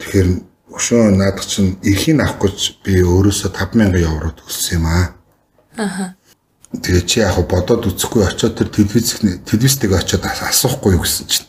[0.00, 0.28] Тэгэхээр
[0.72, 5.12] өшөө наадах чинь эрхийг авах гэж би өөрөөсөө 5000 евро төлсөн юм аа.
[5.76, 6.16] Аха.
[6.72, 11.46] Тэгээ чи яг бодоод үзэхгүй очиод тэр телевиз телевизтэйг очиод асуухгүй юу гэсэн чинь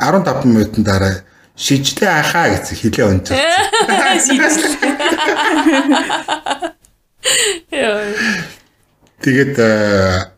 [0.00, 1.20] 15 минутын дараа
[1.52, 3.28] шижлээ ахаа гэсэн хэлээ өнж.
[4.24, 4.96] Шижлээ.
[9.22, 10.37] Тэгээд э,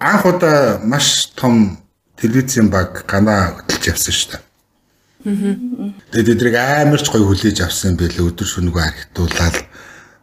[0.00, 1.78] анх удаа маш том
[2.16, 4.42] телевизийн баг ганаа хөтлж явсан шүү дээ.
[6.12, 9.56] Тэгээд эдрийг амарч гоё хүлээж авсан байлээ өдөр шөнөгүй архитуулаад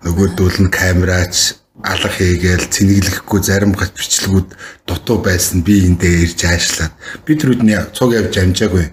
[0.01, 4.49] нөгөөдөл нь камераач алга хийгээл цэнэглэхгүй зарим гат бичлэгүүд
[4.89, 6.93] дутуу байсан би эндээ ирж аашлаад
[7.25, 8.89] би тэр үдний цуг явж амжаагүй.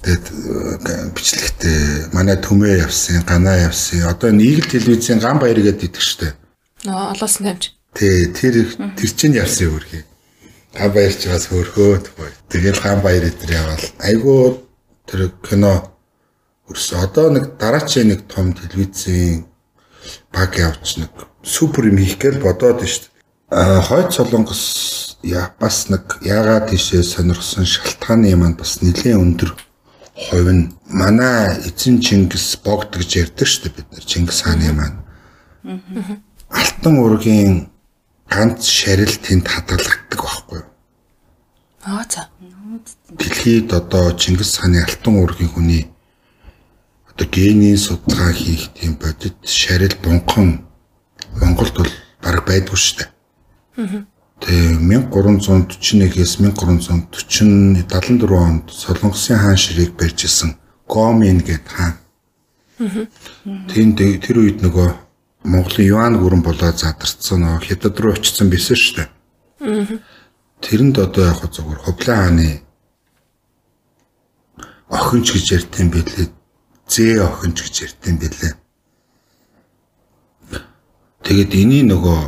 [0.00, 4.08] Тэгээд э, бичлэгтээ манай төмөө явсан, ганаа явсан.
[4.08, 6.32] Одоо нийгэл телевизийн ган баяр гэдэг штэ.
[6.88, 7.77] Аа олоос нэмж.
[7.94, 10.04] Тэ тэр тэр чинь явсан өөрхий.
[10.74, 12.30] Ган баяр ч бас хөрхөөд бай.
[12.48, 13.86] Тэгэл ган баяр эдэр яваал.
[13.98, 14.64] Айгуу
[15.06, 15.96] тэр кино
[16.68, 17.00] өрсөн.
[17.02, 19.46] Одоо нэг дараачийн нэг том телевизийн
[20.32, 21.10] баг явж нэг
[21.42, 23.16] супер юм хийх гээл бодоод шүү дээ.
[23.50, 29.50] А хойд солонгос я бас нэг яагаад тийшээ сонирхсон шалтгааны юм бас нэлээд өндөр
[30.14, 35.00] хувь нь манай эзэн Чингис богд гэж ярьдаг шүү дээ бид нар Чингис хааны маань.
[36.50, 37.70] Алтан ургийн
[38.28, 40.68] ганц шарил тэнд хадгалагддаг байхгүй юу?
[41.84, 42.28] Аа за.
[43.08, 45.84] Дэлхийд одоо Чингис хааны алтан ургийн хүний
[47.08, 50.68] одоо генийн судалгаа хийх тийм бодит шарил бунхан
[51.40, 51.92] Монголд бол
[52.22, 53.10] баг байдгүй шүү дээ.
[53.78, 54.04] Аа.
[54.44, 60.54] Тэгээ 1341-ээс 1340 74 онд Солонгосын хаан ширийг барьж исэн
[60.86, 61.96] Гомин гэд хаан.
[62.78, 63.08] Аа.
[63.72, 65.07] Тэнд тэр үед нөгөө
[65.48, 68.52] Монголын юан гүрэн болоод задарсан нөгөө хятад руу очсон
[69.00, 69.08] дээ.
[69.64, 69.98] Аа.
[70.60, 72.62] Тэрэнд одоо яг зөвхөн Хувлаа хааны
[74.92, 76.28] охинч гэж ярьтан билээ
[76.88, 78.52] зээ охинч гэж ярьдсан байлээ.
[81.24, 82.20] Тэгээд эний нөгөө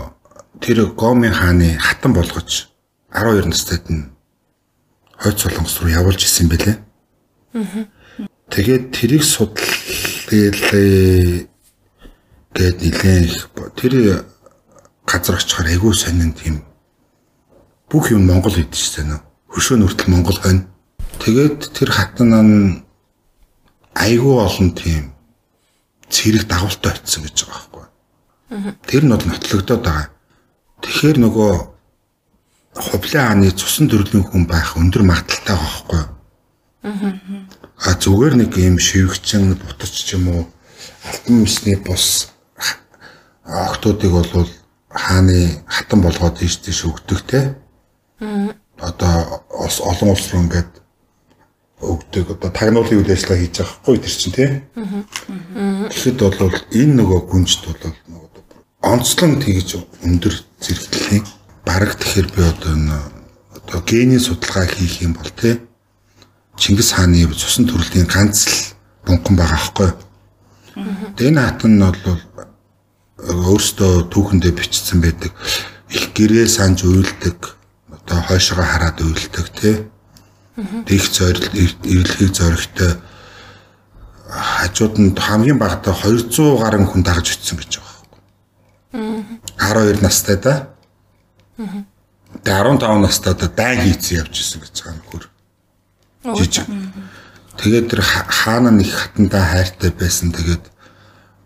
[0.61, 2.69] тэр Гомын хааны хатан болгож
[3.13, 4.13] 12 настайд нь
[5.17, 6.77] хойд солонгос руу явуулж исэн байлээ.
[7.57, 7.89] Аа.
[8.53, 9.61] Тэгээд тэрийг судлаа
[12.55, 13.25] гээд нилээн
[13.79, 13.95] тэр
[15.07, 16.63] газар очихоор айгүй сонин тийм
[17.91, 19.23] бүх юм Монгол хийдэж байна.
[19.51, 20.67] Хөшөө нүртэл Монгол хонь.
[21.19, 22.83] Тэгээд тэр хатан нь
[23.95, 25.11] айгүй олон тийм
[26.11, 27.87] цэрэг дагуултай очсон гэж байгаа байхгүй.
[28.87, 30.09] Тэр нь бол нотлогдоод байгаа.
[30.83, 31.53] Тэгэхээр нөгөө
[32.79, 36.03] хувлын хааны цусан төрлийн хүн байх өндөр магадaltaй байхгүй.
[36.83, 40.43] А зүгээр нэг юм шивгчин бутарч ч юм уу
[41.05, 42.31] алтан мөсний бус
[43.51, 44.49] охтуудыг бол
[44.91, 47.55] хааны хатан болгоод ийш тийш өгдөг те.
[48.79, 50.71] Одоо олон улс руу ингээд
[51.83, 54.51] өгдөг одоо тагнуулын үйл ажиллагаа хийж байгаа хгүй тэр чинь тий.
[55.91, 58.31] Тэгэхэд бол энэ нөгөө гүнжт бол нөгөө
[58.83, 59.69] онцлон тэгж
[60.05, 61.23] өндөр зэрэгтлээ.
[61.65, 62.75] Бараг тэгэхээр би одоо
[63.57, 65.61] одоо генийн судалгаа хийх юм бол тий.
[66.57, 68.57] Чингис хааны цусан төрлийн ганц л
[69.07, 69.91] бунхан байгаа хгүй.
[71.17, 72.21] Тэгээ энэ хатан нь бол
[73.29, 75.33] өөртөө түүхэндээ бичсэн байдаг.
[75.91, 77.57] Их гэрээ санж уйлдаг.
[77.91, 79.91] Одоо хойшоо хараад уйлдаг тий
[80.87, 83.01] Дэх зорилт эвлэхийг зоригтой
[84.29, 88.05] хажууд нь хамгийн багадаа 200 гаруй хүн дагаж өтсөн гэж байгаа
[88.93, 89.97] байхгүй.
[89.97, 90.69] 12 настай да.
[91.57, 95.25] Тэгээ 15 настай да дайн хийцэн явж исэн гэж байгаа нөхөр.
[96.37, 96.67] Жижиг.
[97.57, 100.31] Тэгээд тэр хаана нэг хатандаа хайртай байсан.
[100.31, 100.70] Тэгээд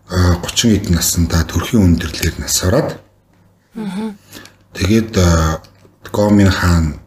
[0.09, 2.99] 30 эд наснда төрхийн өндөрлөөр нас ороод.
[4.73, 5.17] Тэгээд
[6.11, 6.99] Гомин хаан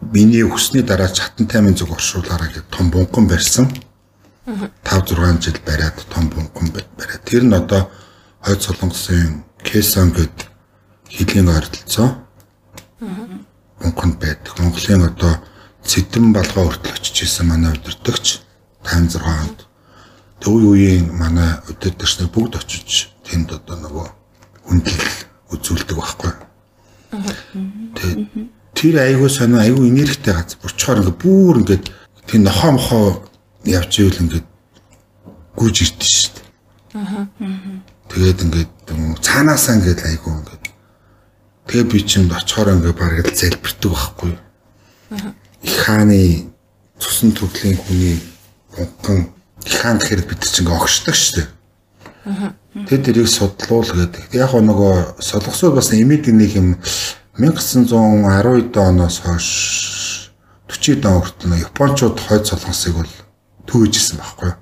[0.00, 3.68] миний өснөний дараа чатан таймын зүг оршуулаараа гэж том бунхан барьсан.
[4.46, 7.22] 5 6 жил бариад том бунхан бариад.
[7.24, 7.90] Тэр нь одоо
[8.40, 10.48] хойд солонгосын Кэсон гэд
[11.08, 12.24] хилийн ойролцоо.
[13.80, 14.58] Бунханд байдаг.
[14.58, 15.36] Монголын одоо
[15.84, 18.40] Цэдэн балгаа хүртэл очиж исэн манай удирдагч
[18.84, 19.69] 56 онд.
[20.40, 24.08] Төв үеийн манай удирдагч нар бүгд очиж тэнд одоо нөгөө
[24.64, 25.00] хүндэл
[25.52, 26.32] үзүүлдэг байхгүй.
[27.10, 28.20] Тэгээд
[28.72, 31.80] тэр айгүй сонио айгүй энергитэй газар бочхоор ингээ бүр ингээ
[32.24, 33.06] тэр нохоо мохоо
[33.68, 34.42] явж ивэл ингээ
[35.58, 36.46] гүйж ирдэ шүү дээ.
[36.96, 37.28] Аа.
[38.08, 38.70] Тэгээд ингээд
[39.20, 40.64] цаанаасаа ингээд айгүй ингээд
[41.68, 44.32] тэгээ би чинь очихоор ингээ бараг л залбирдаг байхгүй.
[45.12, 45.34] Аа.
[45.66, 46.48] Их хааны
[46.96, 51.48] цусан төрлийн хүний их хаан гэхээр бид чинь огшдог шүү дээ.
[52.24, 52.54] Аа.
[52.86, 54.32] Тэд тэрийг судлуул гэдэг.
[54.36, 56.78] Яг нөгөө солонгосууд бас имид нэг юм
[57.40, 59.48] 1912 оноос хойш
[60.68, 63.12] 40 он хүртэл Япончууд хойд солонгосыг бол
[63.66, 64.52] төвөжсэн байхгүй.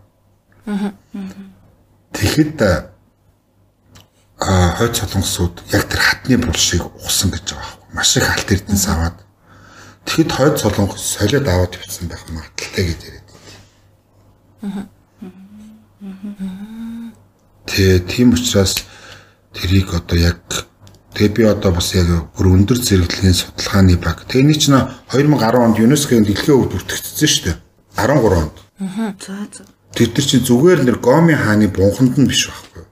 [0.66, 0.92] Аа.
[2.14, 2.56] Тэгэхэд
[4.38, 7.94] а хойд солонгосууд яг тэр хатны булшийг ухсан гэж байгаа байхгүй.
[7.94, 9.18] Маш их алт эрдэнэс аваад
[10.06, 13.17] тэгэхэд хойд солонгос солиод аваад явсан байх магадaltaй гэж байна.
[17.66, 18.82] Тэгээ тийм учраас
[19.54, 20.68] тэрийг одоо яг
[21.18, 24.22] Тэгээ би одоо бас яг бүр өндөр зэрэглэлийн судалгааны баг.
[24.30, 24.78] Тэгээ нэг чинь
[25.10, 27.58] 2010 онд ЮНЕСКО-гийн дэлхийн өвд бүртгэгдсэн шүү дээ.
[27.98, 28.54] 13 онд.
[28.78, 29.14] Аа.
[29.18, 29.66] За за.
[29.98, 32.86] Тэр тэр чинь зүгээр нэр Гоми хааны бунханд нь биш байхгүй.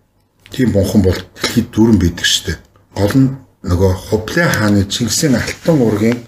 [0.51, 2.59] Тийм бунхан бол дэлхийд дөрөн байдаг шүү дээ.
[2.99, 3.31] Гол нь
[3.63, 6.19] нөгөө Хувлын хааны Чингисийн алтан уургийн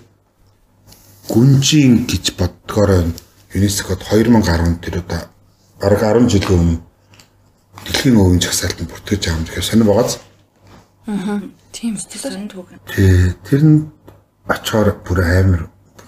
[1.26, 3.10] гүнжийн гэж боддгоор
[3.54, 5.22] ЮНЕСКОд 2010 тэр одоо
[5.80, 6.78] бараг 10 жилийн өмнө
[7.86, 9.46] дэлхийн өвийн жагсаалтанд бүртгэж байгаа юм.
[9.48, 10.12] Тэгэхээр сонир байгааз.
[11.08, 11.40] Аа.
[11.72, 12.68] Тийм сонь түүх.
[12.92, 13.88] Тий, тэр нь
[14.44, 15.62] очихоор бүр амар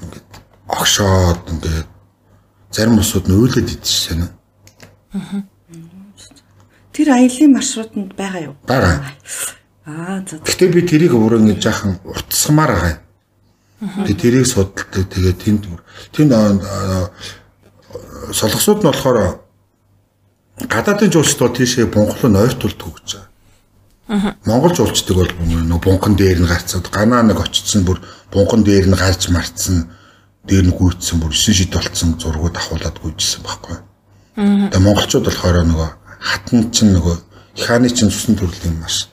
[0.04, 0.30] ингээд
[0.68, 1.88] огшоод ингээд
[2.68, 4.32] зарим усуд нь өөлөд идчихсэн шээ.
[5.16, 5.48] Аа.
[6.92, 8.54] Тэр аялын маршрутанд байгаа юу?
[8.68, 9.16] Байгаа.
[9.88, 10.44] Аа, за.
[10.44, 13.00] Гэтэ би тэрийг бүр ингээд жаахан утасгамаар байгаа юм.
[13.80, 14.92] Тэгээ тэрийг судалдаг.
[14.92, 15.62] Тэгээ тэнд
[16.12, 16.32] тэнд
[18.36, 19.40] солонгосууд нь болохоор
[20.68, 24.36] гадаадын жуулчдууд тийшээ бунхлын ойртуулдаг гэж байгаа.
[24.44, 29.00] Монгол жуулчдаг бол нөгөө бунхан дээр нь гарцаад ганаа нэг очсон бүр бунхан дээр нь
[29.00, 29.88] гарч марцсан
[30.44, 33.76] дээр нь гүйцсэн бүр 9 шид болцсон зургууд ахуулаад гүйжсэн байхгүй.
[34.36, 35.90] Тэгээ монголчууд болохоор нөгөө
[36.20, 37.16] хатан чинь нөгөө
[37.64, 39.08] хааны чинь цусан төрлийн маш.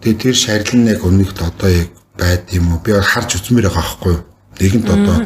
[0.00, 2.80] Тэгээ тэр шарилн яг өнөгт одоо яг байд юм уу?
[2.84, 4.16] Би харж үзмээр байгаа байхгүй.
[4.60, 5.16] Нэгэнт одоо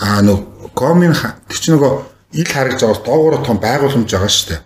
[0.00, 1.14] аа нөгөө гомын
[1.48, 1.92] тэр чинь нөгөө
[2.36, 4.60] ил харагж байгаа доогуур том байгууламж байгаа шүү дээ.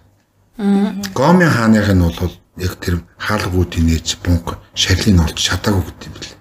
[1.15, 6.35] Гомын хааных нь бол яг тэр хаалгуудын нээж бунг шарлыг олж чадаагүй гэдэг юм бэл.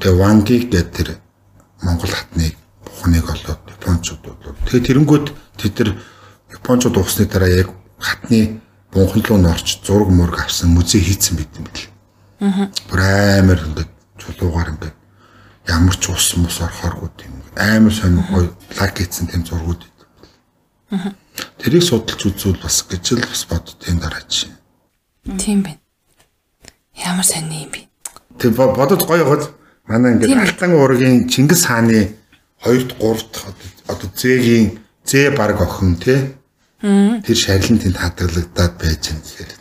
[0.00, 1.08] Тэгээ Ванги гэдэг тэр
[1.82, 4.56] Монгол хатны бухныг олоод Япончууд болоо.
[4.66, 5.26] Тэгээ тэрэнгүүд
[5.60, 5.90] тэд нар
[6.56, 7.68] Япончууд уусны дараа яг
[8.00, 8.60] хатны
[8.92, 11.86] бунхан руу норч зураг мураг авсан музей хийцэн байт юм бэл.
[12.40, 12.70] Аа.
[12.88, 14.96] Бүр амар ингээд чулуугаар ингээд
[15.68, 18.48] ямар ч ус мус орохооргүй тийм амар сонир гоё
[18.78, 19.82] лаг хийцэн тийм зургууд.
[20.90, 21.12] Аа.
[21.58, 24.60] Тэрийг судалж үзвэл бас гэж л бас бод тийм дараа чинь
[25.24, 25.78] Тийм байна.
[26.96, 27.80] Ямар сони юм бэ?
[28.38, 29.44] Тэг бодож гоё гол
[29.86, 32.16] манай ингээд алтан уургийн Чингис хааны
[32.64, 33.20] 2-р 3-р
[33.86, 36.34] одоо зээгийн зээ баг охин тий.
[36.80, 39.52] Тэр шарилн тэнд хадгалагдаад байж юм гэхээр.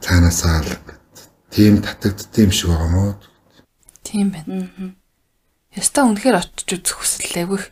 [0.00, 0.72] Цаанаасаа л
[1.54, 3.14] тийм татагддсан юм шиг байгаа мó.
[4.02, 4.94] Тийм байна.
[5.74, 7.70] Яста үнэхээр очиж үзэх хүсэл айгүйх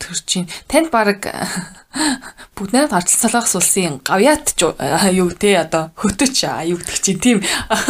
[0.00, 0.50] төрж чинь.
[0.66, 1.22] Танд баг
[2.56, 4.68] бүгд найд гарч салгаас улсын гавьяат ч
[5.12, 7.38] юу те одоо хөтөч юу гэдэг чинь тийм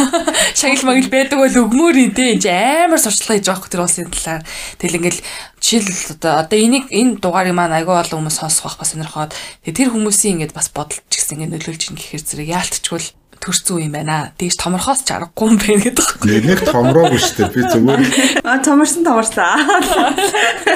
[0.59, 4.43] шагил магил байдаг бол өгмөр те энэ амар сурчлага хийж байгаа хөх тэр улсын талаар
[4.81, 5.21] тэгэл ингээл
[5.61, 9.31] жишээл одоо одоо энийг энэ дугаарыг маань агүй олон хүмүүс сонсох байх бас сонирхоод
[9.69, 14.31] тэр хүмүүсийн ингээд бас бодолч гэсэн ингээд нөлөөлж ин гэхэр зэрэг яалтчгүй төрсөн юм байна.
[14.37, 16.07] Дээж томорхоос ч аргагүй юм байна гэдэг.
[16.29, 17.49] Нэг нэг томроогүй шүү дээ.
[17.51, 18.01] Би зүгээр
[18.49, 19.43] А томорсон томорсон.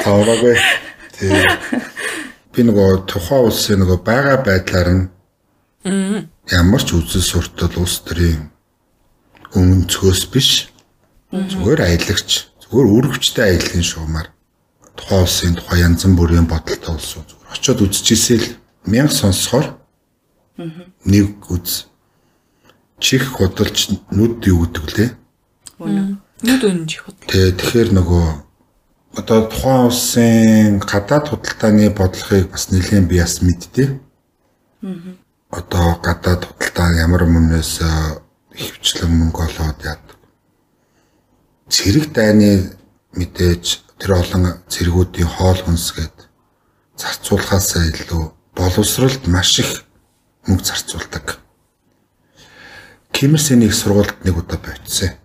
[0.04, 0.56] томроогүй.
[1.16, 1.32] Тэг.
[2.52, 5.04] Би нөгөө тухайн улсын нөгөө байгаа байдлаар нь
[6.50, 8.50] ямар ч үзэл суртал улс төрийн
[9.54, 10.74] өмнөцгөөс биш.
[11.30, 14.28] Зүгээр аялагч, зүгээр үргэлжтэй аялын шуумаар
[14.96, 18.48] тухайн улсын тухайн янз бүрийн бодолтой улс зүгээр очиод үзчихээсэй л
[18.88, 19.68] мянга сонсохоор
[21.06, 21.88] нэг үз
[23.00, 25.10] чих худалч нүд юу гэдэг лээ.
[25.80, 27.16] Нүд өнж хот.
[27.28, 28.26] Тэгээ тэгэхээр нөгөө
[29.20, 33.90] одоо тухайн улсын гадаад худалдааны бодлогыг бас нэлээд би бас мэдтээ.
[35.52, 37.84] Одоо гадаад худалдаа ямар өмнөөс
[38.52, 40.20] хөвчлэн мөнгө олоод яадаг.
[41.72, 42.76] Цэрэг дайны
[43.16, 46.16] мэдээж тэр олон цэргүүдийн хоол хүнсгээд
[47.00, 48.24] зарцуулахаас илүү
[48.56, 49.84] боловсролд маш их
[50.48, 51.40] мөнгө зарцуулдаг.
[53.16, 55.16] Кимерсэнийг сургуульд нэг удаа байцсан.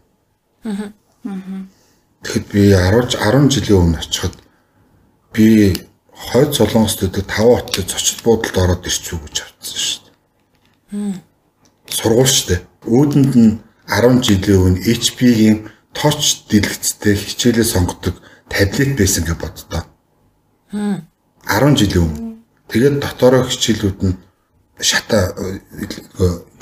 [2.23, 4.39] Тэгэхэд би 10 10 жилийн өмнө очиход
[5.35, 5.75] би
[6.15, 11.19] хойд солонгост өдөө 5 хотод зочид буудалд ороод ирчихв гэж авчихсан шүү дээ.
[11.91, 12.61] Сургууль шүү дээ.
[12.87, 13.59] Үүдэнд нь
[13.91, 15.59] 10 жилийн өмнө HP-ийн
[15.91, 19.83] точ дэлгэцтэй хичээлээ сонгодог таблет байсан гэж боддоо.
[20.71, 22.39] 10 жилийн өмнө.
[22.71, 24.15] Тэгээд дотороо хичээлүүд нь
[24.79, 25.35] шата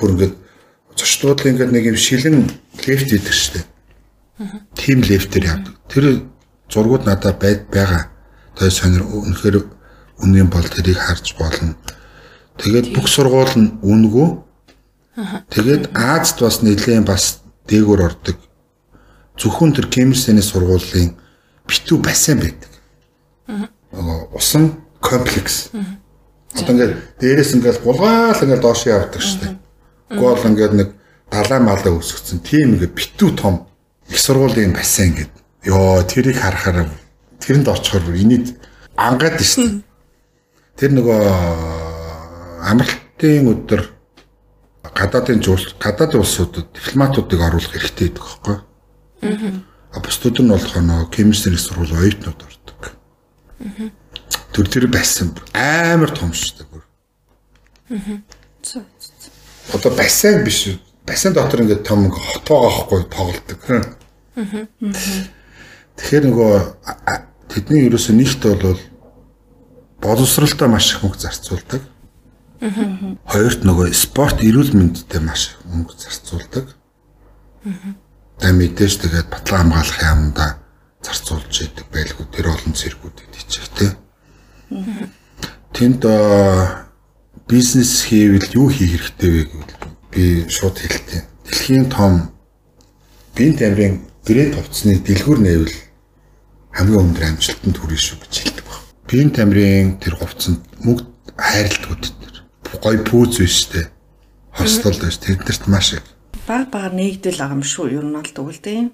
[0.01, 0.48] бүр ингээд
[0.99, 2.51] зочдлууд ингээд нэг юм шилэн
[2.87, 3.67] лефт идэх штеп.
[4.75, 5.75] Тим лефтээр явдаг.
[5.87, 6.27] Тэр
[6.67, 8.11] зургууд надад байгаа.
[8.59, 9.57] Тэгээ сонир үнэхээр
[10.19, 11.79] үнэн бол тэрийг харж болно.
[12.59, 14.29] Тэгээд бүх сургууль нь үнгүү.
[15.51, 18.39] Тэгээд Азад бас нэлээд бас дээгүүр ордог.
[19.39, 21.15] Зөвхөн тэр Кемерсэний сургуулийн
[21.67, 22.71] битүү бассейн байдаг.
[23.47, 23.71] Аа.
[24.35, 25.71] Усан комплекс.
[26.55, 29.58] Одоо ингээд дээрээс ингээд булгаал ингээд доош явдаг шүү дээ.
[30.09, 30.89] Гол ингээд нэг
[31.29, 33.69] далай малаа өсгцэн тийм ингээд битүү том
[34.09, 35.33] их сургуулийн бассейн ингээд.
[35.69, 36.89] Йоо тэрийг харахаар
[37.45, 38.57] тэрэнд очихоор инээд
[38.97, 39.85] ангаад дээ.
[40.81, 41.21] Тэр нөгөө
[42.65, 43.83] амралтын өдөр
[44.97, 48.57] гадаадын жуус гадаадын улсуудад дипломатуудыг оруулах хэрэгтэй гэдэг байхгүй.
[49.29, 50.01] Аа.
[50.01, 52.81] Бусдууд нь болох нөө кемистрийн сургууль оюутнууд ордог.
[53.61, 53.93] Аа.
[54.57, 56.83] Төр тэр байсан амар том шүү дээ.
[57.93, 58.23] Аа.
[59.75, 60.77] Одоо бассейн биш үү?
[61.07, 63.61] Бассейн дотор ингээд том хот байгаа хгүй тоглолдог.
[65.99, 66.53] Тэгэхээр нөгөө
[67.53, 68.81] тэдний ерөөсөө нэгт бол
[70.01, 71.83] боловсралтай маш их мөнгө зарцуулдаг.
[73.29, 76.67] Хоёрт нөгөө спорт эрүүл мэндэд маш их мөнгө зарцуулдаг.
[78.39, 80.47] Тэ мэдээж тэгээд батлан хамгаалах юмда
[81.03, 83.91] зарцуулж идэг байлгүй тэр олон цэргүүдэд ичих тий.
[85.75, 86.03] Тэнд
[87.49, 89.75] бизнес хийвэл юу хийх хэрэгтэй вэ гэвэл
[90.13, 91.25] би шууд хэлтий.
[91.49, 92.31] Дэлхийн том
[93.35, 93.95] биеийн тамирын
[94.29, 95.77] грейд хувцсны дэлгүүр нэвэл
[96.77, 98.83] хамгийн өндөр амжилтанд хүрэх шүү гэж хэлдэг баг.
[99.09, 102.37] Биеийн тамирын тэр хувцсанд мөнгө хайрладаг тэр.
[102.85, 103.89] Гой пүүз биш тэ.
[104.53, 106.05] Хостол биш тэднэрт маш их
[106.49, 107.93] баг багаар нэгдэл байгаа юм шүү.
[107.93, 108.87] Ер нь бол тэгвэл тийм.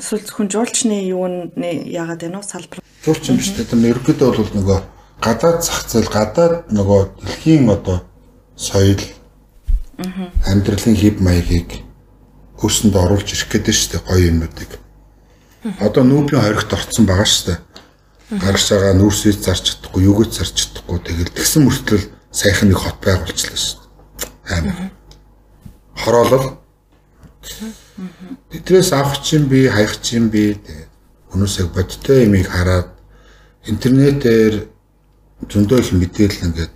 [0.00, 2.80] Эсвэл зөвхөн жуулчны юу нэ яагаад вэ нөө салбар.
[3.04, 3.68] Жуулчин биш тэ.
[3.68, 4.78] Ерөнхийдөө бол нөгөө
[5.24, 8.04] гадаад зах зээл гадаад нөгөө дэлхийн одоо
[8.56, 9.00] соёл
[10.44, 11.80] амьдралын хэв маягийг
[12.60, 14.70] хөрсөнд оруулж ирэх гэдэг шүү дээ гоё юмнуудыг.
[15.80, 17.58] Одоо нүүбийн хоригт орцсон байгаа шүү дээ.
[18.44, 22.00] Гарч байгаа нүүрсээс зарч чадахгүй, юугүйц зарч чадахгүй тэгэл тэгсэн мөртлөө
[22.32, 24.58] сайхан нэг хот байгуулчихлаа шүү дээ.
[24.58, 24.76] Амар.
[25.96, 26.46] Хороолол.
[28.50, 30.58] Тэдрээс авах чинь би, хаях чинь би
[31.30, 32.88] хүмүүсээ бодтой юмыг хараад
[33.66, 34.73] интернетээр
[35.50, 36.72] зөндөө их мэдээлэл ингээд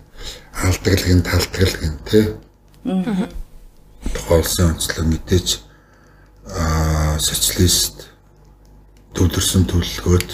[0.64, 2.24] алдаглагын талтгалгын тий.
[4.14, 5.48] Тухайлсан онцлог мэдээж
[6.48, 8.08] аа социалист
[9.14, 10.28] төвлөрсөн төлөлгөөд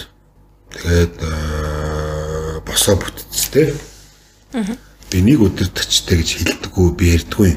[0.75, 1.15] тэгээд
[2.65, 3.73] босоо бүтцтэй.
[5.09, 7.51] Би нэг өдөртөгчтэй гэж хэлдэггүй би ярьдгүй.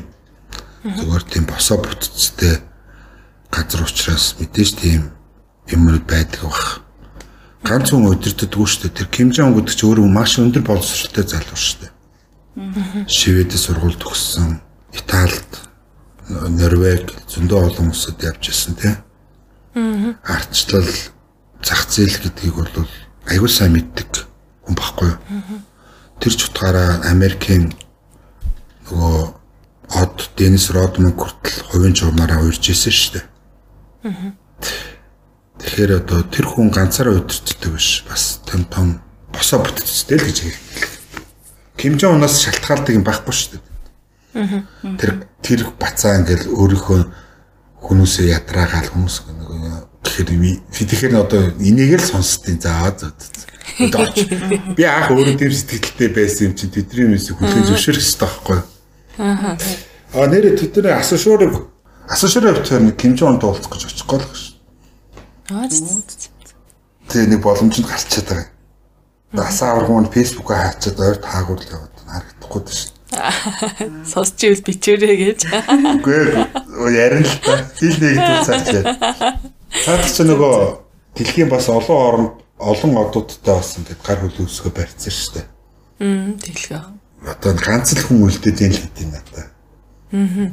[0.84, 2.60] Зүгээр тийм босоо бүтцтэй
[3.50, 5.10] газар учраас мэдээж тийм
[5.68, 6.87] юмуд байдаг бах
[7.68, 8.96] ганц хүн өдөртдөггүй шүү дээ.
[8.96, 11.92] Тэр Ким Жонг гэдэг чинь өөрөө маш өндөр боловсролтой залуу шүү дээ.
[13.04, 14.58] Шведэд сургууль төгссөн,
[14.96, 15.52] Италид,
[16.28, 18.94] Норвег зөндөө олон улсад явж ирсэн тий.
[20.24, 20.88] Ардчлал,
[21.62, 22.88] зах зээл гэдгийг бол
[23.28, 24.24] аягүй сайн мэддэг
[24.64, 25.18] хүн баггүй юу?
[26.20, 27.72] Тэр ч утгаараа Америкийн
[28.88, 29.38] нөгөө
[30.02, 33.26] од Денис Родман хүртэл хувийн журмаараа уурж исэн шүү дээ.
[35.58, 38.86] Тэгэхээр одоо тэр хүн ганцаараа удирддаг биш бас том том
[39.34, 40.82] босоо бүтцтэй л гэж хэлдэг.
[41.78, 44.62] Ким Жон унаас шалтгаалдаг юм байхгүй шүү дээ.
[44.98, 45.10] Тэр
[45.42, 47.00] тэр бацаа ингээл өөрийнхөө
[47.82, 50.28] хүмүүсээ ядраагаал хүмүүс нөгөө гэхээр
[50.74, 53.14] тэгэхээр одоо энийг л сонсдیں۔ За зөө.
[54.74, 58.66] Би анх өөрөө тийм сэтгэлтэй байсан юм чинь тэдний юмс хүлээж зөвшөөрөх хэрэгтэй байхгүй юу?
[59.22, 59.54] Аа.
[60.18, 61.68] А нэрэ тэдний асуушуурыг
[62.10, 64.57] асуушуурыг тэр нэг Ким Жон уулзах гэж очих гол гэж.
[67.08, 68.48] Тэгээ нэг боломжинд гарчаад байгаа.
[69.48, 72.98] Асаа аврагууд фэйсбүүкээ хаачаад ойр таагуул яваад харагдахгүй дээ.
[74.12, 75.40] Сонсч ивэл бичээрэй гэж.
[76.04, 77.64] Үгүй ярина л та.
[77.80, 79.40] Хил нэгдэл цаачлаа.
[79.72, 80.56] Цаадах чи нөгөө
[81.16, 85.46] дэлхийн бас олон оронд олон одуудтай бас ингээд гар хөл өсгөө барьсан шүү дээ.
[86.04, 86.82] Мм дэлгөө.
[87.32, 89.46] Одоо ганц л хүн үлдээд юм л хэдийн надаа.
[90.12, 90.52] Аа.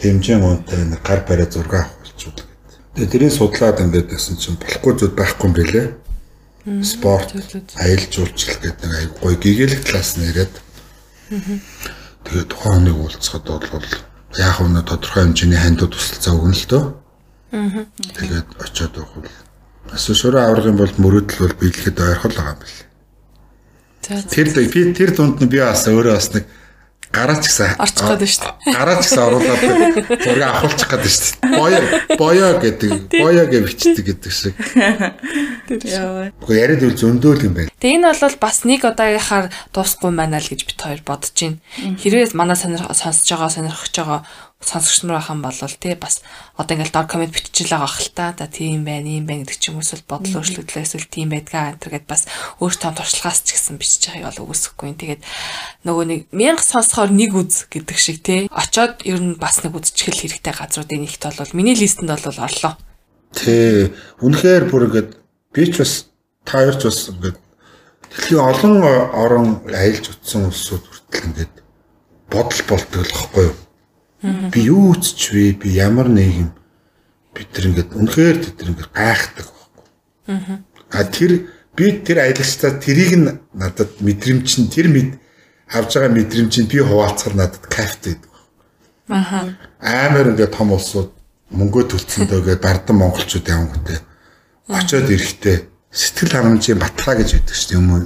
[0.00, 2.49] Тэмжээ мөнтэй нэг гар бариа зураг авах болчихвол гэдэг.
[2.94, 5.82] Тэгээ тэрийг судлаад ингээд гэсэн чинь болохгүй зүйл байхгүй юм билэ.
[6.84, 7.32] Спорт,
[7.78, 10.52] аялал жуулчлал гэдэг нэг аяг гоё гэгээлэг класс нэрэд.
[11.30, 13.86] Аа Тэгээд тухайн хүнийг уулзахад бол
[14.36, 16.94] яг өнө тодорхой хэмжээний хандууд тусалцаа өгнө л.
[17.50, 17.86] Аа.
[17.96, 24.28] Тэгээд очиод явах бол шураа аврах юм бол мөрөөдөл бол биелэхэд ойрхол байгаа юм байна.
[24.30, 24.46] Тэр
[24.94, 26.44] тэр дунд нь би бас өөрөө бас нэг
[27.10, 28.74] гараач гэсэн орчих гээд шүү дээ.
[28.74, 29.62] Гараач гэсэн оруулаад
[30.22, 31.58] зураг авахулчих гээд шүү дээ.
[31.58, 31.78] Боё
[32.14, 34.54] боё гэдэг боё гэж бичдэг гэдэг шиг.
[35.90, 36.30] Яа.
[36.38, 37.74] Гэхдээ яриад үл зөндөөл юм байна.
[37.82, 41.58] Тэгээ энэ бол бас нэг удаагийнхаар дуусахгүй байна л гэж бит хоёр бодож байна.
[41.98, 44.20] Хэрвээ манай сонирх сонсож байгаа сонирхож байгаа
[44.60, 46.20] сонсогч нар байхan болвол тий бас
[46.56, 48.36] одоо ингээл дор комент биччихэл байгаа хэл та.
[48.36, 51.80] За тийм байна, ийм байна гэдэг ч юм уус бодол өөрчлөгдлөө эсвэл тийм байдгаа энэ
[51.80, 52.28] гэд бас
[52.60, 54.92] өөртөө туршлагаас ч гэсэн бичиж байгаа бол үгүйсэхгүй.
[55.00, 55.22] Тэгээд
[55.88, 58.52] нөгөө нэг мянга сонсохоор нэг үз гэдэг шиг тий.
[58.52, 62.76] Очоод ер нь бас нэг үзчихэл хэрэгтэй газруудын нэгт бол миний листэнд бол орлоо.
[63.32, 63.96] Тий.
[64.20, 65.10] Үнэхээр бүр ингээд
[65.56, 66.04] би ч бас
[66.44, 67.38] та хоёр ч бас ингээд
[68.12, 68.74] дэлхийн олон
[69.16, 71.54] орон аялж утсан улсууд хүртэл ингээд
[72.28, 73.69] бодол болдог л хэвгүй юу?
[74.22, 75.56] Би юу үзэж вэ?
[75.56, 76.52] Би ямар нэгэн
[77.32, 80.58] бид тэр ингээд үнэхээр тэр ингээд гайхдаг байхгүй.
[80.92, 81.30] А тэр
[81.76, 85.16] би тэр аялагчдаа тэрийг нь надад мэдрэмж нь тэр мэд
[85.72, 88.30] авж байгаа мэдрэмж нь би хуваалцахаар надад кайфтай байдаг.
[89.08, 89.56] Аха.
[89.80, 91.16] Амар ингээд том улсууд
[91.50, 93.98] мөнгө төлцөндөө гээд бардан монголчууд явангуйтай
[94.68, 95.56] очоод ирэхдээ
[95.90, 98.02] сэтгэл хангамжийн батлаа гэж байдаг шүү дээ юм уу.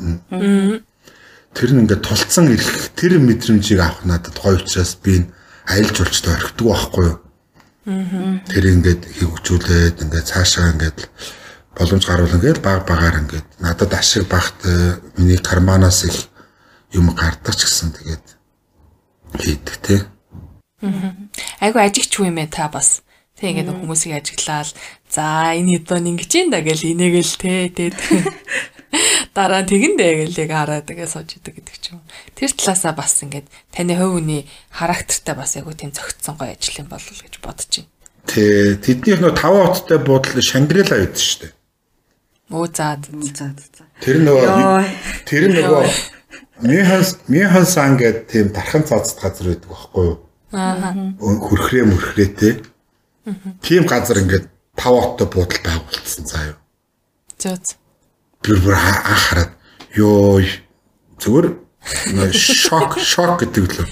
[1.53, 5.29] Тэр нь ингээд тулцсан ирэх тэр мэдрэмжийг авах надад гоё учраас би
[5.67, 7.19] аялал жуулчтай орхидог байхгүй юу.
[8.49, 11.09] Тэр ингээд хөвгчүүлээд ингээд цаашаа ингээд
[11.77, 14.57] боломж гарвал ингээд баг багаар ингээд надад ашиг багт
[15.17, 16.29] миний карманаас их
[16.93, 18.25] юм гардаг ч гэсэн тэгээд
[19.41, 19.97] хийдэг те.
[21.61, 23.03] Айгу ажигч юм ээ та бас.
[23.35, 24.73] Тэг ингээд хүмүүсийг ажиглаад
[25.11, 27.97] за энэ хэдэн ингэж юм да гэл инээгээл те тэгээд
[29.35, 32.01] дараа тэгэндээ гэл яг хараад тэгээ сууж идэг гэдэг ч юм.
[32.35, 36.81] Тэр талаасаа бас ингээд таны хувь хүний характертай бас яг үу тийм зөгцсөн гоё ажил
[36.83, 37.91] юм болов гэж бодож байна.
[38.25, 41.53] Тэ тэднийх нөө таван хоттой буудлын Шангрила байдаг шүү дээ.
[42.55, 43.85] Оо за за за.
[44.01, 44.85] Тэр нөгөө
[45.29, 45.85] тэр нөгөө
[46.65, 50.19] Миханс Михансан гэдэг тийм тархан цацд газар байдаг байхгүй юу?
[50.55, 50.95] Аа.
[51.19, 52.63] Хөрхрээ мөрхрээтэй.
[53.61, 54.47] Тийм газар ингээд
[54.79, 56.59] тав хоттой буудал байгуулсан заа юу.
[57.43, 57.84] Зөө
[58.45, 59.51] би бүр хараад
[59.97, 60.45] ёо
[61.17, 61.47] зүгээр
[62.33, 63.89] шок шок гэдэг лөө.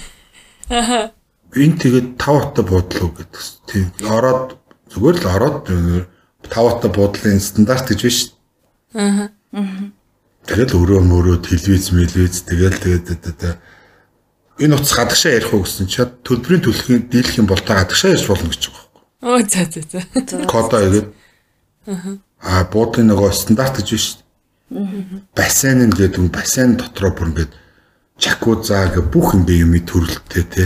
[0.69, 1.11] Аа.
[1.57, 3.41] Энэ тэгээд тав хата буудлаа гэдэг.
[3.65, 4.57] Тийм ороод
[4.93, 5.57] зүгээр л ороод
[6.49, 8.19] тав хата буудлын стандарт гэж биш.
[8.93, 9.33] Аа.
[10.45, 13.57] Тэгэл өрөө мөрөө телевиз мэлвиз тэгэл тэгээд
[14.61, 18.29] энэ утас гадагшаа ярих уу гэсэн чад төлбөрийн төлөхийн дийлэх юм бол та гадагшаа ярьж
[18.29, 19.01] болно гэж байгаа байхгүй.
[19.23, 20.45] Оо за за за.
[20.45, 21.07] Кодо игээд.
[21.89, 22.21] Аа.
[22.43, 24.05] А буудлын нөгөө стандарт гэж биш
[25.35, 27.53] бассейн нь гэдэг нь бассейн дотроо бүр ингээд
[28.17, 30.65] чакуза гэх бүх ингээ юм төрөлттэй те.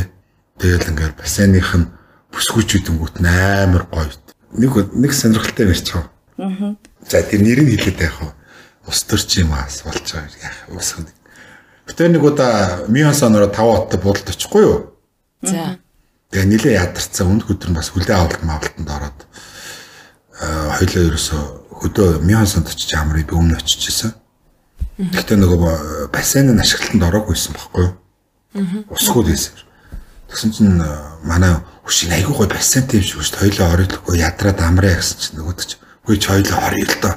[0.60, 1.92] Тэгэл ингээд бассейных нь
[2.32, 4.10] бүсгүйчүүд өнгөт амар гоё.
[4.56, 6.10] Нэг нэг сонирхолтой ярьж байгаа.
[6.38, 6.76] Аа.
[7.08, 8.32] За тэр нэр нь хэлээд байх уу?
[8.88, 11.08] Ус төрч юм аас болж байгаа яах ус хүн.
[11.88, 14.96] Гэтэ нэг удаа Миансоноор 5 хоттой буудалд очихгүй юу?
[15.44, 15.80] За.
[16.32, 19.20] Тэгээ нилээ ядарсан өнд өдөр бас хүлээ авалт мавалтанд ороод
[20.40, 21.44] аа хоёлоо ерөөсөө
[21.82, 24.14] хөдөө Мянсанд очиж амрыг би өмнө очиж исэн.
[24.98, 27.94] Гэхдээ нөгөө бассейн нь ашиглалтанд ороогүйсэн байхгүй юу?
[28.90, 29.54] Усгүй байсан.
[30.28, 30.82] Тэгсэн чинь
[31.24, 33.44] манай хөшиг айгүй гой бассейнтэй юм шиг шүү дээ.
[33.46, 37.16] Хоёлоо оройлохгүй ядраад амраа гэсэн чинь нөгөөд чи үгүй ч хоёлоо орё л доо.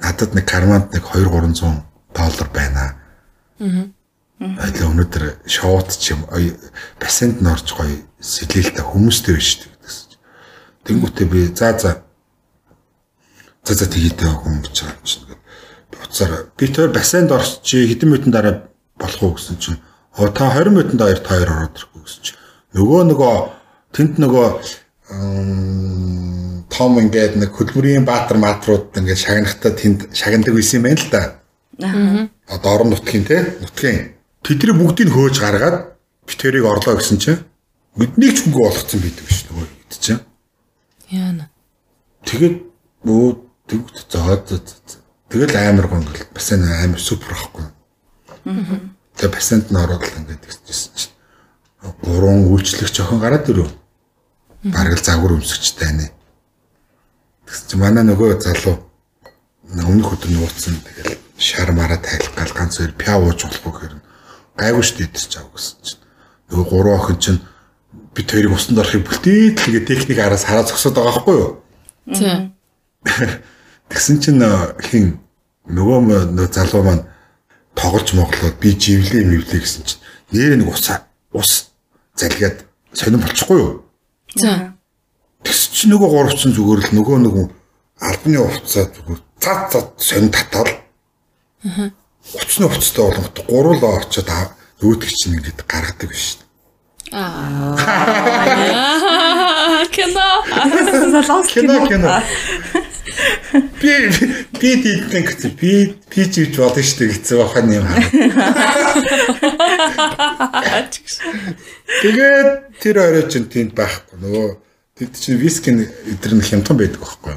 [0.00, 2.84] Надад нэг карманд нэг 2 300 доллар байна.
[3.60, 3.88] Аа.
[4.40, 6.24] байдлаа өнөөдөр шоуд ч юм
[6.96, 10.16] бассейнд норж гоё сэлэлтэй хүмүүстэй биш гэсэн.
[10.88, 12.00] Тэнгүүтээ би за за
[13.64, 15.26] за за тгийтэй хүн гэж байгаа юм чинь.
[15.90, 18.54] Буцаар би тэр бассейнд орчих хэдэн минутын дараа
[18.98, 19.80] болох уу гэсэн чинь
[20.16, 22.38] оо та 20 минутанд хоёр та хоёр ороод ирэхгүй гэсэн чинь
[22.74, 23.34] нөгөө нөгөө
[23.94, 24.46] тэнд нөгөө
[26.70, 31.22] том ингээд нэг хөдөлмөрийн баатар матрууд ингээд шагнахтаа тэнд шагнадаг байсан юм байна л да.
[31.82, 32.28] Аа.
[32.46, 34.14] Одоо орон нутгийн те нутгийн
[34.46, 37.42] тэдний бүгдийг хөөж гаргаад битэрийг орлоо гэсэн чинь
[37.98, 40.22] мэднийг ч үгүй болгоцсон байдаг шүү нөгөө хэд чинь.
[41.10, 41.50] Яана.
[42.22, 42.56] Тэгээд
[43.02, 44.50] өө тэгт зоод
[45.30, 47.64] тэгэл амар гон гэл бас амар супер ахгүй.
[49.14, 51.14] Тэгээ пациент нь ороод л ингээд гэсэн чинь
[52.02, 53.70] гурван үйлчлэгч охин гараад ирв.
[54.66, 56.06] Бараг л загвар өмсөгчтэй нэ.
[57.46, 58.90] Тэгс чи манай нөгөө залуу
[59.70, 63.94] өмнөх өдөр нууцсан тэгэл шар мараа тайлах гал ганц хоёр пиа ууж болохгүй гэхээр
[64.58, 66.02] гайгүй штэ идэрч авах гэсэн чинь
[66.50, 67.40] нөгөө гурван охин чинь
[68.14, 71.52] бид хоёрыг усанд орохыг бүлтээд тэгээ техник араас хараа зогсоод байгаа байхгүй юу?
[72.10, 72.38] Тийм.
[73.90, 74.38] Тэгсэн чинь
[74.86, 75.18] хин
[75.66, 77.04] нөгөө нөгөө залуу маань
[77.74, 80.86] тоглож моглоод би живлээ мөвлээ гэсэн чинь нэр нэг ус
[81.34, 81.74] ус
[82.14, 82.62] залгиад
[82.94, 83.82] сонирн болчихгүй юу?
[84.38, 84.78] За.
[85.42, 87.34] Тэгс чи нөгөө гуравчин зүгээр л нөгөө нэг
[87.98, 90.70] албаны хувцас зүгээр цад цад сонь татал.
[91.66, 91.90] Аа.
[92.34, 96.38] Уцны хувцастай болгоход гурвал очоод нөгөөдөг чинь ингээд гаргадаг биш.
[97.10, 97.74] Аа.
[99.90, 100.46] Кино.
[101.50, 102.22] Кино кино.
[103.80, 103.92] Би
[104.60, 107.86] би дийдэн гэсэн би би ч гэж бодсон шүү дээ гэсэн бахан юм.
[112.02, 112.48] Тэгээд
[112.78, 114.48] тэр орой чинь тэнд байхгүй нөгөө
[115.00, 117.34] тэд чинь виски эдэр нь хямдхан байдаг байхгүй.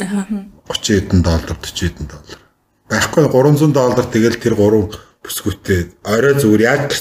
[0.00, 0.24] Аа.
[0.70, 2.40] 30 хэдэн доллар 40 хэдэн доллар.
[2.88, 4.88] Байхгүй 300 доллар тэгэл тэр гурван
[5.20, 6.94] бүсгүйтэй орой зүгээр яг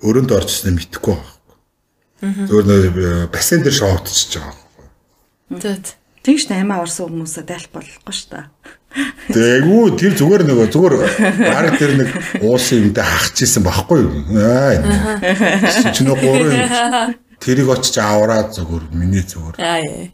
[0.00, 2.46] өрөөнд орчихсноо мэдхгүй байхгүй.
[2.48, 4.86] Зүгээр нөө бассейн дээр шоотчихж байгаа байхгүй.
[5.60, 5.99] Зөт.
[6.20, 8.46] Тэгш наймаа орсон хүмүүсээ дайлах болохгүй шүү дээ.
[9.30, 10.94] Тэгвэл тэр зүгээр нөгөө зүгээр
[11.46, 12.08] баг тэр нэг
[12.42, 14.12] уусын юмдаа хахчихсан байхгүй юу?
[14.36, 14.82] Аа.
[15.94, 19.56] Чи нөгөө гурван тэрийг очиж аваад зүгээр миний зүгээр.
[19.62, 20.10] Аа.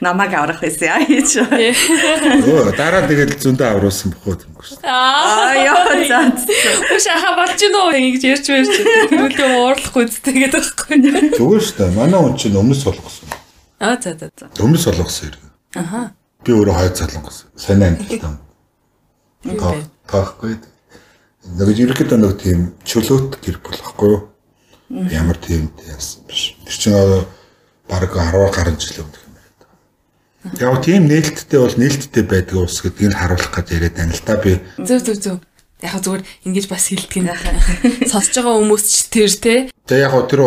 [0.00, 1.36] Намаг аврах байсан яа хийж.
[1.40, 4.80] Өө дараа тэгэл зөндөө авруулсан бохоо юм шүү.
[4.88, 6.32] Аа яа за.
[6.96, 8.72] Үш аха болж гинөө ингэж ярьж ярьж
[9.12, 10.96] тэрүүлээ уурлахгүй зү тэгээд байхгүй.
[11.36, 11.92] Зүгээр шүү дээ.
[11.92, 13.41] Манай хүн чинь өмнөс солонгосон.
[13.82, 14.46] Аа за за за.
[14.62, 15.50] Өмнөс солонгосон иргэн.
[15.74, 16.14] Аха.
[16.46, 17.38] Би өөрөө хойд солонгос.
[17.58, 18.22] Санаа амттай.
[19.58, 19.74] Таа
[20.06, 20.54] таахгүй.
[21.58, 24.20] Нэг ерөөхдөө нэг тийм чөлөөт гэр бүл байхгүй юу?
[25.10, 26.54] Ямар тийм яасан биш.
[26.62, 27.26] Тэр чинь
[27.90, 30.62] баг 10 гаруй жил өмнөх юм байна.
[30.62, 34.62] Яг тийм нээлттэй бол нээлттэй байдаг ус гэдгийг харуулах гэж яриад байна л да би.
[34.78, 35.36] Зөв зөв зөв.
[35.82, 37.34] Яг зүгээр ингэж бас хэлдэг юм.
[38.06, 39.54] Сонсож байгаа хүмүүс ч тэр те.
[39.90, 40.46] Тэгээ яг тэр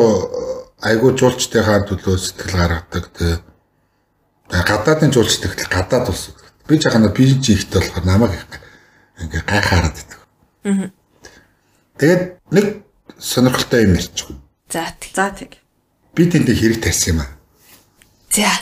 [0.85, 3.05] айгуу жуулчтай хаан төлөө сэтгэл гаргадаг.
[3.17, 3.41] Тэгээ
[4.53, 6.37] гадаадын жуулчтай гэхэл гадаад ус.
[6.69, 8.45] Би жахана би чи ихтэй болохоор намайг
[9.17, 10.19] ингээ гайхаарад байдаг.
[10.63, 10.89] Аа.
[11.97, 12.21] Тэгээд
[12.53, 12.65] нэг
[13.17, 14.29] сонирхолтой юм ярьчих.
[14.69, 15.11] За тэг.
[15.15, 15.57] За тэг.
[16.13, 17.33] Би тэндээ хэрэг тарьсан юм аа.
[18.29, 18.53] За.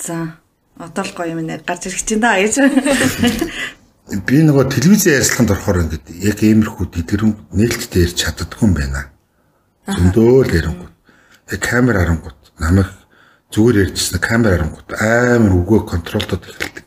[0.00, 0.40] За.
[0.80, 2.56] Одоо л гоё юм нэ гарч ирэх чинь да гэж.
[4.06, 9.10] Би нөгөө телевизэн ярилцлаганд орохоор ингээд яг иймэрхүү дэлгэрэн нээлттэй ярьж чаддгүй юм байна.
[9.90, 10.95] Зөндөө л ярингууд.
[11.52, 12.90] Яг камер харангууд намайг
[13.52, 16.84] зүгээр ярьжсэн камер харангууд амар өгөө контролдод эхэлдэг.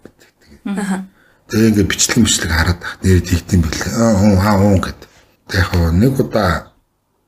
[1.49, 3.91] Тэгээ ингээд бичлэг бичлэг хараад нэр тэгдэм билээ.
[3.95, 5.02] Аа хүн хаа хүн гэд.
[5.49, 6.52] Тэгээ яг нэг удаа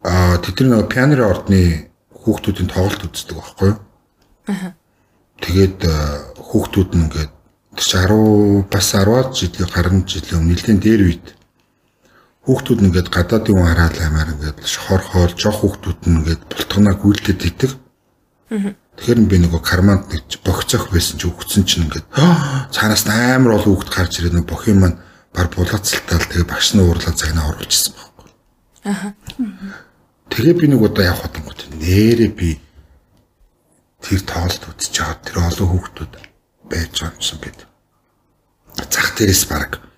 [0.04, 1.62] аа тэдний нөгөө пианерын ордны
[2.22, 3.80] хүүхдүүдийн тоглолт үздэг байхгүй юу?
[4.52, 4.76] Аа
[5.42, 5.80] Тэгээд
[6.38, 7.32] хүүхдүүд нь ингээд
[7.74, 11.26] тэр чи 10 бас 10-аад жилийн гарна жилийн өмнө нэлээд дээр үед
[12.46, 16.96] хүүхдүүд нь ингээд гадаадын хүн хараад аймаар ингээд шохор хоол жоох хүүхдүүд нь ингээд бултганаа
[16.98, 17.72] гүйлдэд итэг.
[18.50, 22.10] Тэгэхээр би нөгөө карманд нэг богцох байсан чи өгцөн чинь ингээд
[22.74, 24.98] цаанаас амар ол хүүхд гарч ирээд нөгөө бохын маань
[25.32, 28.30] бар булаацалтаал тэгээ багш нь уурлаа цагнаа оруулчихсан байхгүй.
[28.90, 29.14] Аа.
[30.34, 32.50] Тэгээ би нэг удаа явах хатангууд нэрээ би
[34.02, 36.14] тэр тоолд байгаа тэр олон хүүхдүүд
[36.68, 37.60] байж байгаа юмсан гэд.
[38.90, 39.91] Зах дээрээс баг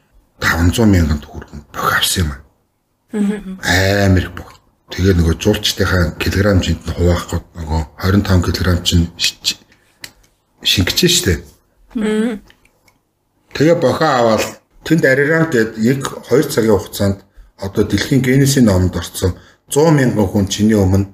[0.44, 2.42] 500 мянган төгрөг бох авсан юм аа.
[4.06, 4.52] Амар бох.
[4.94, 9.10] Тэгээ нөгөө жуулчдынхаа килограммжинд нь хуваахгүй нөгөө 25 кг чинь
[10.62, 11.42] шингэж штэ.
[13.54, 14.44] Тэгээ бохоо аваад
[14.86, 17.26] тэнд ариран гээд яг 2 цагийн хугацаанд
[17.58, 19.34] одоо дэлхийн генесийн номонд орсон
[19.70, 21.10] 100 мянган хүн чиний өмнө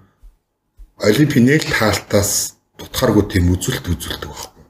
[1.00, 4.64] олимпинел таалтаас дутхааргүй тийм үзүүлэлт үзүүлдэг байхгүй.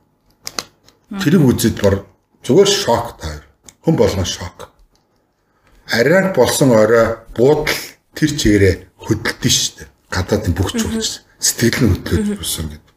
[1.22, 2.06] Тэрийг үзээд бор
[2.46, 3.49] зүгээр шок таар.
[3.84, 4.70] Хүн болгон шок.
[5.92, 7.74] Арианг болсон орой буудал
[8.14, 9.88] тэр чигээрээ хөдөлдөн шүү дээ.
[10.12, 12.94] Гадаадын бүх зүйлс сэтгэл нь хөдлөж болсон гэдэг.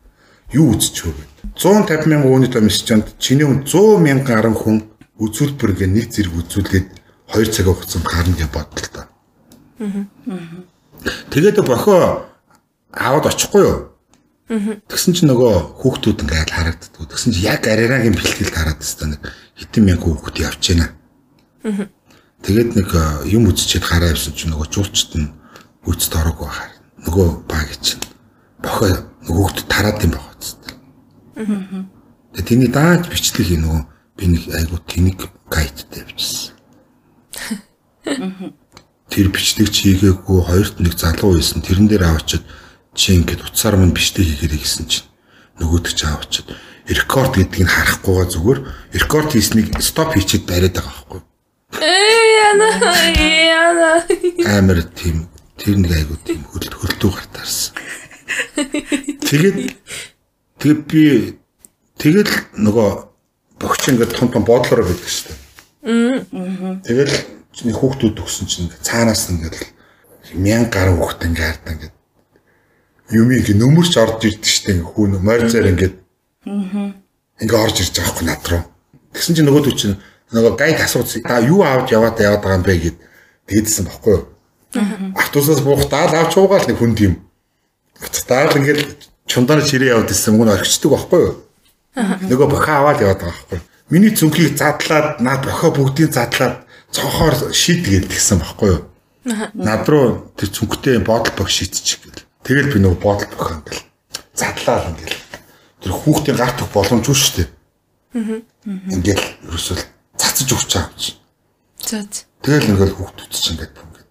[0.52, 1.30] Юу үзчихв гэд.
[1.56, 4.76] 150 мянган хүний томс чанд чиний хүн 100 мянган гаруй хүн
[5.22, 6.86] үзүүлбэр ингээ нэг зэрэг үзүүлээд
[7.32, 9.02] 2 цаг хугацаанд гарна гэж бодлоо та.
[11.30, 12.26] Тэгээд бохоо
[12.92, 13.78] аваад очихгүй юу?
[14.52, 17.08] Тэгсэн чинь нөгөө хүүхдүүд ингээд харагддаг.
[17.08, 19.16] Тэгсэн чинь яг арирагийн бэлтгэлд хараад байна.
[19.16, 19.22] Нэг
[19.62, 20.86] хитэн мянган хүүхд явж байна.
[22.42, 22.90] Тэгээд нэг
[23.30, 25.30] юм үзчихэд гараа явсан чинь нөгөө жуулчт нь
[25.86, 26.74] үцд ороог байхаар
[27.06, 28.02] нөгөө баг чинь
[28.58, 28.90] бохоо
[29.22, 30.58] нөгөөд тараад юм байгаа зү.
[32.34, 33.82] Тэгээд тэрний дааж бичлэг юм нөгөө
[34.18, 36.54] би нэг айгу тэнэг гайдтай явчихсан.
[39.06, 41.62] Тэр бичлэг чийгээгүй хоёрт нэг залуу байсан.
[41.62, 42.42] Тэрэн дээр аваачаад
[42.98, 45.06] чи ингээд утсаар мань бичлэг хийгэрэй гэсэн чинь
[45.62, 46.48] нөгөөдөг чи аваачаад
[46.88, 48.60] рекорд гэдгийг харахгүйгаа зүгээр
[48.98, 51.20] рекорд хийснийг стоп хийчихэд бариад байгаа байхгүй.
[51.78, 52.68] Ээ яна
[53.62, 53.90] яна
[54.58, 57.74] Амар тийм тэр нэг айгу тийм хөлт хөлтөө гартаарсан.
[59.22, 59.78] Тэгээд
[60.58, 61.02] тэгээд би
[62.02, 62.90] тэгэл нөгөө
[63.62, 65.38] богч ингээд том том бодлороо байдаг шүү дээ.
[66.82, 67.14] Тэгэл
[67.54, 69.56] чиний хүүхдүүд өгсөн чинь ингээд цаанаас ингээд
[70.34, 71.94] мянган гаруй хүүхд ингээд ингээд
[73.14, 74.82] юм ингээд нөмөрч орж ирдэг шүү дээ.
[74.82, 76.01] Хүүн морьцоор ингээд
[76.44, 78.62] ингээд орж ирж байгаа хгүй над руу.
[79.14, 79.80] Тэгсэн чинь нөгөө төч
[80.32, 82.96] нөгөө гайд асууц та юу авч яваад яваад байгаа юм бэ гэд
[83.46, 84.24] тэгээдсэн баггүй юу.
[85.14, 87.14] Автобусаас буухтаа л авч уугаал нэг хүн тийм.
[88.26, 91.34] Даал ингээд чундаар чирээ яваад исэн мөн орхичдаг баггүй юу.
[91.94, 93.60] Нөгөө бохоо аваад яваад байгаа байхгүй.
[93.92, 98.82] Миний зүнхийг задлаад над бохоо бүгдийг задлаад цонхоор шийдгээд гисэн баггүй юу.
[99.52, 102.24] Над руу тэр зүнхтэй бодол бох шийдчих гэл.
[102.42, 103.84] Тэгэл би нөгөө бодол бохоо ингээл
[104.32, 105.20] задлаа ингээл.
[105.82, 107.48] Тэр хүүхдийн гарт өх боломжгүй шүү дээ.
[108.94, 109.82] Ингээл ерөөсөл
[110.14, 111.12] цацаж өгч байгаа юм чи.
[111.82, 112.22] За за.
[112.42, 114.10] Тэгэл ингээл хүүхдүүд чинь ингээд ингээд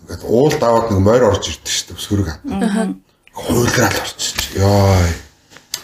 [0.00, 1.98] ингээд уул даваад нэг морь орж ирдэг шүү дээ.
[2.00, 2.42] Өсгөрөг хат.
[3.36, 4.40] Хуйлраал орчих.
[4.56, 5.10] Йой.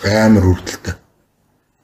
[0.03, 0.97] Амар үрдэлтэй.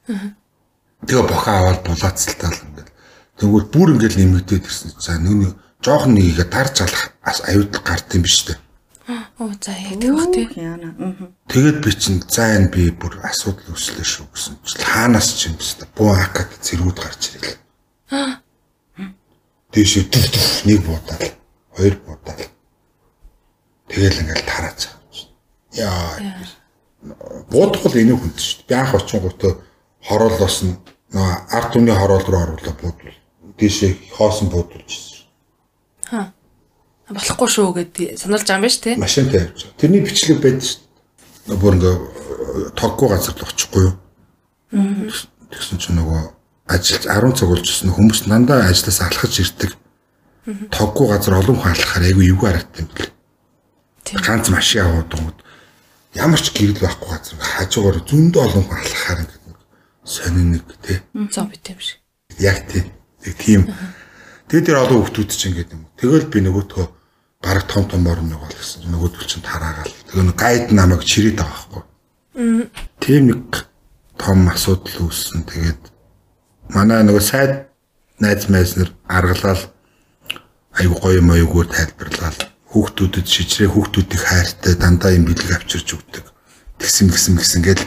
[0.09, 2.89] Тэгээ бохоо аваад булаацалтаа л ингээд.
[3.37, 4.97] Тэгвэл бүр ингээд нэмэгдээд ирсэн.
[4.97, 5.53] За нүг
[5.85, 7.13] жоохон нэгээ тарж алах
[7.47, 8.68] аюул гард юм биш үү?
[9.39, 10.49] Оо за яг тэгвах тий.
[10.57, 10.95] Яна.
[10.99, 11.31] Аа.
[11.47, 15.55] Тэгээд би чинь за энэ би бүр асуудал үүслээ шүү гэсэн чинь хаанаас ч юм
[15.55, 15.87] бэ?
[15.95, 17.57] Буу акад зэрүүд гарч ирэв.
[19.71, 21.31] Дээшээ түв түв нэг буудаал,
[21.77, 22.51] хоёр буудаал.
[23.87, 24.75] Тэгэл ингээл байгаа.
[25.79, 26.19] Яа.
[27.47, 28.67] Буудах бол энийг хүнд шүү.
[28.67, 29.63] Би анх очингуудаа
[30.03, 30.75] хороолоос нь
[31.15, 33.19] ард түмний хороол руу оруулаад буудвал
[33.55, 35.31] дээшээ хоосон буудулж ирсэн.
[36.11, 36.33] Ха.
[37.09, 38.97] Болохгүй шүү гэд сануулж байгаа юм шүү тий.
[39.01, 39.65] Машинтай явж.
[39.81, 41.57] Тэрний бичлэг байд шүү.
[41.57, 41.97] Бүр ингээ
[42.77, 43.95] тоггүй газар л очихгүй юу.
[45.49, 46.21] Тэгсэн чинь нөгөө
[46.69, 49.73] ажил 10 цаг болчихсон хүмүүс дандаа ажлаас алхаж ирдэг.
[50.69, 53.13] Тоггүй газар олон хүн алхахаар айгүй эвгүй харагдсан юм бэл.
[54.21, 55.39] Ганц машин аваад дөнгөд
[56.21, 59.59] ямар ч гэрэл байхгүй газар хажуугаар зөндөө олон хүн алхахаар ингээд нэг
[60.05, 61.01] сонин нэг тий.
[61.33, 62.01] Зоо бит юм шиг.
[62.37, 62.85] Яг тий.
[63.25, 63.63] Тэг тийм.
[64.53, 65.89] Тэгээд тэр олон хүмүүс чинь ингээд юм.
[65.97, 66.87] Тэгэл би нөгөөтгөө
[67.43, 68.91] бараг том том орно бол гэсэн.
[68.91, 69.95] Нөгөөдөл чинь тараагаал.
[70.11, 71.83] Тэгээ нэг гайд намайг чирээд байгаа
[72.35, 72.71] байхгүй.
[72.99, 73.67] Тийм нэг
[74.19, 75.47] том асуудал үүссэн.
[75.47, 75.83] Тэгээд
[76.75, 77.71] манай нөгөө сайд
[78.19, 79.63] найз майзнэр аргалал
[80.75, 82.39] аюу гоё юм аюугаар тайлбарлал
[82.75, 86.27] хүүхдүүдэд шижрээ хүүхдүүдийг хайртай дандаа юм бэлэг авчирч өгдөг.
[86.83, 87.83] Тэгсэн гисэн гисэн гэл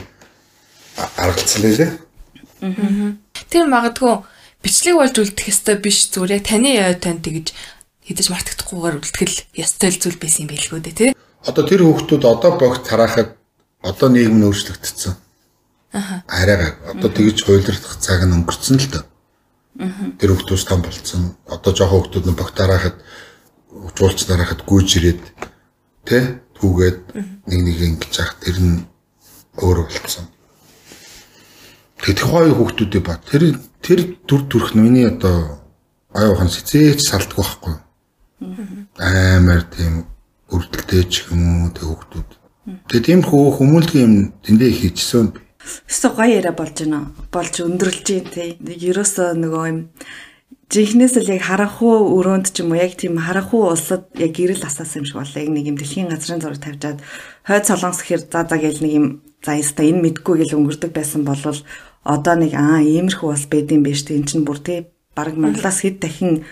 [0.96, 1.90] аргалцлаа лээ.
[3.52, 4.24] Тэр магадгүй
[4.64, 7.52] бичлэг болж үлдэх ёстой биш зүгээр яг таны яа тань тэгж
[8.02, 11.10] хідэж мартахдахгүйгээр үлдэхэл ёстой зүйл байсан юм билгүү дээ тий.
[11.46, 13.38] Одоо тэр хүүхдүүд одоо богт тараахад
[13.82, 15.14] одоо нийгэм нь өөрчлөгдсөн.
[15.94, 16.26] Аа.
[16.26, 19.04] Арайгаа одоо тэгж хуйлрах цаг нь өнгөрцөн л дөө.
[20.18, 21.22] Тэр хүүхдүүд том болцсон.
[21.46, 22.96] Одоо жоохон хүүхдүүд нь богт тараахад
[23.98, 25.22] жуулч дарахад гүйж ирээд
[26.06, 26.98] тэ түүгээд
[27.46, 28.86] нэг нэг ингэж яах тэр нь
[29.62, 30.26] өөр болцсон.
[32.02, 35.62] Тэгээд хоёр хүүхдүүдээ ба тэр тэр төр төрх миний одоо
[36.14, 37.74] аюухан сэцээч салтгүй байхгүй.
[38.98, 40.06] Амар тийм
[40.52, 42.30] өрдөлтэй ч юм уу тэг хүүхдүүд.
[42.90, 44.14] Тэгээд тийм хөө хүмүүлгийн юм
[44.44, 45.34] тэндээ хийчихсэн.
[45.88, 47.10] Өсө гоё яриа болж байна.
[47.30, 48.58] Болж өндөрлж юм тий.
[48.60, 49.78] Ерөөсөө нөгөө юм
[50.72, 55.02] жинхнээс л яг харахуу өрөөнд ч юм уу яг тийм харахуу улсад яг гэрэл асаасан
[55.02, 55.38] юм шиг болоо.
[55.42, 56.98] Яг нэг юм дэлхийн газрын зураг тавьжаад
[57.46, 59.06] хойд солонгос гэхэр за за гэл нэг юм
[59.44, 61.60] за яста энэ мэдгүй гэл өнгөрдөг байсан болвол
[62.02, 64.78] одоо нэг аа иймэрхүү бас байдсан байж тээ эн чинь бүр тий
[65.14, 66.46] баг Монголоос хэд дахин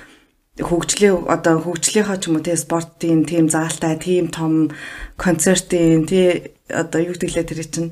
[0.58, 4.74] хөгжлийн одоо хөгжлийнхаа ч юм уу тий спортын тийм заалтай тийм том
[5.14, 7.90] концертын тий одоо юу гэдэглээ тэр чинь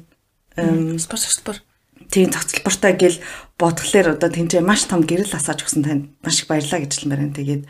[0.98, 1.62] Спорт хөтөлбөр.
[2.10, 3.18] тийм цогцлбортой гэл
[3.58, 7.38] бодглохлоор одоо тэнцээ маш том гэрэл асааж өгсөн танд маш их баярлаа гэж хэлмээр байна.
[7.38, 7.62] Тэгээд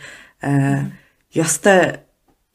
[0.47, 0.89] э,
[1.37, 2.01] ёстой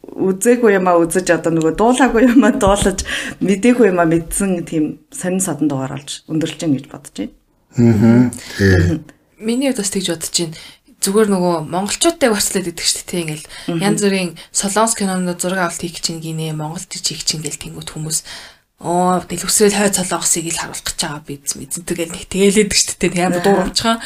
[0.04, 3.06] үзээгүй юмаа үзэж одоо нөгөө дуулаагүй юмаа дуулаж
[3.40, 7.34] мдээгүй юмаа мэдсэн тийм сонин садан дугаар болж өндөрлж гин гэж бодож байна.
[7.78, 8.32] Аа.
[8.58, 9.00] Тий.
[9.40, 10.56] Миний хувьд бас тэгж бодож байна.
[11.04, 13.24] Зүгээр нөгөө монголчуудтай барьцлаад идэг шүү дээ.
[13.28, 13.46] Ингээл
[13.84, 18.24] янз бүрийн солонгос кинонууд зураг авалт хийх чинь гинэ, монголд хийх чинь гэл тэнгууд хүмүүс
[18.84, 23.12] оо дэлгүсрэл хой цолонгосыг ил харуулах гэж байгаа биз мэдэн тэгэл нэг тгээлэдэг шүү дээ
[23.16, 23.98] тийм дуурамчхан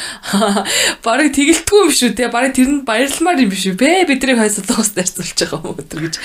[1.06, 4.53] барыг тэгэлтгүй юм шүү те барыг тэр нь баярламаар юм биш үү бэ бидний хой
[4.53, 6.15] цолонгос дайрцуулж байгаа юм өтер гэж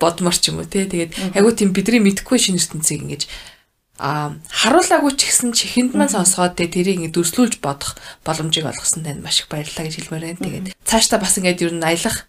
[0.00, 3.22] бодмор ч юм уу те тэгээд айгуу тийм бидний мэдхгүй шинэ ертөнцийг ингэж
[3.98, 9.24] а харуулаагүй ч гэсэн чихэнд маань сонсгоод те тэрийг ингэ дүрслүүлж бодох боломжийг олгосон танд
[9.24, 10.44] маш их баярлалаа гэж хэлмээр байна.
[10.44, 12.28] Тэгээд цаашдаа бас ингээд ер нь аялах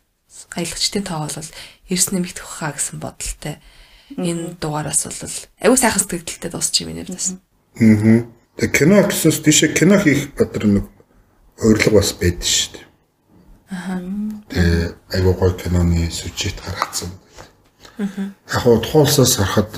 [0.56, 1.52] аялагчдын тоо бол
[1.92, 3.60] эрс нэмэгдэх хаа гэсэн бодолтой
[4.16, 7.36] энэ дугаараас бол аюу сайхан сэтгэлдэлтэй дуусчих юм байна бас.
[7.36, 8.24] Аа.
[8.58, 10.86] Тэгээ кино гэсэнс тийшээ кино хийх бодор нэг
[11.60, 12.86] урилга бас байдаг шүү дээ.
[13.76, 14.00] Аа.
[14.48, 17.12] Тэгээ аюу гой киноны сюжет гаргацсан.
[18.00, 18.32] Аа.
[18.48, 19.76] Яг хоо тухайлсаас харахад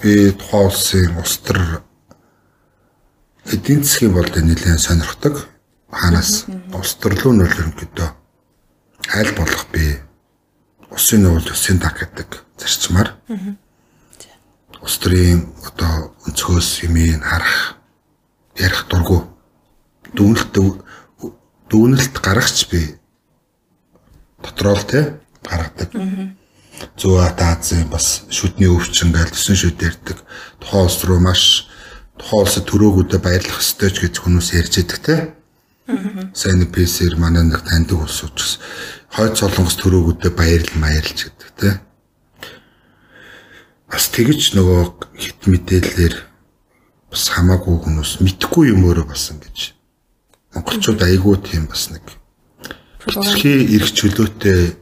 [0.00, 1.82] би тухайн улсын улс төр
[3.52, 5.48] эдийн засгийн болд нэлээд сонирхдаг.
[5.90, 8.08] Хаанаас улс төрлөө нь ерөнхийдөө
[9.14, 9.98] аль болох би
[10.90, 13.14] улсын нуул өсийн даг гэдэг зарчмаар
[14.82, 17.76] улс төрийн одоо өнцгөөс юмыг харах
[18.58, 19.18] ярих дургу
[20.16, 20.54] дүүнэлт
[21.70, 22.80] дүүнэлт гаргахч би
[24.42, 25.90] дотроо л те гаргадаг.
[26.96, 30.20] Зөө Азийн бас шүдний өвчин гээл төсөн шүд ярьдаг.
[30.60, 31.42] Тухайн улс руу маш
[32.20, 35.16] тухайн улсад төрөөгүүдэд баярлах ёстой ч гэж хүмүүс ярьж байдаг те.
[36.36, 38.60] Сайн пэсэр манай нэг таньдаг улсууд ч
[39.12, 41.70] хойд солонгос төрөөгүүдэд баярл маярилж гэдэг те.
[43.88, 44.80] Бас тэгэж нөгөө
[45.16, 46.16] хит мэдээлэлээр
[47.10, 49.72] бас хамаагүй хүмүүс мэдхгүй юм өөрөө бас ингэж
[50.52, 52.04] монголчууд айгүй тийм бас нэг
[53.06, 54.74] хитрхи эрх чөлөөтэй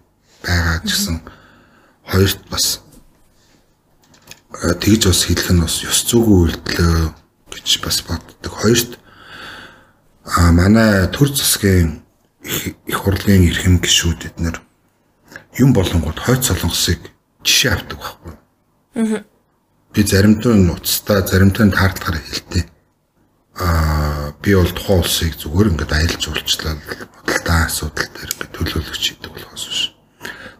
[0.43, 1.21] байгаа гэсэн
[2.09, 2.81] хоёрт бас
[4.81, 7.15] тэгж бас хэлэх нь бас ёс зүйгүй үйлдэлөө
[7.53, 8.53] гэж бас боддог.
[8.53, 8.99] Хоёрт
[10.25, 12.05] а манай төр засгийн
[12.45, 14.61] их хурлын эрхэм гишүүд эднэр
[15.59, 17.01] юм болонгууд хойд солонгосыг
[17.45, 19.25] жишээ авдаг байхгүй.
[19.95, 22.65] Би заримдаа нуцтай, заримдаа таардлагаар хэлтий.
[23.55, 26.75] Аа би бол тухайн улсыг зүгээр ингээд аялж уулчлаа
[27.23, 29.94] бодлоо асуудал дээр ингээд төлөөлөгч хийдэг болохоос биш.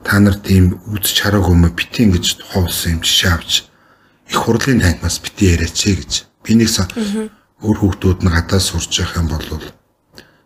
[0.05, 3.53] Та нар тийм үзэж хараагүй мө бити ингэж улсын юм жишээ авч
[4.29, 6.13] их хурлын танхимаас бити яриач гэж.
[6.45, 6.69] Би нэг
[7.65, 9.49] өөр хүүхдүүд нь гадаа сурч явах юм бол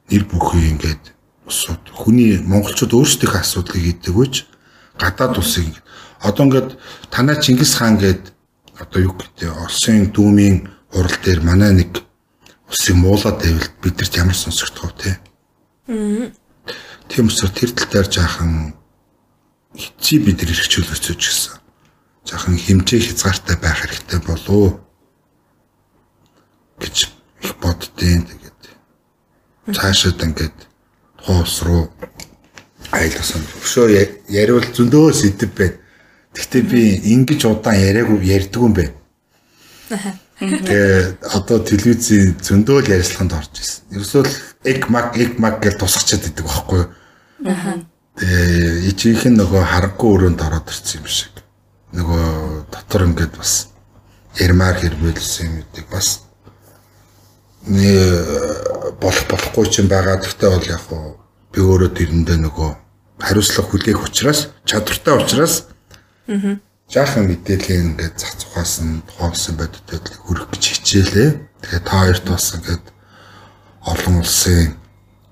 [0.09, 1.05] нэр бүхий ингээд
[1.51, 4.35] усууд хүний монголчууд өөрсдийнхөө асуудлыг хийдэгвэж
[5.03, 5.75] гадаад улсыг
[6.23, 6.71] одоо ингээд
[7.11, 8.33] танаа Чингис хаан гээд
[8.79, 12.03] одоо юу гэдэг Оросын дүүмийн урал дээр манай нэг
[12.71, 15.11] усыг муулаад байвал бидэрт ямар сонсогдох вэ те.
[17.09, 18.78] Тийм учраас тэр тал дээр жаахан
[19.79, 21.55] хичи бид нар эрхчлөлөөцөж гисэн.
[22.27, 24.83] Жаахан хэмжээ хязгаартай байх хэрэгтэй болов
[26.83, 26.97] гэж
[27.47, 28.61] их боддیں۔ Тэгээд
[29.73, 30.59] цаашаад ингээд
[31.23, 31.89] хоос руу
[32.91, 33.43] айлгсан.
[33.63, 33.87] Өшөө
[34.29, 35.87] яриул зөндөө сэдв байна
[36.39, 36.83] Гэхдээ би
[37.19, 38.85] ингэж удаан яриаггүй ярьдгүй юм бэ.
[40.39, 43.91] Тэгээ одоо телевизийн зөндөөл ярилцлаганд орж ирсэн.
[43.99, 44.23] Ерөөсөө
[44.71, 47.83] эг маг эг маг гэж тусахчаад идэг байхгүй юу?
[48.19, 51.35] Тэгээ ичийнх нь нөгөө харахгүй өрөөнд ороод ирсэн юм шиг.
[51.95, 53.71] Нөгөө дотор ингээд бас
[54.37, 56.27] ярмаар хэрвэлсэн юм үүдэг бас
[57.71, 57.91] нэ
[58.99, 60.19] болох болохгүй ч юм байгаа.
[60.19, 61.17] Гэхдээ бол яг хуу
[61.55, 62.71] би өөрөө тэрэндээ нөгөө
[63.23, 65.55] хариуцлага хүлээх учраас чадвартай учраас
[66.29, 66.61] Аа.
[66.93, 71.31] Жаахан мэдээлэл ингээд зах цухаас нь тоолсон бодитод хүрэх гэж хичээлээ.
[71.65, 72.85] Тэгээ та хоёрт бас ингээд
[73.81, 74.77] олон улсын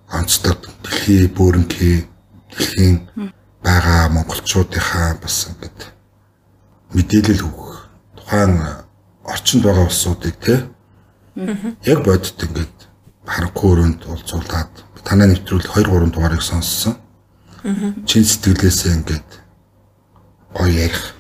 [0.09, 2.09] онцлог дэлхийн бүрэнхий
[2.57, 2.97] дэлхийн
[3.63, 5.79] байгаа монголчуудынхаа бас ингээд
[6.95, 7.73] мэдээлэл өгөх
[8.17, 8.53] тухайн
[9.25, 10.55] орчинд байгаа улсуудыг те
[11.85, 12.77] яг бодит ингээд
[13.27, 14.73] харанхуй өрөөнд уулзуулаад
[15.07, 16.97] танаа нэвтрүүл 2 3 дугаарыг сонссон.
[18.09, 19.29] Чин сэтгэлээсээ ингээд
[20.55, 21.15] гоё ярих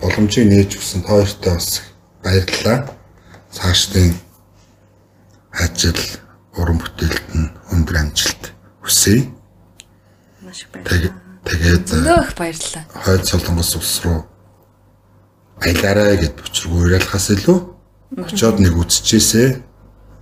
[0.00, 1.82] боломжийг нээж өгсөн тойртой бас
[2.22, 2.78] баярлалаа.
[3.52, 4.12] Цаашдын
[5.52, 6.00] ажил
[6.56, 8.52] уран бүтээлд нь өндөр амжилт
[8.84, 9.28] хүсье.
[10.46, 11.12] Маш их баярлалаа.
[11.42, 12.84] Тэгээд их баярлалаа.
[13.02, 14.22] Хойд солонгос улс руу
[15.60, 17.58] аялаарай гэд бочрог уриалахаас илүү
[18.14, 19.62] очоод нэг үзчихээсэ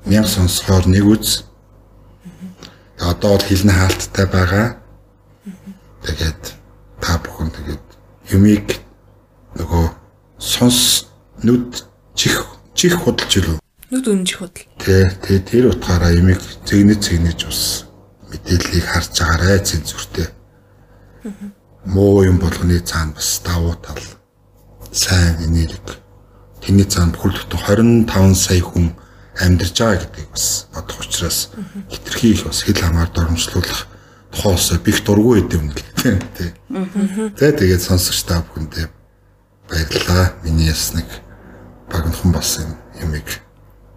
[0.09, 1.45] мянга сонсохоор нэг үз.
[3.01, 4.69] Одоо бол хилний хаалттай байгаа.
[6.09, 6.43] Тэгээд
[7.05, 7.85] та бүхэн тэгээд
[8.33, 8.81] юмыг
[9.61, 9.85] нөгөө
[10.39, 11.11] сонс
[11.43, 11.85] нүд
[12.15, 13.59] чих чих худалж илүү.
[13.93, 14.65] Нүд үнжих худал.
[14.81, 17.85] Тэ тэ тэр утгаараа юмыг зэгнэж зэгнэж ус
[18.35, 20.29] мэдээллийг харж байгаарай цензүртэй.
[21.87, 24.01] муу юм болгоны цаана бас давуу тал
[24.93, 25.79] сайн энерги
[26.61, 28.97] тэрний цаана бүхэл бүтэн 25 сая хүн
[29.39, 31.51] амьдарч байгаа гэдгийг бас бодох учраас
[31.91, 33.87] хитрхи их бас хэл хамаар дормжлуулах
[34.33, 36.51] тухайс бих дургүй байд юм л тийм тий.
[37.39, 38.89] За тэгээд сонсогч та бүхэндээ
[39.69, 40.33] баярлалаа.
[40.43, 41.07] Миний ясныг
[41.93, 43.45] багнхан болсон юмыг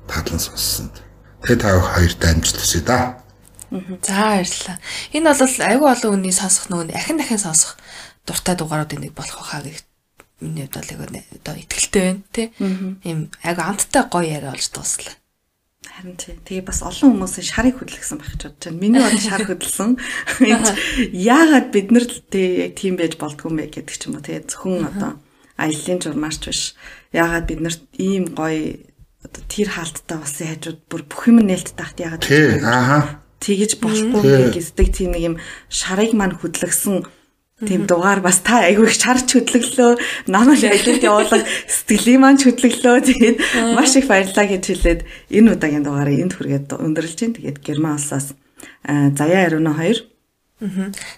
[0.08, 1.02] тадлан сонссонд.
[1.44, 1.62] Тэгээд
[2.20, 3.24] та амжилт хүсье да.
[3.70, 4.78] За баярлалаа.
[5.12, 7.76] Энэ бол айгүй олон хүний сонсох нөгөө ахин дахин сонсох
[8.24, 9.84] дуртай дугааруудын нэг болох хаа гэх
[10.40, 12.48] миний хувьд бол одоо ихтгэлтэй байна тий.
[13.04, 15.16] Ийм айгүй амттай гоё яриа болж дууслаа.
[15.84, 16.40] Харин тий.
[16.48, 18.80] Тэгээ бас олон хүмүүсийн шарыг хөдлөсөн байх ч бодож байна.
[18.80, 20.00] Миний бол шар хөдлсөн.
[21.12, 24.40] Яагаад бид нар тий яг тийм байж болдгүй мэ гэдэг ч юм уу тий.
[24.48, 25.12] Зөвхөн одоо
[25.60, 26.76] аяллаа журмаарч биш.
[27.12, 28.80] Яагаад бид нарт ийм гоё
[29.26, 32.64] одоо тэр хаалттай болсон хажууд бүр бүх юм нээлттэй тахт яагаад тий.
[32.64, 35.36] Ааха тэгэж болохгүй гэдэг тийм нэг юм
[35.70, 37.06] шарыг мань хөдлөгсөн.
[37.58, 39.98] Тийм дугаар бас та айгүй их шарч хөдлөглөө.
[40.30, 42.98] Намайг аялалд явуулах сэтгэлийн маань хөдлөглөө.
[43.02, 43.38] Тэгээд
[43.74, 45.02] маш их баярлалаа гэж хэлээд
[45.34, 48.38] энэ удаагийн дугаарыг энд хүргээд өндөрлж чинь тэгээд герман улсаас
[48.86, 50.06] заяа ариуна 2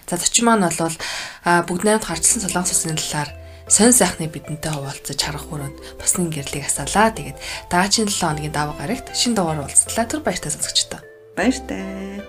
[0.08, 0.96] За зочин маань бол
[1.44, 3.30] бүгд найрамд гарчсан солонгос улсын талаар
[3.68, 7.08] сонь сайхны бидэнтэй хуваалцаж харах хүрээнд бас нэг гэрлийг асаалаа.
[7.16, 7.38] Тэгээд
[7.72, 10.04] дараагийн 7 хоногийн даваа гарагт шин дугаар уулзлаа.
[10.04, 11.09] Тэр баяртай сонсогчдоо.
[11.40, 12.22] Баяртай.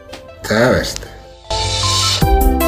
[0.48, 2.61] За баяртай.